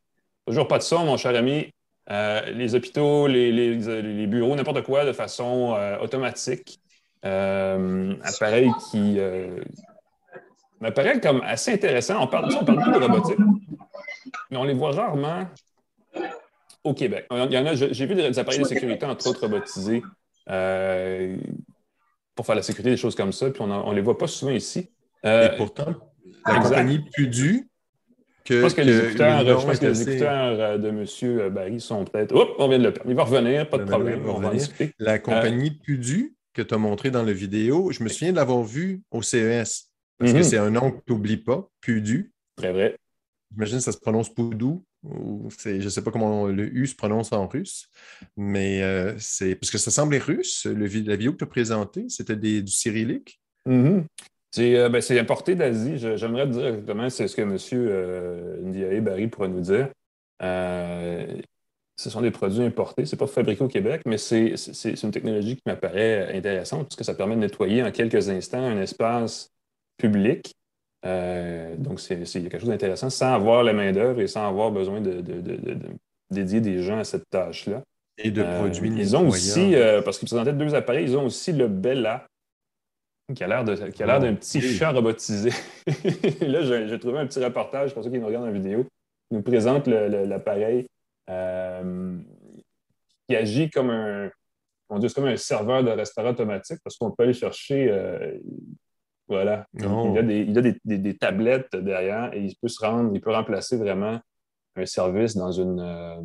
Toujours 0.47 0.69
pas 0.69 0.77
de 0.77 0.83
son, 0.83 1.05
mon 1.05 1.17
cher 1.17 1.35
ami. 1.35 1.69
Euh, 2.11 2.51
les 2.51 2.75
hôpitaux, 2.75 3.27
les, 3.27 4.27
bureaux, 4.27 4.55
n'importe 4.55 4.83
quoi 4.83 5.05
de 5.05 5.13
façon 5.13 5.73
euh, 5.75 5.97
automatique. 5.99 6.79
Euh, 7.25 8.15
appareil 8.21 8.69
qui 8.91 9.17
m'apparaît 10.81 11.21
comme 11.21 11.41
assez 11.41 11.71
intéressant. 11.71 12.21
On 12.21 12.27
parle, 12.27 12.53
on 12.53 12.65
parle 12.65 12.77
beaucoup 12.79 12.99
de 12.99 13.05
robotique, 13.05 13.37
mais 14.51 14.57
on 14.57 14.65
les 14.65 14.73
voit 14.73 14.91
rarement 14.91 15.47
au 16.83 16.93
Québec. 16.93 17.25
Il 17.31 17.53
y 17.53 17.57
en 17.57 17.65
a, 17.65 17.75
j'ai 17.75 18.05
vu 18.05 18.15
des 18.15 18.37
appareils 18.37 18.59
de 18.59 18.65
sécurité, 18.65 19.05
entre 19.05 19.27
autres 19.27 19.41
robotisés, 19.41 20.01
pour 22.35 22.45
faire 22.45 22.55
la 22.55 22.63
sécurité, 22.63 22.89
des 22.89 22.97
choses 22.97 23.15
comme 23.15 23.31
ça, 23.31 23.49
puis 23.49 23.61
on 23.61 23.89
ne 23.89 23.95
les 23.95 24.01
voit 24.01 24.17
pas 24.17 24.27
souvent 24.27 24.51
ici. 24.51 24.89
Et 25.23 25.49
pourtant, 25.55 25.93
la 26.45 26.59
compagnie 26.59 26.99
Pudu 27.13 27.69
je 28.45 28.61
pense 28.61 28.73
que, 28.73 28.81
les 28.81 28.99
écouteurs, 28.99 29.39
euh, 29.41 30.77
de 30.77 30.89
M. 30.89 31.05
Euh, 31.23 31.49
Barry 31.49 31.79
sont 31.79 32.05
peut-être. 32.05 32.35
Oups, 32.35 32.51
on 32.57 32.67
vient 32.67 32.79
de 32.79 32.83
le 32.83 32.93
perdre. 32.93 33.09
Il 33.09 33.15
va 33.15 33.23
revenir, 33.23 33.69
pas 33.69 33.77
de 33.77 33.85
problème. 33.85 34.21
On 34.27 34.39
va 34.39 34.51
La 34.99 35.19
compagnie 35.19 35.71
Pudu 35.71 36.35
que 36.53 36.61
tu 36.61 36.73
as 36.73 36.77
montré 36.77 37.09
dans 37.09 37.23
la 37.23 37.33
vidéo, 37.33 37.91
je 37.91 38.03
me 38.03 38.09
souviens 38.09 38.31
de 38.31 38.37
l'avoir 38.37 38.63
vu 38.63 39.01
au 39.11 39.21
CES. 39.21 39.89
Parce 40.19 40.31
que 40.31 40.37
mhm. 40.37 40.43
c'est 40.43 40.57
un 40.57 40.69
nom 40.69 40.91
que 40.91 40.97
tu 41.05 41.13
n'oublies 41.13 41.37
pas, 41.37 41.67
Pudu. 41.81 42.31
Très 42.55 42.71
vrai. 42.71 42.95
J'imagine 43.51 43.77
que 43.77 43.83
ça 43.83 43.91
se 43.91 43.97
prononce 43.97 44.33
Poudou. 44.33 44.83
Ou 45.03 45.49
je 45.65 45.69
ne 45.69 45.89
sais 45.89 46.01
pas 46.01 46.11
comment 46.11 46.47
le 46.47 46.65
U 46.73 46.87
se 46.87 46.95
prononce 46.95 47.33
en 47.33 47.45
russe, 47.45 47.89
mais 48.37 48.81
euh, 48.83 49.13
c'est 49.19 49.55
parce 49.55 49.69
que 49.69 49.77
ça 49.77 49.91
semblait 49.91 50.17
russe, 50.17 50.65
le, 50.65 50.85
la 50.85 51.15
vidéo 51.17 51.33
que 51.33 51.39
tu 51.39 51.43
as 51.43 51.47
présentée, 51.47 52.05
c'était 52.07 52.37
du 52.37 52.71
cyrillique. 52.71 53.41
Mhm. 53.65 54.05
Euh, 54.59 54.89
ben, 54.89 55.01
c'est 55.01 55.19
importé 55.19 55.55
d'Asie. 55.55 55.97
J'aimerais 55.97 56.47
dire 56.47 56.67
exactement 56.67 57.09
c'est 57.09 57.27
ce 57.27 57.35
que 57.35 57.41
M. 57.41 57.57
Euh, 57.73 58.61
Ndiaye 58.61 59.01
Barry 59.01 59.27
pourrait 59.27 59.47
nous 59.47 59.61
dire. 59.61 59.89
Euh, 60.41 61.25
ce 61.95 62.09
sont 62.09 62.21
des 62.21 62.31
produits 62.31 62.63
importés. 62.63 63.05
Ce 63.05 63.15
n'est 63.15 63.19
pas 63.19 63.27
fabriqué 63.27 63.63
au 63.63 63.67
Québec, 63.67 64.01
mais 64.05 64.17
c'est 64.17 64.55
une 65.03 65.11
technologie 65.11 65.55
qui 65.55 65.61
m'apparaît 65.65 66.35
intéressante 66.35 66.83
parce 66.83 66.95
que 66.95 67.03
ça 67.03 67.13
permet 67.13 67.35
de 67.35 67.41
nettoyer 67.41 67.83
en 67.83 67.91
quelques 67.91 68.29
instants 68.29 68.63
un 68.63 68.81
espace 68.81 69.49
public. 69.97 70.55
donc, 71.03 71.99
c'est 71.99 72.25
quelque 72.25 72.59
chose 72.59 72.69
d'intéressant 72.69 73.11
sans 73.11 73.33
avoir 73.33 73.63
la 73.63 73.73
main-d'œuvre 73.73 74.21
et 74.21 74.27
sans 74.27 74.47
avoir 74.47 74.71
besoin 74.71 75.01
de, 75.01 75.23
dédier 76.31 76.61
des 76.61 76.81
gens 76.81 76.97
à 76.97 77.03
cette 77.03 77.29
tâche-là. 77.29 77.83
Et 78.17 78.31
de 78.31 78.43
produits 78.43 78.91
Ils 78.97 79.15
ont 79.15 79.27
aussi, 79.27 79.75
parce 80.03 80.17
qu'ils 80.17 80.27
présentaient 80.27 80.53
deux 80.53 80.73
appareils, 80.73 81.05
ils 81.05 81.17
ont 81.17 81.25
aussi 81.25 81.53
le 81.53 81.67
Bella, 81.67 82.25
qui 83.33 83.43
a 83.43 83.47
l'air 83.47 83.63
d'un 83.63 84.35
petit 84.35 84.61
chat 84.61 84.91
robotisé. 84.91 85.49
là, 86.41 86.87
j'ai 86.87 86.99
trouvé 86.99 87.19
un 87.19 87.25
petit 87.25 87.43
reportage 87.43 87.93
pour 87.93 88.03
ceux 88.03 88.11
qui 88.11 88.19
nous 88.19 88.25
regardent 88.25 88.47
en 88.47 88.51
vidéo. 88.51 88.83
qui 89.29 89.35
nous 89.35 89.41
présente 89.41 89.87
l'appareil 89.87 90.87
euh, 91.29 92.17
qui 93.27 93.35
agit 93.35 93.69
comme 93.69 93.89
un, 93.89 94.29
on 94.89 94.99
dit, 94.99 95.11
comme 95.13 95.25
un 95.25 95.37
serveur 95.37 95.83
de 95.83 95.89
restaurant 95.89 96.31
automatique 96.31 96.79
parce 96.83 96.97
qu'on 96.97 97.11
peut 97.11 97.23
aller 97.23 97.33
chercher. 97.33 97.89
Euh, 97.89 98.37
voilà. 99.27 99.65
Il 99.73 99.85
a, 99.85 100.21
des, 100.21 100.39
il 100.41 100.57
a 100.57 100.61
des, 100.97 101.17
tablettes 101.17 101.75
derrière 101.77 102.33
et 102.33 102.41
il 102.41 102.55
peut 102.57 102.67
se 102.67 102.85
rendre, 102.85 103.11
il 103.13 103.21
peut 103.21 103.31
remplacer 103.31 103.77
vraiment 103.77 104.19
un 104.75 104.85
service 104.85 105.35
dans 105.35 105.51
une 105.51 105.79
euh, 105.79 106.21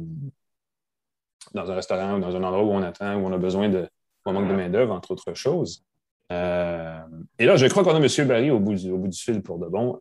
dans 1.54 1.70
un 1.70 1.74
restaurant 1.74 2.16
ou 2.16 2.20
dans 2.20 2.34
un 2.34 2.42
endroit 2.42 2.64
où 2.64 2.72
on 2.72 2.82
attend, 2.82 3.16
où 3.16 3.26
on 3.26 3.32
a 3.32 3.38
besoin 3.38 3.68
de, 3.68 3.82
où 3.82 4.30
on 4.30 4.32
manque 4.32 4.48
de 4.48 4.54
main-d'œuvre, 4.54 4.92
entre 4.92 5.12
autres 5.12 5.32
choses. 5.34 5.84
Euh, 6.32 7.00
et 7.38 7.46
là, 7.46 7.56
je 7.56 7.66
crois 7.66 7.84
qu'on 7.84 7.94
a 7.94 8.00
M. 8.04 8.26
Barry 8.26 8.50
au 8.50 8.58
bout, 8.58 8.74
du, 8.74 8.90
au 8.90 8.98
bout 8.98 9.08
du 9.08 9.18
fil 9.18 9.42
pour 9.42 9.58
de 9.58 9.66
bon. 9.66 9.98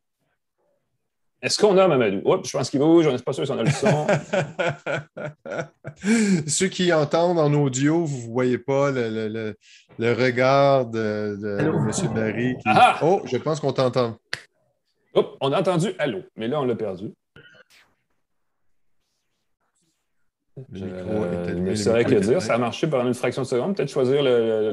Est-ce 1.42 1.60
qu'on 1.60 1.78
a 1.78 1.88
Mamadou? 1.88 2.22
Oups, 2.26 2.50
je 2.50 2.58
pense 2.58 2.70
qu'il 2.70 2.80
bouge, 2.80 3.06
je 3.06 3.10
ne 3.12 3.18
suis 3.18 3.24
pas 3.24 3.32
sûr 3.32 3.46
si 3.46 3.52
on 3.52 3.60
a 3.60 3.64
le 3.64 3.70
son. 3.70 4.08
Ceux 6.48 6.68
qui 6.68 6.92
entendent 6.92 7.38
en 7.38 7.54
audio, 7.54 8.04
vous 8.06 8.28
ne 8.28 8.34
voyez 8.34 8.58
pas 8.58 8.90
le, 8.92 9.30
le, 9.30 9.56
le, 10.00 10.14
regard 10.14 10.88
de, 10.88 11.38
de 11.40 11.58
M. 11.60 12.14
Barry. 12.14 12.56
Qui... 12.56 12.64
Ah! 12.66 12.98
Oh, 13.04 13.22
je 13.26 13.38
pense 13.38 13.60
qu'on 13.60 13.72
t'entend. 13.72 14.18
on 15.14 15.52
a 15.52 15.60
entendu 15.60 15.94
allô, 16.00 16.24
mais 16.36 16.48
là, 16.48 16.60
on 16.60 16.66
l'a 16.66 16.76
perdu. 16.76 17.14
Le 17.36 17.44
micro 17.44 17.46
euh, 20.58 21.54
ne 21.54 21.76
saurais 21.76 22.06
que 22.06 22.16
dire. 22.16 22.42
Ça 22.42 22.56
a 22.56 22.58
marché 22.58 22.88
pendant 22.88 23.08
une 23.08 23.14
fraction 23.14 23.44
de 23.44 23.48
seconde. 23.48 23.76
Peut-être 23.76 23.90
choisir 23.90 24.24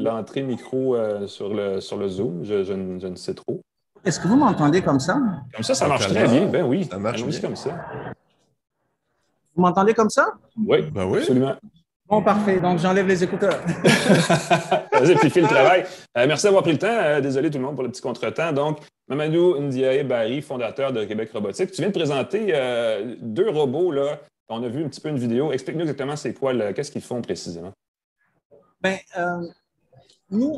l'entrée 0.01 0.43
micro 0.43 0.97
euh, 0.97 1.27
sur, 1.27 1.53
le, 1.53 1.81
sur 1.81 1.97
le 1.97 2.09
Zoom. 2.09 2.45
Je, 2.45 3.07
ne 3.09 3.17
sais 3.17 3.35
trop. 3.35 3.61
Est-ce 4.05 4.21
que 4.21 4.29
vous 4.29 4.37
m'entendez 4.37 4.83
comme 4.83 5.01
ça? 5.01 5.19
Comme 5.53 5.63
ça, 5.63 5.75
ça 5.75 5.89
marche 5.89 6.09
très 6.09 6.27
bien. 6.29 6.47
Ben 6.47 6.65
oui. 6.65 6.85
Ça 6.91 6.99
marche 6.99 7.25
bien. 7.25 7.41
comme 7.41 7.57
ça. 7.57 7.71
Vous 9.55 9.63
m'entendez 9.63 9.95
comme 9.95 10.11
ça? 10.11 10.33
Oui, 10.67 10.83
ben 10.91 11.07
oui. 11.07 11.19
absolument. 11.19 11.55
Bon, 12.07 12.23
parfait. 12.23 12.61
Donc, 12.61 12.79
j'enlève 12.81 13.07
les 13.07 13.25
écouteurs. 13.25 13.61
Vas-y, 14.93 15.15
puis 15.17 15.41
le 15.41 15.47
travail. 15.47 15.85
Euh, 16.19 16.27
merci 16.27 16.45
d'avoir 16.45 16.63
pris 16.63 16.73
le 16.73 16.79
temps. 16.79 17.21
désolé 17.23 17.51
tout 17.51 17.59
le 17.59 17.65
monde 17.65 17.75
pour 17.75 17.85
le 17.85 17.91
petit 17.91 18.03
contretemps. 18.03 18.53
Donc, 18.53 18.79
Mamadou 19.09 19.59
Ndiaye 19.59 20.05
Barry, 20.05 20.43
fondateur 20.43 20.93
de 20.93 21.05
Québec 21.05 21.31
Robotique. 21.33 21.71
Tu 21.73 21.81
viens 21.81 21.89
de 21.91 21.95
présenter 21.95 22.53
deux 23.23 23.49
robots 23.49 23.91
là, 23.91 24.19
on 24.49 24.63
a 24.63 24.69
vu 24.69 24.85
un 24.85 24.89
petit 24.89 25.01
peu 25.01 25.09
une 25.09 25.19
vidéo. 25.19 25.53
Explique-nous 25.53 25.83
exactement 25.83 26.17
c'est 26.17 26.35
quoi, 26.35 26.73
qu'est-ce 26.73 26.91
qu'ils 26.91 27.03
font 27.03 27.23
précisément. 27.23 27.73
Bien, 28.83 28.99
euh, 29.17 29.47
nous, 30.31 30.53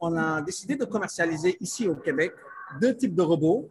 on, 0.00 0.16
a 0.16 0.40
décidé 0.42 0.76
de 0.76 0.84
commercialiser 0.84 1.56
ici 1.60 1.88
au 1.88 1.96
Québec 1.96 2.32
deux 2.80 2.96
types 2.96 3.14
de 3.14 3.22
robots. 3.22 3.68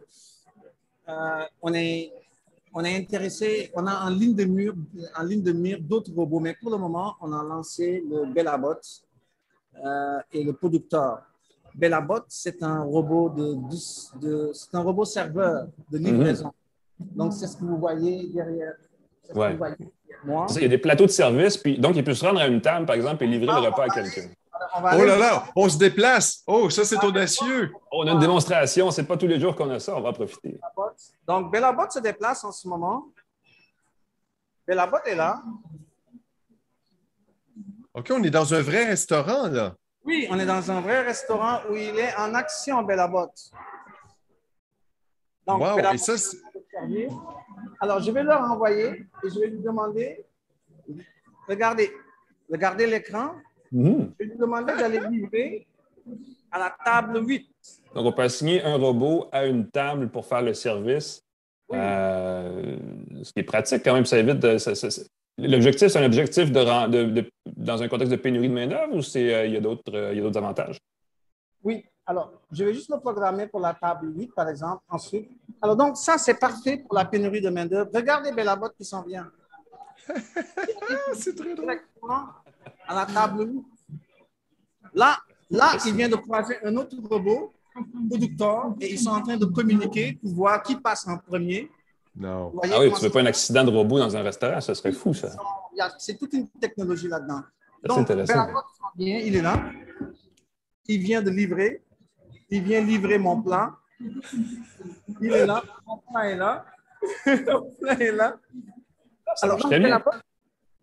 Euh, 1.08 1.44
on 1.62 1.72
est 1.74 2.12
on 2.78 2.84
est 2.84 2.94
intéressé, 2.94 3.70
on 3.74 3.86
a 3.86 4.04
en 4.04 4.10
ligne 4.10 4.34
de 4.34 4.44
mire, 4.44 4.74
en 5.16 5.22
ligne 5.22 5.42
de 5.42 5.52
mire 5.52 5.78
d'autres 5.80 6.12
robots, 6.14 6.40
mais 6.40 6.54
pour 6.60 6.70
le 6.70 6.76
moment, 6.76 7.14
on 7.22 7.32
a 7.32 7.42
lancé 7.42 8.04
le 8.06 8.30
Bellabot 8.30 8.74
euh, 9.82 10.18
et 10.30 10.44
le 10.44 10.52
producteur. 10.52 11.22
Bellabot, 11.74 12.20
c'est 12.28 12.62
un 12.62 12.82
robot 12.82 13.30
de, 13.30 13.56
de, 14.20 14.50
c'est 14.52 14.74
un 14.74 14.82
robot 14.82 15.06
serveur 15.06 15.68
de 15.90 15.96
livraison. 15.96 16.52
Donc, 16.98 17.32
c'est 17.32 17.46
ce 17.46 17.56
que 17.56 17.64
vous 17.64 17.78
voyez 17.78 18.28
derrière. 18.28 18.74
Ouais. 19.34 19.56
moi. 20.24 20.46
il 20.54 20.62
y 20.62 20.64
a 20.64 20.68
des 20.68 20.78
plateaux 20.78 21.06
de 21.06 21.10
service, 21.10 21.56
puis 21.56 21.78
donc 21.78 21.96
il 21.96 22.04
peut 22.04 22.14
se 22.14 22.24
rendre 22.24 22.40
à 22.40 22.46
une 22.46 22.60
table, 22.60 22.86
par 22.86 22.96
exemple, 22.96 23.24
et 23.24 23.26
livrer 23.26 23.46
le 23.46 23.52
ah, 23.52 23.70
repas 23.70 23.84
à 23.84 23.88
quelqu'un. 23.88 24.28
Oh 24.74 25.04
là 25.04 25.16
là, 25.16 25.44
on 25.54 25.68
se 25.68 25.78
déplace. 25.78 26.42
Oh, 26.46 26.70
ça, 26.70 26.84
c'est 26.84 27.02
audacieux. 27.02 27.72
On 27.90 28.06
a 28.06 28.12
une 28.12 28.18
démonstration. 28.18 28.90
C'est 28.90 29.04
pas 29.04 29.16
tous 29.16 29.26
les 29.26 29.40
jours 29.40 29.54
qu'on 29.54 29.70
a 29.70 29.78
ça. 29.78 29.96
On 29.96 30.00
va 30.00 30.12
profiter. 30.12 30.58
Donc, 31.26 31.52
Bellabot 31.52 31.88
se 31.90 31.98
déplace 31.98 32.44
en 32.44 32.52
ce 32.52 32.66
moment. 32.68 33.06
Bellabot 34.66 34.98
est 35.04 35.14
là. 35.14 35.42
OK, 37.94 38.10
on 38.10 38.22
est 38.22 38.30
dans 38.30 38.52
un 38.52 38.60
vrai 38.60 38.86
restaurant, 38.86 39.48
là. 39.48 39.74
Oui, 40.04 40.26
on 40.30 40.38
est 40.38 40.46
dans 40.46 40.70
un 40.70 40.80
vrai 40.80 41.02
restaurant 41.02 41.60
où 41.70 41.76
il 41.76 41.98
est 41.98 42.14
en 42.16 42.34
action, 42.34 42.82
Bellabot. 42.82 43.32
Donc, 45.46 45.60
wow, 45.60 45.78
et 45.78 45.98
ça, 45.98 46.14
Alors, 47.80 48.00
je 48.00 48.10
vais 48.10 48.22
leur 48.22 48.40
envoyer 48.40 49.06
et 49.22 49.28
je 49.28 49.38
vais 49.40 49.48
lui 49.48 49.60
demander, 49.60 50.24
regardez, 51.48 51.90
regardez 52.50 52.86
l'écran. 52.86 53.32
Mhm. 53.72 54.12
Je 54.18 54.24
vais 54.24 54.30
lui 54.30 54.38
demander 54.38 54.74
d'aller 54.76 55.00
livrer 55.10 55.66
à 56.50 56.58
la 56.58 56.76
table 56.84 57.26
8. 57.26 57.48
Donc, 57.94 58.06
on 58.06 58.12
peut 58.12 58.22
assigner 58.22 58.62
un 58.62 58.76
robot 58.76 59.28
à 59.32 59.46
une 59.46 59.68
table 59.70 60.08
pour 60.08 60.24
faire 60.26 60.42
le 60.42 60.54
service. 60.54 61.22
Euh, 61.72 62.78
ce 63.22 63.32
qui 63.32 63.40
est 63.40 63.42
pratique 63.42 63.82
quand 63.84 63.94
même, 63.94 64.06
ça 64.06 64.18
évite 64.18 64.38
de. 64.38 64.56
L'objectif, 65.38 65.88
c'est 65.88 65.98
un 65.98 66.06
objectif 66.06 66.50
de, 66.50 67.30
dans 67.44 67.82
un 67.82 67.88
contexte 67.88 68.12
de 68.12 68.16
pénurie 68.16 68.48
de 68.48 68.54
main-d'œuvre 68.54 68.94
ou 68.94 69.02
c'est, 69.02 69.34
euh, 69.34 69.46
il 69.46 69.52
y 69.52 69.56
a 69.56 69.60
d'autres 69.60 69.94
euh, 69.94 70.32
avantages? 70.34 70.78
Oui. 71.62 71.84
Alors, 72.06 72.32
je 72.52 72.64
vais 72.64 72.72
juste 72.72 72.88
le 72.88 72.98
programmer 73.00 73.46
pour 73.46 73.60
la 73.60 73.74
table 73.74 74.12
8, 74.16 74.32
par 74.34 74.48
exemple, 74.48 74.82
ensuite. 74.88 75.28
Alors, 75.60 75.76
donc, 75.76 75.96
ça, 75.96 76.18
c'est 76.18 76.34
parfait 76.34 76.78
pour 76.78 76.94
la 76.94 77.04
pénurie 77.04 77.40
de 77.40 77.48
main-d'œuvre. 77.48 77.90
Regardez 77.94 78.32
Bellabot 78.32 78.68
qui 78.76 78.84
s'en 78.84 79.02
vient. 79.02 79.30
c'est 81.14 81.34
très 81.34 81.54
drôle. 81.54 81.80
À 82.86 82.94
la 82.94 83.06
table 83.06 83.48
8. 83.48 83.64
Là, 84.94 85.18
là, 85.50 85.72
il 85.86 85.94
vient 85.94 86.08
de 86.08 86.16
croiser 86.16 86.56
un 86.64 86.76
autre 86.76 86.96
robot, 87.08 87.52
producteur, 88.08 88.74
et 88.80 88.92
ils 88.92 88.98
sont 88.98 89.10
en 89.10 89.22
train 89.22 89.36
de 89.36 89.44
communiquer 89.46 90.18
pour 90.22 90.32
voir 90.32 90.62
qui 90.62 90.76
passe 90.76 91.06
en 91.08 91.18
premier. 91.18 91.70
Non. 92.14 92.52
Ah 92.62 92.80
oui, 92.80 92.90
tu 92.92 92.94
ne 92.94 93.00
veux 93.00 93.10
pas 93.10 93.20
un 93.20 93.26
accident 93.26 93.64
de 93.64 93.70
robot 93.70 93.98
dans 93.98 94.16
un 94.16 94.22
restaurant, 94.22 94.60
ça 94.60 94.74
serait 94.74 94.92
fou, 94.92 95.12
ça. 95.12 95.30
C'est 95.98 96.16
toute 96.18 96.32
une 96.32 96.48
technologie 96.48 97.08
là-dedans. 97.08 97.42
C'est 97.84 97.92
intéressant. 97.92 98.46
il 98.96 99.36
est 99.36 99.42
là. 99.42 99.70
Il 100.88 101.00
vient 101.00 101.20
de 101.20 101.30
livrer. 101.30 101.82
Il 102.48 102.62
vient 102.62 102.80
livrer 102.80 103.18
mon 103.18 103.42
plan. 103.42 103.72
Il 104.00 105.32
est 105.32 105.46
là. 105.46 105.62
Mon 105.86 105.98
plan 105.98 106.20
est 106.22 106.36
là. 106.36 106.64
mon 107.26 107.70
plan 107.80 107.98
est 107.98 108.12
là. 108.12 108.36
Alors, 109.42 109.58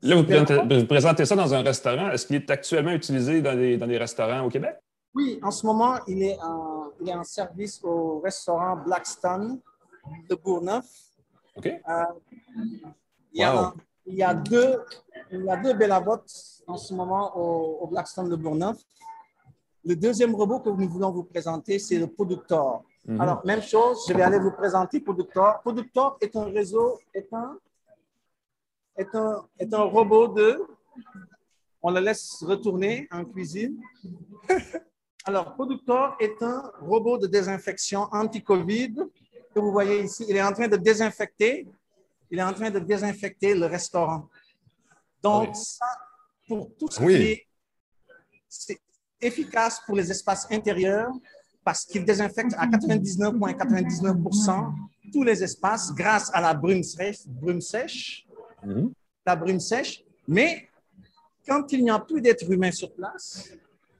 là, 0.01 0.15
vous 0.15 0.23
présentez, 0.23 0.79
vous 0.79 0.85
présentez, 0.85 1.25
ça 1.25 1.35
dans 1.35 1.53
un 1.53 1.61
restaurant. 1.61 2.09
Est-ce 2.11 2.27
qu'il 2.27 2.35
est 2.35 2.49
actuellement 2.49 2.91
utilisé 2.91 3.41
dans 3.41 3.55
des, 3.55 3.77
dans 3.77 3.87
des, 3.87 3.97
restaurants 3.97 4.41
au 4.41 4.49
Québec? 4.49 4.75
Oui, 5.15 5.39
en 5.41 5.51
ce 5.51 5.65
moment, 5.65 5.99
il 6.07 6.23
est 6.23 6.37
en, 6.41 6.91
il 6.99 7.09
est 7.09 7.13
en 7.13 7.23
service 7.23 7.79
au 7.83 8.19
restaurant 8.19 8.77
Blackstone 8.77 9.59
de 10.29 10.35
Bourneuf. 10.35 10.85
OK. 11.55 11.67
Euh, 11.67 12.03
il, 13.31 13.41
y 13.41 13.43
a, 13.43 13.73
il, 14.05 14.15
y 14.15 14.23
a, 14.23 14.33
deux, 14.33 14.79
il 15.31 15.43
y 15.45 15.49
a 15.49 15.57
deux 15.57 15.73
en 16.67 16.77
ce 16.77 16.93
moment 16.93 17.37
au, 17.37 17.87
Blackstone 17.87 18.29
de 18.29 18.35
Bourneuf. 18.35 18.77
Le 19.85 19.95
deuxième 19.95 20.33
robot 20.33 20.59
que 20.59 20.69
nous 20.69 20.89
voulons 20.89 21.11
vous 21.11 21.23
présenter, 21.23 21.77
c'est 21.77 21.99
le 21.99 22.07
Productor. 22.07 22.83
Mhm. 23.05 23.21
Alors, 23.21 23.45
même 23.45 23.61
chose, 23.61 24.05
je 24.07 24.13
vais 24.13 24.21
aller 24.21 24.39
vous 24.39 24.51
présenter 24.51 24.99
Productor. 24.99 25.61
Productor 25.61 26.17
est 26.21 26.35
un 26.35 26.45
réseau, 26.45 26.99
est 27.13 27.31
un, 27.33 27.57
est 28.95 29.13
un, 29.13 29.45
est 29.59 29.73
un 29.73 29.83
robot 29.83 30.27
de. 30.29 30.61
On 31.81 31.91
le 31.91 31.99
laisse 31.99 32.43
retourner 32.43 33.07
en 33.11 33.25
cuisine. 33.25 33.81
Alors, 35.25 35.53
Productor 35.53 36.15
est 36.19 36.41
un 36.41 36.71
robot 36.81 37.17
de 37.17 37.27
désinfection 37.27 38.07
anti-COVID 38.11 38.95
que 39.53 39.59
vous 39.59 39.71
voyez 39.71 40.01
ici, 40.03 40.25
il 40.27 40.35
est 40.35 40.41
en 40.41 40.51
train 40.51 40.67
de 40.67 40.77
désinfecter, 40.77 41.67
il 42.31 42.39
est 42.39 42.43
en 42.43 42.53
train 42.53 42.71
de 42.71 42.79
désinfecter 42.79 43.53
le 43.53 43.67
restaurant. 43.67 44.27
Donc, 45.21 45.55
ça, 45.55 45.85
pour 46.47 46.75
tout 46.77 46.89
ce 46.89 46.99
qui 46.99 47.13
est, 47.13 47.47
c'est 48.49 48.79
efficace 49.21 49.81
pour 49.85 49.95
les 49.95 50.09
espaces 50.09 50.47
intérieurs 50.51 51.11
parce 51.63 51.85
qu'il 51.85 52.05
désinfecte 52.05 52.53
à 52.57 52.67
99,99% 52.67 54.73
tous 55.11 55.23
les 55.23 55.43
espaces 55.43 55.93
grâce 55.93 56.31
à 56.33 56.41
la 56.41 56.53
brume 56.53 56.83
sèche, 56.83 57.27
brume 57.27 57.61
sèche 57.61 58.25
mhm. 58.65 58.91
la 59.25 59.35
brume 59.35 59.59
sèche. 59.59 60.03
Mais 60.27 60.69
quand 61.47 61.71
il 61.71 61.83
n'y 61.83 61.89
a 61.89 61.99
plus 61.99 62.21
d'êtres 62.21 62.51
humains 62.51 62.71
sur 62.71 62.93
place, 62.93 63.51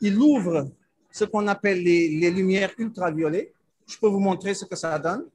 il 0.02 0.18
ouvre 0.18 0.70
ce 1.12 1.26
qu'on 1.26 1.48
appelle 1.48 1.84
les, 1.84 2.10
les 2.10 2.32
lumières 2.32 2.72
ultraviolettes. 2.78 3.54
Je 3.88 3.98
peux 3.98 4.08
vous 4.08 4.20
montrer 4.20 4.54
ce 4.54 4.66
que 4.66 4.76
ça 4.76 4.98
donne. 4.98 5.26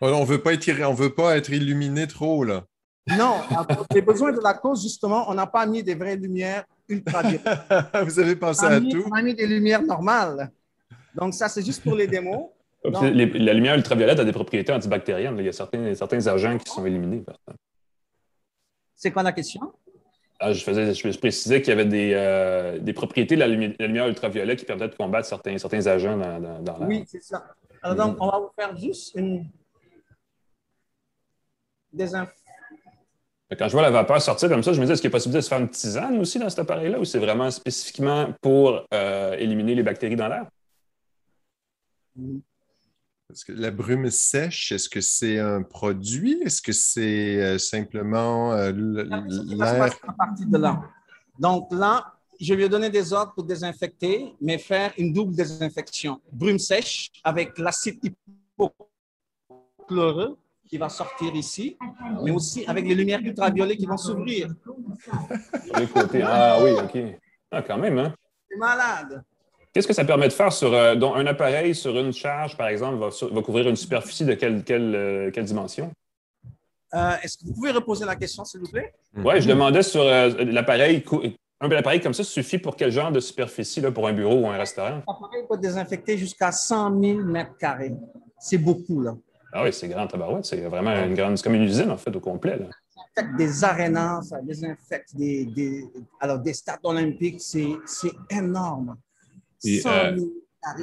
On 0.00 0.24
veut 0.24 0.42
pas 0.42 0.52
être, 0.52 0.70
on 0.84 0.94
veut 0.94 1.14
pas 1.14 1.36
être 1.36 1.50
illuminé 1.50 2.06
trop, 2.06 2.44
là. 2.44 2.64
Non, 3.06 3.40
les 3.94 4.02
besoins 4.02 4.32
de 4.32 4.40
la 4.40 4.54
cause, 4.54 4.82
justement, 4.82 5.30
on 5.30 5.34
n'a 5.34 5.46
pas 5.46 5.64
mis 5.66 5.82
des 5.82 5.94
vraies 5.94 6.16
lumières 6.16 6.64
ultraviolettes. 6.88 7.44
Vous 8.04 8.18
avez 8.18 8.36
pensé 8.36 8.66
à 8.66 8.80
tout? 8.80 9.04
On 9.06 9.12
a 9.12 9.22
mis 9.22 9.34
des 9.34 9.46
lumières 9.46 9.82
normales. 9.82 10.50
Donc, 11.16 11.34
ça, 11.34 11.48
c'est 11.48 11.64
juste 11.64 11.82
pour 11.82 11.94
les 11.94 12.06
démos. 12.06 12.50
la 12.84 13.52
lumière 13.52 13.74
ultraviolette 13.74 14.20
a 14.20 14.24
des 14.24 14.32
propriétés 14.32 14.72
antibactériennes. 14.72 15.36
Il 15.38 15.44
y 15.44 15.48
a 15.48 15.52
certains, 15.52 15.94
certains 15.94 16.26
agents 16.26 16.56
qui 16.58 16.70
sont 16.70 16.84
éliminés. 16.86 17.24
C'est 18.94 19.10
quoi 19.10 19.22
la 19.22 19.32
question? 19.32 19.72
Ah, 20.38 20.52
je, 20.52 20.62
faisais, 20.62 20.92
je, 20.92 21.18
précisais 21.18 21.62
qu'il 21.62 21.70
y 21.70 21.72
avait 21.72 21.86
des, 21.86 22.12
euh, 22.14 22.78
des 22.78 22.92
propriétés 22.92 23.36
de 23.36 23.40
la 23.40 23.48
lumière, 23.48 24.06
ultraviolette 24.06 24.58
qui 24.58 24.66
permettaient 24.66 24.92
de 24.92 24.96
combattre 24.96 25.26
certains, 25.26 25.56
certains 25.56 25.86
agents 25.86 26.16
dans, 26.16 26.62
dans, 26.62 26.78
la... 26.78 26.86
Oui, 26.86 27.04
c'est 27.06 27.22
ça. 27.22 27.46
Alors, 27.82 27.96
donc, 27.96 28.16
on 28.20 28.26
va 28.26 28.38
vous 28.38 28.50
faire 28.54 28.76
juste 28.76 29.14
une, 29.14 29.46
quand 33.58 33.68
je 33.68 33.72
vois 33.72 33.82
la 33.82 33.90
vapeur 33.90 34.20
sortir 34.20 34.48
comme 34.48 34.62
ça, 34.62 34.72
je 34.72 34.80
me 34.80 34.86
dis, 34.86 34.92
est-ce 34.92 35.00
qu'il 35.00 35.10
y 35.10 35.12
a 35.12 35.16
possibilité 35.16 35.38
de 35.38 35.44
se 35.44 35.48
faire 35.48 35.60
une 35.60 35.68
tisane 35.68 36.18
aussi 36.18 36.38
dans 36.38 36.48
cet 36.50 36.58
appareil-là 36.60 36.98
ou 36.98 37.04
c'est 37.04 37.18
vraiment 37.18 37.50
spécifiquement 37.50 38.28
pour 38.40 38.84
euh, 38.92 39.36
éliminer 39.38 39.74
les 39.74 39.82
bactéries 39.82 40.16
dans 40.16 40.28
l'air? 40.28 40.46
Est-ce 43.30 43.44
que 43.44 43.52
la 43.52 43.70
brume 43.72 44.08
sèche, 44.10 44.70
est-ce 44.72 44.88
que 44.88 45.00
c'est 45.00 45.38
un 45.38 45.62
produit? 45.62 46.40
Est-ce 46.44 46.62
que 46.62 46.72
c'est 46.72 47.42
euh, 47.42 47.58
simplement 47.58 48.52
euh, 48.52 48.70
l'air? 48.72 49.98
partie 50.16 50.46
de 50.46 50.56
là. 50.56 50.80
Donc 51.38 51.72
là, 51.72 52.14
je 52.40 52.54
lui 52.54 52.62
ai 52.64 52.68
donné 52.68 52.88
des 52.88 53.12
ordres 53.12 53.34
pour 53.34 53.42
désinfecter, 53.44 54.34
mais 54.40 54.58
faire 54.58 54.92
une 54.96 55.12
double 55.12 55.34
désinfection. 55.34 56.20
Brume 56.32 56.60
sèche 56.60 57.10
avec 57.24 57.58
l'acide 57.58 57.98
hypochloreux 58.58 60.38
qui 60.68 60.78
va 60.78 60.88
sortir 60.88 61.34
ici, 61.34 61.76
mais 62.22 62.30
aussi 62.30 62.64
avec 62.66 62.86
les 62.86 62.94
lumières 62.94 63.20
ultraviolettes 63.20 63.78
qui 63.78 63.86
vont 63.86 63.96
s'ouvrir. 63.96 64.54
Ah 66.22 66.58
oui, 66.62 66.72
OK. 66.72 66.98
Ah, 67.50 67.62
quand 67.62 67.78
même, 67.78 67.98
hein? 67.98 68.14
C'est 68.48 68.56
malade. 68.56 69.22
Qu'est-ce 69.76 69.86
que 69.86 69.92
ça 69.92 70.06
permet 70.06 70.28
de 70.28 70.32
faire 70.32 70.54
sur 70.54 70.72
euh, 70.72 70.94
un 70.94 71.26
appareil 71.26 71.74
sur 71.74 71.98
une 71.98 72.10
charge, 72.10 72.56
par 72.56 72.68
exemple, 72.68 72.96
va, 72.96 73.42
couvrir 73.42 73.68
une 73.68 73.76
superficie 73.76 74.24
de 74.24 74.32
quelle, 74.32 74.64
quelle, 74.64 74.94
euh, 74.94 75.30
quelle 75.30 75.44
dimension? 75.44 75.90
Euh, 76.94 77.10
est-ce 77.22 77.36
que 77.36 77.44
vous 77.44 77.52
pouvez 77.52 77.72
reposer 77.72 78.06
la 78.06 78.16
question, 78.16 78.42
s'il 78.46 78.60
vous 78.60 78.70
plaît? 78.70 78.94
Oui, 79.14 79.38
je 79.38 79.46
demandais 79.46 79.82
sur 79.82 80.02
l'appareil. 80.02 81.04
Un 81.60 81.70
appareil 81.70 82.00
comme 82.00 82.14
ça 82.14 82.24
suffit 82.24 82.56
pour 82.56 82.74
quel 82.74 82.90
genre 82.90 83.12
de 83.12 83.20
superficie 83.20 83.82
là, 83.82 83.90
pour 83.90 84.08
un 84.08 84.14
bureau 84.14 84.36
ou 84.36 84.46
un 84.46 84.56
restaurant? 84.56 85.02
L'appareil 85.06 85.44
peut 85.46 85.58
désinfecter 85.58 86.16
jusqu'à 86.16 86.52
100 86.52 86.98
000 86.98 87.18
mètres 87.24 87.58
carrés. 87.58 87.92
C'est 88.40 88.56
beaucoup, 88.56 89.02
là. 89.02 89.14
Ah 89.52 89.62
oui, 89.62 89.74
c'est 89.74 89.88
grand 89.88 90.06
tabarouette. 90.06 90.46
C'est 90.46 90.62
vraiment 90.62 90.92
une 91.04 91.12
grande, 91.12 91.36
c'est 91.36 91.44
comme 91.44 91.54
une 91.54 91.64
usine, 91.64 91.90
en 91.90 91.98
fait, 91.98 92.16
au 92.16 92.20
complet. 92.20 92.58
Là. 92.58 93.26
Des 93.36 93.62
arénas, 93.62 94.22
ça 94.22 94.40
désinfecte 94.40 95.14
des, 95.14 95.44
des, 95.44 95.84
alors 96.18 96.38
des 96.38 96.54
stades 96.54 96.80
olympiques. 96.82 97.42
C'est, 97.42 97.68
c'est 97.84 98.12
Euh, 99.86 100.16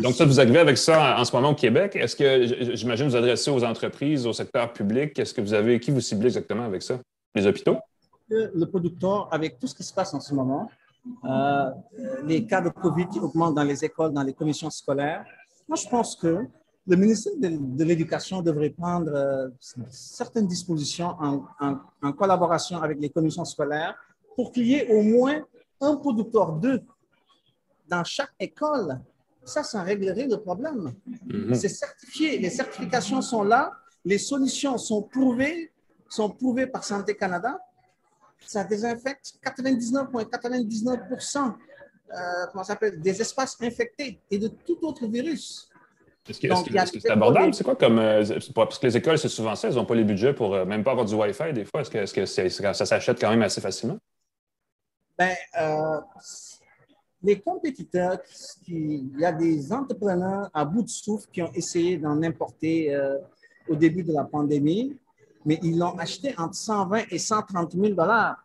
donc, 0.02 0.14
ça, 0.14 0.26
vous 0.26 0.40
arrivez 0.40 0.60
avec 0.60 0.78
ça 0.78 1.20
en 1.20 1.26
ce 1.26 1.36
moment 1.36 1.50
au 1.50 1.56
Québec. 1.56 1.96
Est-ce 1.96 2.16
que, 2.16 2.76
j'imagine, 2.76 3.08
vous 3.08 3.16
adressez 3.16 3.52
aux 3.52 3.64
entreprises, 3.64 4.26
au 4.26 4.34
secteur 4.34 4.72
public? 4.72 5.18
Est-ce 5.20 5.34
que 5.34 5.42
vous 5.42 5.54
avez, 5.54 5.80
qui 5.80 5.92
vous 5.92 6.00
ciblez 6.00 6.28
exactement 6.28 6.64
avec 6.64 6.82
ça? 6.82 7.00
Les 7.36 7.46
hôpitaux? 7.46 7.78
Le 8.30 8.66
producteur, 8.66 9.28
avec 9.32 9.60
tout 9.60 9.68
ce 9.68 9.76
qui 9.76 9.84
se 9.84 9.94
passe 9.94 10.14
en 10.14 10.22
ce 10.22 10.34
moment, 10.34 10.70
euh, 11.26 11.70
les 12.26 12.46
cas 12.46 12.62
de 12.62 12.70
COVID 12.70 13.08
qui 13.10 13.20
augmentent 13.20 13.56
dans 13.56 13.64
les 13.64 13.84
écoles, 13.84 14.14
dans 14.14 14.24
les 14.24 14.34
commissions 14.34 14.70
scolaires, 14.70 15.26
moi, 15.68 15.78
je 15.78 15.88
pense 15.88 16.16
que 16.16 16.46
le 16.86 16.96
ministère 16.96 17.34
de, 17.38 17.84
l'Éducation 17.84 18.42
devrait 18.42 18.70
prendre 18.70 19.12
euh, 19.14 19.50
certaines 19.90 20.48
dispositions 20.48 21.16
en, 22.02 22.12
collaboration 22.12 22.82
avec 22.82 23.00
les 23.00 23.10
commissions 23.10 23.46
scolaires 23.46 23.96
pour 24.36 24.52
qu'il 24.52 24.68
y 24.68 24.76
ait 24.76 24.92
au 24.94 25.02
moins 25.02 25.42
un 25.80 25.96
producteur 25.96 26.54
d'œufs 26.54 26.82
dans 27.88 28.04
chaque 28.04 28.34
école 28.40 29.00
ça, 29.46 29.64
ça 29.64 29.84
réglerait 29.84 30.28
le 30.28 30.38
problème. 30.38 30.94
Mhm. 31.26 31.54
C'est 31.54 31.70
certifié, 31.70 32.38
les 32.38 32.50
certifications 32.50 33.22
sont 33.22 33.44
là, 33.44 33.72
les 34.06 34.18
solutions 34.18 34.78
sont 34.78 35.04
prouvées, 35.04 35.72
sont 36.10 36.30
prouvées 36.30 36.68
par 36.68 36.84
Santé 36.84 37.16
Canada. 37.16 37.58
Ça 38.46 38.64
désinfecte 38.64 39.34
99,99% 39.44 41.56
euh, 42.14 42.46
des 42.98 43.22
espaces 43.22 43.58
infectés 43.62 44.20
et 44.30 44.38
de 44.38 44.48
tout 44.48 44.78
autre 44.82 45.08
virus. 45.08 45.70
Est-ce 46.30 46.40
que 46.40 46.48
c'est 47.02 47.10
abordable? 47.10 47.54
C'est 47.54 47.66
quoi 47.66 47.76
comme. 47.76 48.00
Euh, 48.00 48.24
parce 48.56 48.80
que 48.80 48.88
les 48.88 48.96
écoles, 48.96 49.18
c'est 49.18 49.28
souvent 49.28 49.56
ça, 49.56 49.68
elles 49.68 49.76
n'ont 49.76 49.86
pas 49.86 49.96
les 49.96 50.06
budgets 50.06 50.34
pour 50.34 50.56
euh, 50.56 50.64
même 50.64 50.82
pas 50.84 50.92
avoir 50.92 51.06
du 51.06 51.16
Wi-Fi 51.16 51.52
des 51.52 51.66
fois. 51.66 51.82
Est-ce 51.82 52.14
que, 52.14 52.26
ça 52.26 52.86
s'achète 52.86 53.20
quand 53.20 53.30
même 53.30 53.42
assez 53.42 53.60
facilement? 53.60 53.98
Bien, 55.20 55.36
euh, 55.60 56.00
les 57.24 57.40
compétiteurs, 57.40 58.20
il 58.68 59.18
y 59.18 59.26
a 59.26 59.32
des 59.32 59.72
entrepreneurs 59.72 60.50
à 60.54 60.66
bout 60.66 60.84
de 60.84 60.90
souffle 60.90 61.28
qui 61.32 61.42
ont 61.42 61.52
essayé 61.54 61.98
d'en 61.98 62.22
importer 62.22 62.96
au 63.68 63.76
début 63.76 64.04
de 64.04 64.12
la 64.12 64.26
pandémie, 64.26 64.98
mais 65.46 65.60
ils 65.64 65.78
l'ont 65.78 65.98
acheté 65.98 66.34
entre 66.38 66.56
120 66.56 67.04
et 67.12 67.18
130 67.18 67.74
000 67.74 67.94
dollars. 67.94 68.44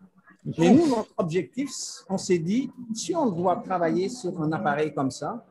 Mais 0.57 0.71
nous, 0.71 0.89
notre 0.89 1.13
objectif, 1.19 1.71
on 2.09 2.17
s'est 2.17 2.39
dit, 2.39 2.71
si 2.95 3.15
on 3.15 3.27
doit 3.27 3.57
travailler 3.57 4.09
sur 4.09 4.41
un 4.41 4.51
appareil 4.53 4.95
comme 4.95 5.11
ça, 5.11 5.45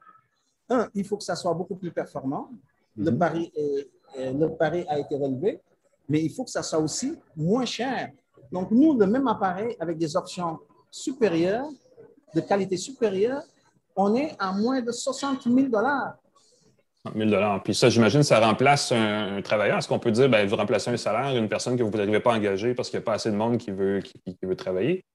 un, 0.70 0.88
il 0.96 1.06
faut 1.06 1.18
que 1.18 1.24
ça 1.24 1.36
soit 1.36 1.54
beaucoup 1.54 1.76
plus 1.76 1.92
performant. 1.92 2.50
Le, 2.96 3.12
mhm. 3.12 3.18
pari 3.18 3.54
le 4.18 4.48
pari 4.48 4.86
a 4.88 5.00
été 5.00 5.16
relevé, 5.16 5.62
mais 6.10 6.24
il 6.24 6.34
faut 6.34 6.44
que 6.46 6.50
ça 6.50 6.64
soit 6.64 6.80
aussi 6.80 7.16
moins 7.36 7.66
cher. 7.66 8.12
Donc, 8.52 8.72
nous, 8.72 8.98
le 8.98 9.06
même 9.06 9.28
appareil 9.28 9.76
avec 9.80 9.98
des 9.98 10.16
options 10.16 10.60
supérieures, 10.90 11.68
de 12.34 12.42
qualité 12.42 12.78
supérieure, 12.78 13.44
on 13.96 14.16
est 14.16 14.36
à 14.40 14.52
moins 14.52 14.82
de 14.82 14.92
60 14.92 15.44
000 15.44 15.68
dollars. 15.68 16.16
000 17.16 17.60
Puis 17.64 17.74
ça, 17.74 17.90
j'imagine, 17.90 18.24
ça 18.24 18.40
remplace 18.40 18.92
un, 18.92 19.42
travailleur. 19.42 19.78
Est-ce 19.78 19.88
qu'on 19.88 20.00
peut 20.00 20.12
dire, 20.12 20.30
ben, 20.30 20.48
vous 20.48 20.56
remplacez 20.56 20.92
un 20.92 20.98
salaire, 20.98 21.36
une 21.36 21.50
personne 21.50 21.78
que 21.78 21.84
vous 21.84 21.92
n'arrivez 21.92 22.20
pas 22.20 22.34
à 22.34 22.38
engager 22.38 22.74
parce 22.74 22.90
qu'il 22.90 23.00
n'y 23.00 23.04
a 23.04 23.06
pas 23.06 23.14
assez 23.14 23.32
de 23.32 23.36
monde 23.36 23.58
qui 23.58 23.72
veut, 23.72 24.02
qui, 24.02 24.38
veut 24.42 24.56
travailler? 24.56 25.06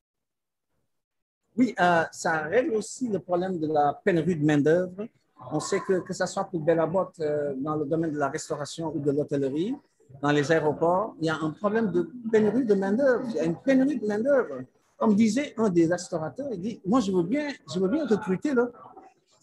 Oui, 1.57 1.75
euh, 1.79 2.05
ça 2.13 2.43
règle 2.43 2.75
aussi 2.75 3.09
le 3.09 3.19
problème 3.19 3.59
de 3.59 3.67
la 3.67 4.01
pénurie 4.05 4.37
de 4.37 4.45
main-d'œuvre. 4.45 5.07
On 5.51 5.61
sait 5.61 5.81
que, 5.81 6.01
que 6.01 6.15
ce 6.15 6.25
soit 6.25 6.45
pour 6.45 6.61
Bellabotte 6.61 7.21
euh, 7.21 7.53
dans 7.57 7.77
le 7.77 7.85
domaine 7.85 8.13
de 8.13 8.19
la 8.19 8.29
restauration 8.29 8.93
ou 8.95 9.01
de 9.01 9.11
l'hôtellerie, 9.11 9.75
dans 10.21 10.31
les 10.31 10.53
aéroports, 10.53 11.15
il 11.21 11.27
y 11.27 11.31
a 11.31 11.37
un 11.37 11.51
problème 11.51 11.91
de 11.91 12.11
pénurie 12.31 12.65
de 12.65 12.75
main-d'œuvre. 12.75 13.25
Il 13.29 13.37
y 13.37 13.41
a 13.41 13.45
une 13.45 13.57
pénurie 13.57 13.99
de 13.99 14.07
main-d'œuvre. 14.07 14.63
Comme 15.03 15.17
disait 15.17 15.53
un 15.57 15.69
des 15.69 15.87
restaurateurs, 15.87 16.47
il 16.53 16.61
dit 16.61 16.81
Moi, 16.87 17.01
je 17.01 17.11
veux 17.11 17.25
bien, 17.25 17.49
je 17.75 17.81
veux 17.81 17.89
bien 17.89 18.07
recruter, 18.07 18.55
là. 18.55 18.69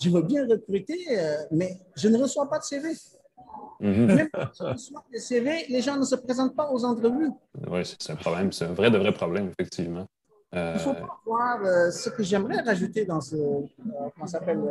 Je 0.01 0.09
veux 0.09 0.21
bien 0.21 0.47
recruter, 0.47 0.97
euh, 1.11 1.35
mais 1.51 1.81
je 1.97 2.07
ne 2.07 2.17
reçois 2.17 2.49
pas 2.49 2.59
de 2.59 2.63
CV. 2.63 2.93
Mhm. 3.81 4.05
Même 4.05 4.29
quand 4.33 4.47
je 4.57 4.63
reçois 4.63 5.03
des 5.11 5.19
CV, 5.19 5.65
les 5.67 5.81
gens 5.81 5.97
ne 5.97 6.05
se 6.05 6.15
présentent 6.15 6.55
pas 6.55 6.71
aux 6.71 6.85
entrevues. 6.85 7.31
Oui, 7.69 7.81
c'est 7.83 8.13
un 8.13 8.15
problème. 8.15 8.53
C'est 8.53 8.67
un 8.67 8.73
vrai, 8.73 8.89
de 8.89 8.97
vrai 8.97 9.11
problème, 9.11 9.49
effectivement. 9.49 10.05
Il 10.53 10.59
ne 10.59 10.77
faut 10.79 10.93
pas 10.93 11.19
voir 11.25 11.91
ce 11.91 12.09
que 12.09 12.23
j'aimerais 12.23 12.61
rajouter 12.61 13.03
dans 13.03 13.19
ce, 13.19 13.35
comment 13.35 14.27
s'appelle, 14.27 14.63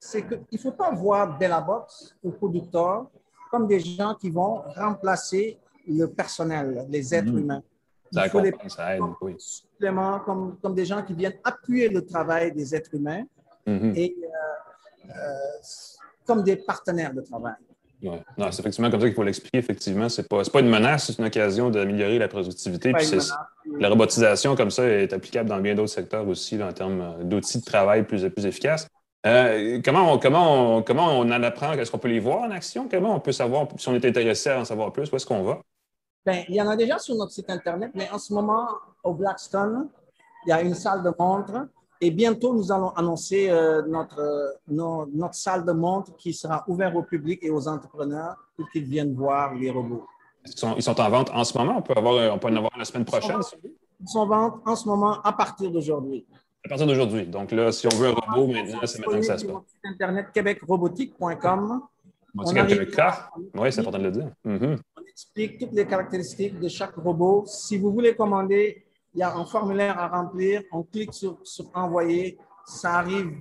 c'est 0.00 0.26
qu'il 0.26 0.40
ne 0.50 0.58
faut 0.58 0.72
pas 0.72 0.90
voir 0.90 1.38
Bellabox 1.38 2.16
ou 2.22 2.30
producteurs 2.30 3.10
comme 3.50 3.66
des 3.66 3.80
gens 3.80 4.14
qui 4.14 4.30
vont 4.30 4.62
remplacer 4.74 5.58
le 5.86 6.06
personnel, 6.06 6.86
les 6.88 7.14
êtres 7.14 7.30
mhm. 7.30 7.38
humains. 7.38 7.62
Ça, 8.12 8.28
faut 8.28 8.40
les 8.40 8.52
ça 8.68 8.96
aide, 8.96 9.02
oui. 9.22 9.36
Comme, 10.24 10.56
comme, 10.60 10.74
des 10.74 10.84
gens 10.84 11.02
qui 11.02 11.14
viennent 11.14 11.38
appuyer 11.42 11.88
le 11.88 12.04
travail 12.04 12.52
des 12.52 12.74
êtres 12.74 12.94
humains 12.94 13.24
mhm. 13.66 13.94
et 13.96 14.14
euh, 14.22 15.10
euh, 15.10 15.12
comme 16.26 16.42
des 16.42 16.56
partenaires 16.56 17.14
de 17.14 17.22
travail. 17.22 17.54
Ouais. 18.02 18.20
Non, 18.36 18.50
c'est 18.50 18.60
effectivement 18.60 18.90
comme 18.90 19.00
ça 19.00 19.06
qu'il 19.06 19.14
faut 19.14 19.22
l'expliquer. 19.22 19.58
Effectivement, 19.58 20.08
ce 20.08 20.20
n'est 20.20 20.26
pas, 20.26 20.42
pas, 20.44 20.60
une 20.60 20.68
menace, 20.68 21.06
c'est 21.06 21.18
une 21.18 21.24
occasion 21.24 21.70
d'améliorer 21.70 22.18
la 22.18 22.28
productivité. 22.28 22.92
la 23.78 23.88
robotisation, 23.88 24.56
comme 24.56 24.70
ça, 24.70 24.84
est 24.84 25.12
applicable 25.12 25.48
dans 25.48 25.60
bien 25.60 25.74
d'autres 25.74 25.92
secteurs 25.92 26.26
aussi, 26.26 26.60
en 26.62 26.72
termes 26.72 27.00
euh, 27.00 27.22
d'outils 27.22 27.60
de 27.60 27.64
travail 27.64 28.02
plus, 28.04 28.28
plus 28.28 28.46
efficaces. 28.46 28.88
Euh, 29.24 29.80
comment, 29.84 30.12
on, 30.12 30.18
comment, 30.18 30.76
on, 30.78 30.82
comment 30.82 31.18
on 31.18 31.30
en 31.30 31.42
apprend? 31.42 31.72
Est-ce 31.72 31.92
qu'on 31.92 31.98
peut 31.98 32.08
les 32.08 32.18
voir 32.18 32.40
en 32.40 32.50
action? 32.50 32.88
Comment 32.90 33.14
on 33.14 33.20
peut 33.20 33.32
savoir 33.32 33.68
si 33.76 33.88
on 33.88 33.94
est 33.94 34.04
intéressé 34.04 34.50
à 34.50 34.58
en 34.58 34.64
savoir 34.64 34.92
plus? 34.92 35.10
Où 35.12 35.16
est-ce 35.16 35.26
qu'on 35.26 35.44
va? 35.44 35.60
Bien, 36.24 36.44
il 36.48 36.54
y 36.54 36.62
en 36.62 36.68
a 36.68 36.76
déjà 36.76 36.98
sur 36.98 37.14
notre 37.16 37.32
site 37.32 37.50
Internet, 37.50 37.90
mais 37.94 38.08
en 38.10 38.18
ce 38.18 38.32
moment, 38.32 38.68
au 39.02 39.14
Blackstone, 39.14 39.88
il 40.46 40.50
y 40.50 40.52
a 40.52 40.62
une 40.62 40.74
salle 40.74 41.02
de 41.02 41.12
montre 41.18 41.68
et 42.04 42.10
bientôt, 42.10 42.52
nous 42.52 42.72
allons 42.72 42.90
annoncer 42.90 43.48
euh, 43.48 43.82
notre, 43.86 44.58
notre 44.68 45.34
salle 45.34 45.64
de 45.64 45.70
montre 45.70 46.16
qui 46.16 46.34
sera 46.34 46.64
ouverte 46.66 46.96
au 46.96 47.02
public 47.04 47.38
et 47.42 47.50
aux 47.50 47.68
entrepreneurs 47.68 48.36
pour 48.56 48.68
qu'ils 48.70 48.86
viennent 48.86 49.14
voir 49.14 49.54
les 49.54 49.70
robots. 49.70 50.04
Ils 50.44 50.52
sont, 50.52 50.74
ils 50.76 50.82
sont, 50.82 51.00
en 51.00 51.08
vente 51.08 51.30
en 51.30 51.44
ce 51.44 51.56
moment? 51.56 51.76
On 51.78 51.82
peut, 51.82 51.94
avoir, 51.96 52.34
on 52.34 52.38
peut 52.40 52.48
en 52.48 52.56
avoir 52.56 52.76
la 52.76 52.84
semaine 52.84 53.04
prochaine? 53.04 53.38
Ils 54.00 54.08
sont 54.08 54.18
en 54.18 54.26
vente 54.26 54.54
en 54.66 54.74
ce 54.74 54.88
moment 54.88 55.22
à 55.22 55.32
partir 55.32 55.70
d'aujourd'hui. 55.70 56.26
À 56.64 56.70
partir 56.70 56.88
d'aujourd'hui. 56.88 57.24
Donc 57.24 57.52
là, 57.52 57.70
si 57.70 57.86
on 57.86 57.96
veut 57.96 58.08
un 58.08 58.14
robot, 58.14 58.52
maintenant, 58.52 58.80
c'est 58.84 58.98
maintenant 58.98 59.20
que 59.20 59.26
ça 59.26 59.38
se 59.38 59.46
passe. 59.46 59.62
Internet 59.84 60.26
québecrobotique.com. 60.34 61.82
On 62.36 62.56
avec 62.56 62.90
K. 62.90 63.00
Oui, 63.54 63.72
c'est 63.72 63.80
important 63.80 63.98
de 63.98 64.04
le 64.04 64.10
dire. 64.10 64.30
Mhm. 64.44 64.76
On 64.96 65.02
explique 65.02 65.58
toutes 65.58 65.72
les 65.72 65.86
caractéristiques 65.86 66.58
de 66.58 66.68
chaque 66.68 66.94
robot. 66.94 67.44
Si 67.46 67.76
vous 67.76 67.92
voulez 67.92 68.14
commander, 68.14 68.84
il 69.14 69.20
y 69.20 69.22
a 69.22 69.34
un 69.34 69.44
formulaire 69.44 69.98
à 69.98 70.08
remplir. 70.08 70.62
On 70.72 70.82
clique 70.82 71.12
sur, 71.12 71.38
sur 71.42 71.66
Envoyer. 71.74 72.38
Ça 72.66 72.94
arrive 72.94 73.32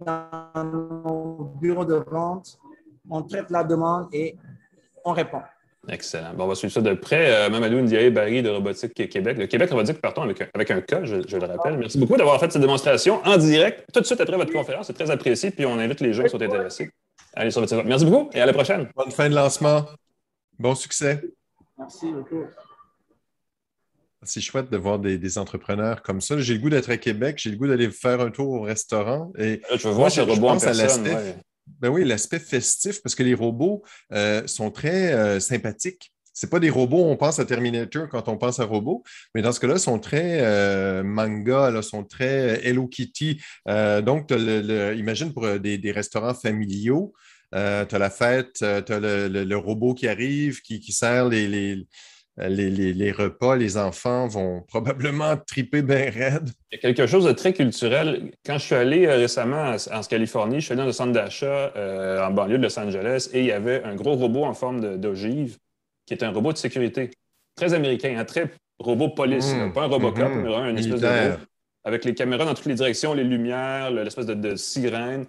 dans 0.00 0.64
nos 0.64 1.52
bureaux 1.60 1.84
de 1.84 1.96
vente. 2.10 2.58
On 3.10 3.22
traite 3.22 3.50
la 3.50 3.64
demande 3.64 4.08
et 4.12 4.36
on 5.04 5.12
répond. 5.12 5.42
Excellent. 5.88 6.32
Bon, 6.34 6.44
on 6.44 6.48
va 6.48 6.54
suivre 6.54 6.72
ça 6.72 6.80
de 6.80 6.94
près. 6.94 7.34
Euh, 7.34 7.50
Mamadou 7.50 7.80
Ndiaye 7.80 8.10
Barry 8.10 8.40
de 8.40 8.48
Robotique 8.48 8.94
Québec. 9.10 9.36
Le 9.36 9.46
Québec 9.46 9.68
Robotique, 9.70 10.00
partons 10.00 10.22
avec 10.22 10.40
un, 10.40 10.46
avec 10.54 10.70
un 10.70 10.80
cas, 10.80 11.04
je, 11.04 11.16
le 11.16 11.44
rappelle. 11.44 11.76
Merci 11.76 11.98
beaucoup 11.98 12.16
d'avoir 12.16 12.38
fait 12.38 12.50
cette 12.52 12.62
démonstration 12.62 13.20
en 13.24 13.36
direct 13.36 13.84
tout 13.92 14.00
de 14.00 14.06
suite 14.06 14.20
après 14.20 14.36
votre 14.36 14.52
conférence. 14.52 14.86
C'est 14.86 14.92
très 14.92 15.10
apprécié. 15.10 15.50
Puis 15.50 15.66
on 15.66 15.78
invite 15.78 16.00
les 16.00 16.12
gens 16.12 16.22
qui 16.22 16.30
sont 16.30 16.40
intéressés 16.40 16.90
à 17.34 17.40
aller 17.40 17.50
sur 17.50 17.60
votre 17.60 17.74
site. 17.74 17.84
Merci 17.86 18.04
beaucoup 18.04 18.30
et 18.32 18.40
à 18.40 18.46
la 18.46 18.52
prochaine. 18.52 18.88
Bonne 18.94 19.10
fin 19.10 19.28
de 19.28 19.34
lancement. 19.34 19.86
Bon 20.58 20.74
succès. 20.74 21.22
Merci 21.78 22.12
beaucoup. 22.12 22.44
C'est 24.24 24.40
chouette 24.40 24.70
de 24.70 24.76
voir 24.76 25.00
des, 25.00 25.38
entrepreneurs 25.38 26.02
comme 26.02 26.20
ça. 26.20 26.38
J'ai 26.38 26.54
le 26.54 26.60
goût 26.60 26.70
d'être 26.70 26.90
à 26.90 26.96
Québec, 26.96 27.38
j'ai 27.38 27.50
le 27.50 27.56
goût 27.56 27.66
d'aller 27.66 27.90
faire 27.90 28.20
un 28.20 28.30
tour 28.30 28.50
au 28.50 28.60
restaurant. 28.62 29.32
Et 29.36 29.60
je 29.74 29.88
veux 29.88 29.94
voir 29.94 30.12
ce 30.12 30.20
robot 30.20 30.48
en 30.48 30.58
personne. 30.58 31.08
Ben 31.66 31.88
oui, 31.88 32.04
l'aspect 32.04 32.38
festif, 32.38 33.02
parce 33.02 33.14
que 33.14 33.22
les 33.22 33.34
robots 33.34 33.82
euh, 34.12 34.46
sont 34.46 34.70
très 34.70 35.12
euh, 35.12 35.40
sympathiques. 35.40 36.12
Ce 36.32 36.46
pas 36.46 36.60
des 36.60 36.70
robots, 36.70 37.04
on 37.04 37.16
pense 37.16 37.38
à 37.38 37.44
Terminator 37.44 38.08
quand 38.08 38.28
on 38.28 38.36
pense 38.36 38.60
à 38.60 38.64
robots, 38.64 39.02
mais 39.34 39.42
dans 39.42 39.52
ce 39.52 39.60
cas-là, 39.60 39.74
ils 39.74 39.80
sont 39.80 39.98
très 39.98 40.40
euh, 40.40 41.02
manga, 41.02 41.70
là, 41.70 41.82
sont 41.82 42.04
très 42.04 42.66
Hello 42.66 42.86
Kitty. 42.86 43.40
donc, 43.66 44.30
imagine 44.30 45.32
pour 45.32 45.58
des, 45.58 45.92
restaurants 45.92 46.34
familiaux, 46.34 47.12
tu 47.52 47.58
as 47.58 47.98
la 47.98 48.10
fête, 48.10 48.54
tu 48.54 48.64
as 48.64 49.00
le, 49.00 49.56
robot 49.56 49.94
qui 49.94 50.08
arrive, 50.08 50.62
qui, 50.62 50.80
sert 50.92 51.28
les, 51.28 51.86
euh, 52.40 53.12
repas, 53.16 53.56
les 53.56 53.76
enfants 53.76 54.26
vont 54.26 54.62
probablement 54.68 55.36
triper 55.36 55.82
bien 55.82 56.10
raide. 56.10 56.48
Il 56.70 56.76
y 56.76 56.78
a 56.78 56.80
quelque 56.80 57.06
chose 57.06 57.24
de 57.24 57.32
très 57.32 57.52
culturel. 57.52 58.30
Quand 58.46 58.54
je 58.54 58.64
suis 58.64 58.74
allé 58.74 59.06
euh, 59.06 59.16
récemment 59.16 59.76
en 59.92 60.00
Californie, 60.02 60.60
je 60.60 60.66
suis 60.66 60.72
allé 60.72 60.82
dans 60.82 60.88
un 60.88 60.92
centre 60.92 61.12
d'achat 61.12 61.72
euh, 61.76 62.24
en 62.24 62.30
banlieue 62.30 62.58
de 62.58 62.62
Los 62.62 62.78
Angeles 62.78 63.28
et 63.32 63.40
il 63.40 63.46
y 63.46 63.52
avait 63.52 63.82
un 63.84 63.94
gros 63.94 64.14
robot 64.14 64.44
en 64.44 64.54
forme 64.54 64.98
d'ogive 64.98 65.58
qui 66.06 66.14
est 66.14 66.22
un 66.22 66.30
robot 66.30 66.52
de 66.52 66.58
sécurité. 66.58 67.10
Très 67.56 67.74
américain, 67.74 68.16
un 68.18 68.24
très 68.24 68.50
robot 68.78 69.10
police. 69.10 69.54
Mmh. 69.54 69.72
Pas 69.72 69.82
un 69.82 69.86
Robocop, 69.86 70.30
mmh. 70.30 70.42
mais 70.42 70.54
un 70.54 70.76
espèce 70.76 71.00
de 71.00 71.06
robot. 71.06 71.36
Avec 71.84 72.04
les 72.04 72.14
caméras 72.14 72.44
dans 72.44 72.54
toutes 72.54 72.66
les 72.66 72.74
directions, 72.74 73.12
les 73.12 73.24
lumières, 73.24 73.90
l'espèce 73.90 74.26
de 74.26 74.56
sirène. 74.56 75.26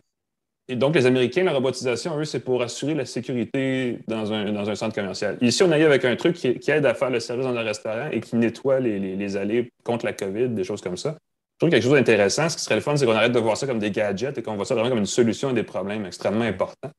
Et 0.69 0.76
donc, 0.78 0.95
les 0.95 1.05
Américains, 1.05 1.43
la 1.43 1.51
robotisation, 1.51 2.17
eux, 2.17 2.26
c'est 2.26 2.39
pour 2.39 2.61
assurer 2.61 2.93
la 2.93 3.05
sécurité 3.05 3.99
dans 4.07 4.32
un, 4.32 4.51
dans 4.51 4.69
un 4.69 4.76
centre 4.76 4.95
commercial. 4.95 5.38
Ici, 5.41 5.61
on 5.61 5.71
eu 5.71 5.84
avec 5.84 6.05
un 6.05 6.15
truc 6.15 6.36
qui, 6.36 6.71
aide 6.71 6.86
à 6.86 6.93
faire 6.93 7.09
le 7.09 7.19
service 7.19 7.45
dans 7.45 7.55
un 7.55 7.63
restaurant 7.63 8.09
et 8.11 8.21
qui 8.21 8.38
nettoie 8.38 8.80
les, 8.80 8.97
les, 8.97 9.38
allées 9.38 9.74
contre 9.84 10.05
la 10.05 10.13
COVID, 10.13 10.49
des 10.49 10.63
choses 10.63 10.80
comme 10.80 10.95
ça. 10.95 11.17
Je 11.53 11.57
trouve 11.59 11.69
quelque 11.69 11.84
chose 11.84 11.93
d'intéressant. 11.93 12.47
Ce 12.47 12.55
qui 12.55 12.63
serait 12.63 12.76
le 12.76 12.82
fun, 12.82 12.95
c'est 12.95 13.05
qu'on 13.05 13.11
arrête 13.11 13.34
de 13.34 13.39
voir 13.39 13.57
ça 13.57 13.67
comme 13.67 13.80
des 13.80 13.91
gadgets 13.91 14.38
et 14.38 14.41
qu'on 14.41 14.55
voit 14.55 14.65
ça 14.65 14.74
vraiment 14.74 14.89
comme 14.89 14.99
une 14.99 15.05
solution 15.05 15.49
à 15.49 15.53
des 15.53 15.63
problèmes 15.63 16.05
extrêmement 16.05 16.45
importants. 16.45 16.91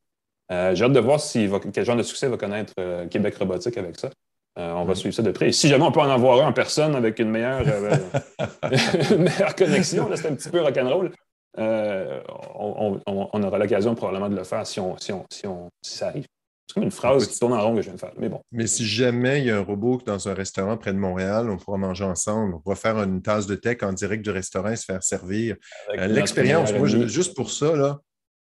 Euh, 0.53 0.75
j'ai 0.75 0.85
hâte 0.85 0.93
de 0.93 1.01
voir 1.01 1.21
si 1.21 1.49
quel 1.73 1.85
genre 1.85 1.97
de 1.97 2.03
succès 2.03 2.29
va 2.29 2.37
connaître 2.37 2.73
euh, 2.79 3.07
Québec 3.09 3.37
Robotique 3.37 3.79
avec 3.79 3.99
ça. 3.99 4.11
Euh, 4.59 4.73
on 4.73 4.85
va 4.85 4.93
mm. 4.93 4.97
suivre 4.97 5.15
ça 5.15 5.23
de 5.23 5.31
près. 5.31 5.49
Et 5.49 5.53
si 5.53 5.69
jamais 5.69 5.85
on 5.85 5.93
peut 5.93 6.01
en 6.01 6.11
avoir 6.11 6.45
un 6.45 6.49
en 6.49 6.53
personne 6.53 6.95
avec 6.95 7.19
une 7.19 7.31
meilleure, 7.31 7.65
meilleure 9.19 9.55
connexion, 9.57 10.09
c'est 10.15 10.29
un 10.29 10.35
petit 10.35 10.51
peu 10.51 10.61
rock'n'roll. 10.61 11.11
On, 11.57 13.43
aura 13.43 13.59
l'occasion 13.59 13.95
probablement 13.95 14.29
de 14.29 14.37
le 14.37 14.45
faire 14.45 14.67
si, 14.67 14.81
on, 14.81 14.97
si, 14.99 15.13
on, 15.13 15.25
si, 15.31 15.97
ça 15.97 16.09
arrive. 16.09 16.27
C'est 16.67 16.75
comme 16.75 16.85
une 16.85 16.91
phrase 16.91 17.27
qui 17.29 17.39
tourne 17.39 17.53
en 17.53 17.61
rond 17.61 17.75
que 17.75 17.83
je 17.83 17.87
viens 17.87 17.95
de 17.95 18.01
faire. 18.01 18.13
Mais 18.17 18.29
bon. 18.29 18.41
Mais 18.51 18.67
si 18.67 18.87
jamais 18.87 19.41
il 19.41 19.47
y 19.47 19.51
a 19.51 19.59
un 19.59 19.63
robot 19.63 20.01
dans 20.07 20.29
un 20.29 20.35
restaurant 20.35 20.77
près 20.77 20.93
de 20.93 20.99
Montréal, 20.99 21.51
on 21.51 21.57
pourra 21.57 21.77
manger 21.77 22.05
ensemble. 22.05 22.55
On 22.55 22.59
pourra 22.59 22.77
faire 22.77 23.03
une 23.03 23.23
tasse 23.23 23.47
de 23.47 23.55
tech 23.55 23.79
en 23.83 23.93
direct 23.93 24.25
du 24.25 24.31
restaurant 24.31 24.71
et 24.71 24.77
se 24.77 24.85
faire 24.85 25.03
servir. 25.03 25.57
Euh, 25.91 26.07
l'expérience, 26.07 26.73
moi, 26.73 26.87
juste 26.87 27.37
pour 27.37 27.51
ça, 27.51 27.77
là, 27.77 28.01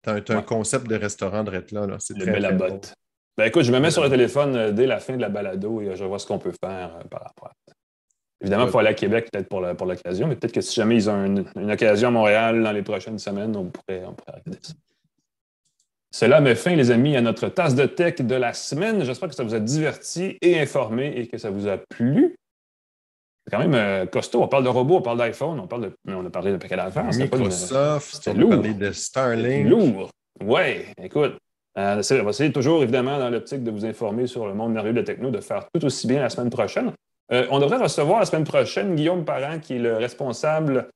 tu 0.03 0.11
as, 0.11 0.37
un 0.37 0.43
concept 0.43 0.87
de 0.87 0.97
restaurant 0.97 1.45
de 1.45 1.51
là. 1.51 1.87
là. 1.87 1.97
C'est 1.99 2.15
très, 2.15 2.41
très 2.41 2.53
botte. 2.53 2.95
Ben 3.37 3.47
écoute, 3.47 3.63
je 3.63 3.73
me 3.73 3.79
mets 3.79 3.91
sur 3.91 4.03
le 4.03 4.11
téléphone 4.11 4.57
euh, 4.57 4.71
dès 4.71 4.87
la 4.87 5.01
fin 5.01 5.17
de 5.17 5.21
la 5.21 5.29
balado 5.29 5.81
et 5.81 5.97
je 5.97 6.05
vois 6.05 6.19
ce 6.19 6.27
qu'on 6.27 6.39
peut 6.39 6.53
faire 6.63 6.99
par 7.11 7.23
rapport 7.23 7.49
à 7.49 7.53
ça. 7.67 7.75
Évidemment, 8.43 8.67
il 8.67 8.71
faut 8.71 8.79
aller 8.79 8.89
à 8.89 8.95
Québec 8.95 9.29
peut-être 9.31 9.49
pour 9.49 9.61
l'occasion, 9.61 10.27
mais 10.27 10.37
peut-être 10.37 10.53
que 10.55 10.61
si 10.61 10.75
jamais 10.75 10.97
ils 10.97 11.11
ont 11.11 11.25
une, 11.25 11.71
occasion 11.71 12.09
à 12.09 12.11
Montréal 12.11 12.63
dans 12.63 12.73
les 12.73 12.83
prochaines 12.83 13.19
semaines, 13.19 13.55
on 13.55 13.67
pourrait, 13.67 14.03
on 14.07 14.15
pourrait 14.15 14.41
regarder 14.45 14.59
ça. 14.63 14.73
Cela 16.11 16.41
met 16.41 16.55
fin, 16.55 16.75
les 16.75 16.91
amis, 16.91 17.17
à 17.17 17.21
notre 17.21 17.49
tasse 17.49 17.75
de 17.75 17.87
tech 17.87 18.17
de 18.17 18.35
la 18.35 18.53
semaine. 18.53 19.05
J'espère 19.05 19.29
que 19.29 19.35
ça 19.35 19.45
vous 19.45 19.55
a 19.55 19.61
diverti 19.61 20.39
et 20.41 20.59
informé 20.59 21.13
et 21.17 21.29
que 21.29 21.39
ça 21.39 21.51
vous 21.51 21.69
a 21.69 21.79
plu. 21.79 22.37
C'est 23.51 23.57
quand 23.57 23.63
même 23.63 23.75
euh, 23.75 24.07
costaud. 24.07 24.43
On 24.43 24.49
parle 24.49 24.63
de 24.63 24.69
robots, 24.69 24.99
on 24.99 25.03
parle 25.03 25.19
d'iPhone, 25.19 25.59
on, 25.59 25.67
parle 25.67 25.83
de, 25.83 25.93
on 26.09 26.25
a 26.25 26.31
parlé 26.31 26.53
de 26.53 26.57
paquet 26.57 26.77
d'affaires. 26.77 27.05
Microsoft, 27.07 28.29
on 28.29 28.31
a 28.31 28.57
parlé 28.57 28.75
de 28.75 28.93
Starlink. 28.93 29.69
lourd. 29.69 30.11
Oui, 30.45 30.85
écoute. 31.03 31.37
Euh, 31.79 32.03
on 32.11 32.23
va 32.25 32.31
essayer 32.31 32.53
toujours, 32.53 32.83
évidemment, 32.83 33.19
dans 33.19 33.31
l'optique 33.31 33.63
de 33.63 33.71
vous 33.71 33.85
informer 33.85 34.27
sur 34.27 34.47
le 34.47 34.55
monde 34.55 34.73
merveilleux 34.73 34.95
de 34.95 35.01
la 35.01 35.05
techno, 35.05 35.31
de 35.31 35.41
faire 35.41 35.67
tout 35.73 35.85
aussi 35.85 36.07
bien 36.07 36.21
la 36.21 36.31
semaine 36.31 36.51
prochaine. 36.51 36.93
Euh, 37.33 37.47
on 37.51 37.59
devrait 37.59 37.79
recevoir 37.79 38.21
la 38.21 38.27
semaine 38.27 38.45
prochaine 38.45 38.95
Guillaume 38.95 39.25
Parent, 39.25 39.59
qui 39.61 39.77
est 39.77 39.79
le 39.79 39.97
responsable. 39.97 40.89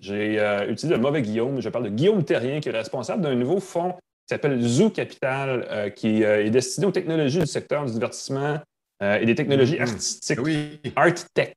J'ai 0.00 0.40
utilisé 0.68 0.94
le 0.94 1.00
mauvais 1.00 1.22
Guillaume. 1.22 1.60
Je 1.60 1.68
parle 1.68 1.84
de 1.84 1.90
Guillaume 1.90 2.24
Terrien, 2.24 2.60
qui 2.60 2.70
est 2.70 2.72
le 2.72 2.78
responsable 2.78 3.22
d'un 3.22 3.34
nouveau 3.34 3.60
fonds 3.60 3.94
qui 4.30 4.34
s'appelle 4.34 4.62
Zoo 4.62 4.90
Capital, 4.90 5.66
euh, 5.70 5.90
qui 5.90 6.22
euh, 6.22 6.44
est 6.44 6.50
destiné 6.50 6.86
aux 6.86 6.92
technologies 6.92 7.40
du 7.40 7.46
secteur 7.46 7.84
du 7.84 7.92
divertissement 7.92 8.60
euh, 9.02 9.18
et 9.18 9.26
des 9.26 9.34
technologies 9.34 9.74
mm-hmm. 9.74 9.90
artistiques. 9.90 10.38
Oui. 10.40 10.80
Art 10.94 11.14
Tech. 11.34 11.54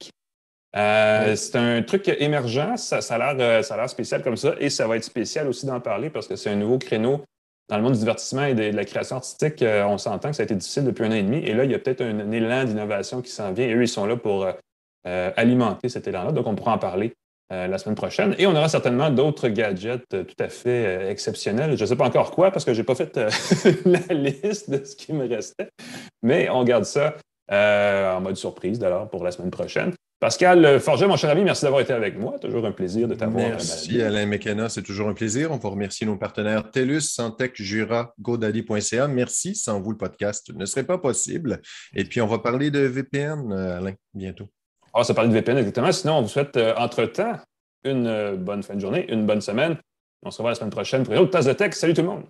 C'est 0.74 1.56
un 1.56 1.82
truc 1.84 2.08
émergent, 2.20 2.78
ça, 2.78 3.02
ça 3.02 3.16
a 3.16 3.34
l'air 3.34 3.90
spécial 3.90 4.24
comme 4.24 4.38
ça, 4.38 4.56
et 4.60 4.70
ça 4.70 4.88
va 4.88 4.98
être 4.98 5.04
spécial 5.04 5.48
aussi 5.48 5.66
d'en 5.66 5.80
parler 5.80 6.10
parce 6.10 6.28
que 6.28 6.36
c'est 6.36 6.50
un 6.50 6.56
nouveau 6.56 6.78
créneau 6.78 7.22
dans 7.70 7.78
le 7.78 7.84
monde 7.84 7.94
du 7.94 8.00
divertissement 8.00 8.46
et 8.46 8.56
de, 8.56 8.76
la 8.76 8.84
création 8.84 9.18
artistique. 9.18 9.64
on 9.64 9.98
s'entend 9.98 10.30
que 10.30 10.36
ça 10.36 10.44
a 10.44 10.46
été 10.46 10.56
difficile 10.56 10.84
depuis 10.84 11.06
un 11.06 11.12
an 11.12 11.16
et 11.16 11.24
demi, 11.24 11.38
et 11.38 11.54
là, 11.54 11.64
il 11.64 11.72
y 11.72 11.76
a 11.76 11.80
peut-être 11.80 12.02
un, 12.02 12.32
élan 12.32 12.64
d'innovation 12.64 13.22
qui 13.22 13.32
s'en 13.32 13.54
vient, 13.54 13.68
et 13.68 13.74
eux, 13.74 13.84
ils 13.84 13.88
sont 13.88 14.06
là 14.06 14.18
pour 14.18 14.48
alimenter 15.06 15.90
cet 15.90 16.08
élan-là, 16.08 16.32
donc 16.32 16.48
on 16.48 16.56
pourra 16.56 16.74
en 16.74 16.78
parler 16.80 17.14
euh, 17.54 17.68
la 17.68 17.78
semaine 17.78 17.96
prochaine. 17.96 18.36
Et 18.40 18.48
on 18.48 18.56
aura 18.56 18.70
certainement 18.70 19.10
d'autres 19.12 19.50
gadgets 19.50 20.14
euh, 20.14 20.24
tout 20.24 20.36
à 20.40 20.48
fait 20.48 20.86
euh, 20.86 21.12
exceptionnels. 21.12 21.78
Je 21.78 21.84
ne 21.84 21.88
sais 21.88 21.96
pas 21.96 22.06
encore 22.06 22.32
quoi 22.32 22.52
parce 22.52 22.66
que 22.66 22.74
je 22.74 22.80
n'ai 22.80 22.86
pas 22.86 22.96
fait 22.96 23.16
la 23.86 24.14
liste 24.14 24.70
de 24.70 24.84
ce 24.84 24.96
qui 24.96 25.14
me 25.14 25.28
restait, 25.28 25.70
mais 26.24 26.50
on 26.50 26.64
garde 26.64 26.86
ça 26.86 27.16
en 27.52 28.22
mode 28.22 28.38
surprise 28.38 28.80
d'ailleurs 28.80 29.10
pour 29.10 29.24
la 29.24 29.32
semaine 29.32 29.52
prochaine. 29.52 29.94
Pascal 30.24 30.80
Forget, 30.80 31.06
mon 31.06 31.18
cher 31.18 31.32
ami, 31.32 31.44
merci 31.44 31.66
d'avoir 31.66 31.82
été 31.82 31.92
avec 31.92 32.18
moi. 32.18 32.40
Toujours 32.40 32.66
un 32.66 32.72
plaisir 32.72 33.10
de 33.10 33.14
t'avoir. 33.14 33.46
Merci 33.46 34.02
Alain 34.02 34.26
McKenna, 34.26 34.70
c'est 34.70 34.82
toujours 34.82 35.10
un 35.10 35.14
plaisir. 35.14 35.52
On 35.52 35.58
va 35.58 35.68
remercier 35.68 36.08
nos 36.08 36.16
partenaires 36.16 36.72
TELUS, 36.72 37.02
Santec, 37.02 37.62
Jura, 37.62 38.14
Godaddy.ca. 38.22 39.10
Merci, 39.10 39.54
sans 39.54 39.82
vous 39.82 39.92
le 39.92 39.98
podcast 39.98 40.50
ne 40.56 40.64
serait 40.64 40.86
pas 40.86 40.98
possible. 40.98 41.62
Et 41.94 42.06
puis 42.06 42.22
on 42.22 42.28
va 42.28 42.40
parler 42.40 42.72
de 42.72 42.80
VPN, 42.80 43.52
Alain, 43.52 43.96
bientôt. 44.14 44.48
On 44.94 45.00
va 45.00 45.04
se 45.04 45.12
parler 45.12 45.30
de 45.30 45.34
VPN 45.34 45.58
exactement. 45.58 45.92
Sinon, 45.92 46.20
on 46.20 46.22
vous 46.22 46.30
souhaite 46.30 46.56
euh, 46.56 46.74
entre-temps 46.78 47.38
une 47.84 48.08
euh, 48.08 48.38
bonne 48.38 48.64
fin 48.64 48.76
de 48.76 48.80
journée, 48.80 49.06
une 49.12 49.26
bonne 49.26 49.42
semaine. 49.42 49.76
On 50.22 50.32
se 50.32 50.38
revoit 50.38 50.52
la 50.52 50.56
semaine 50.56 50.70
prochaine 50.70 51.04
pour 51.04 51.14
une 51.14 51.20
autre 51.20 51.32
tasse 51.32 51.48
de 51.48 51.54
texte. 51.54 51.82
Salut 51.82 51.96
tout 51.96 52.02
le 52.02 52.08
monde! 52.08 52.24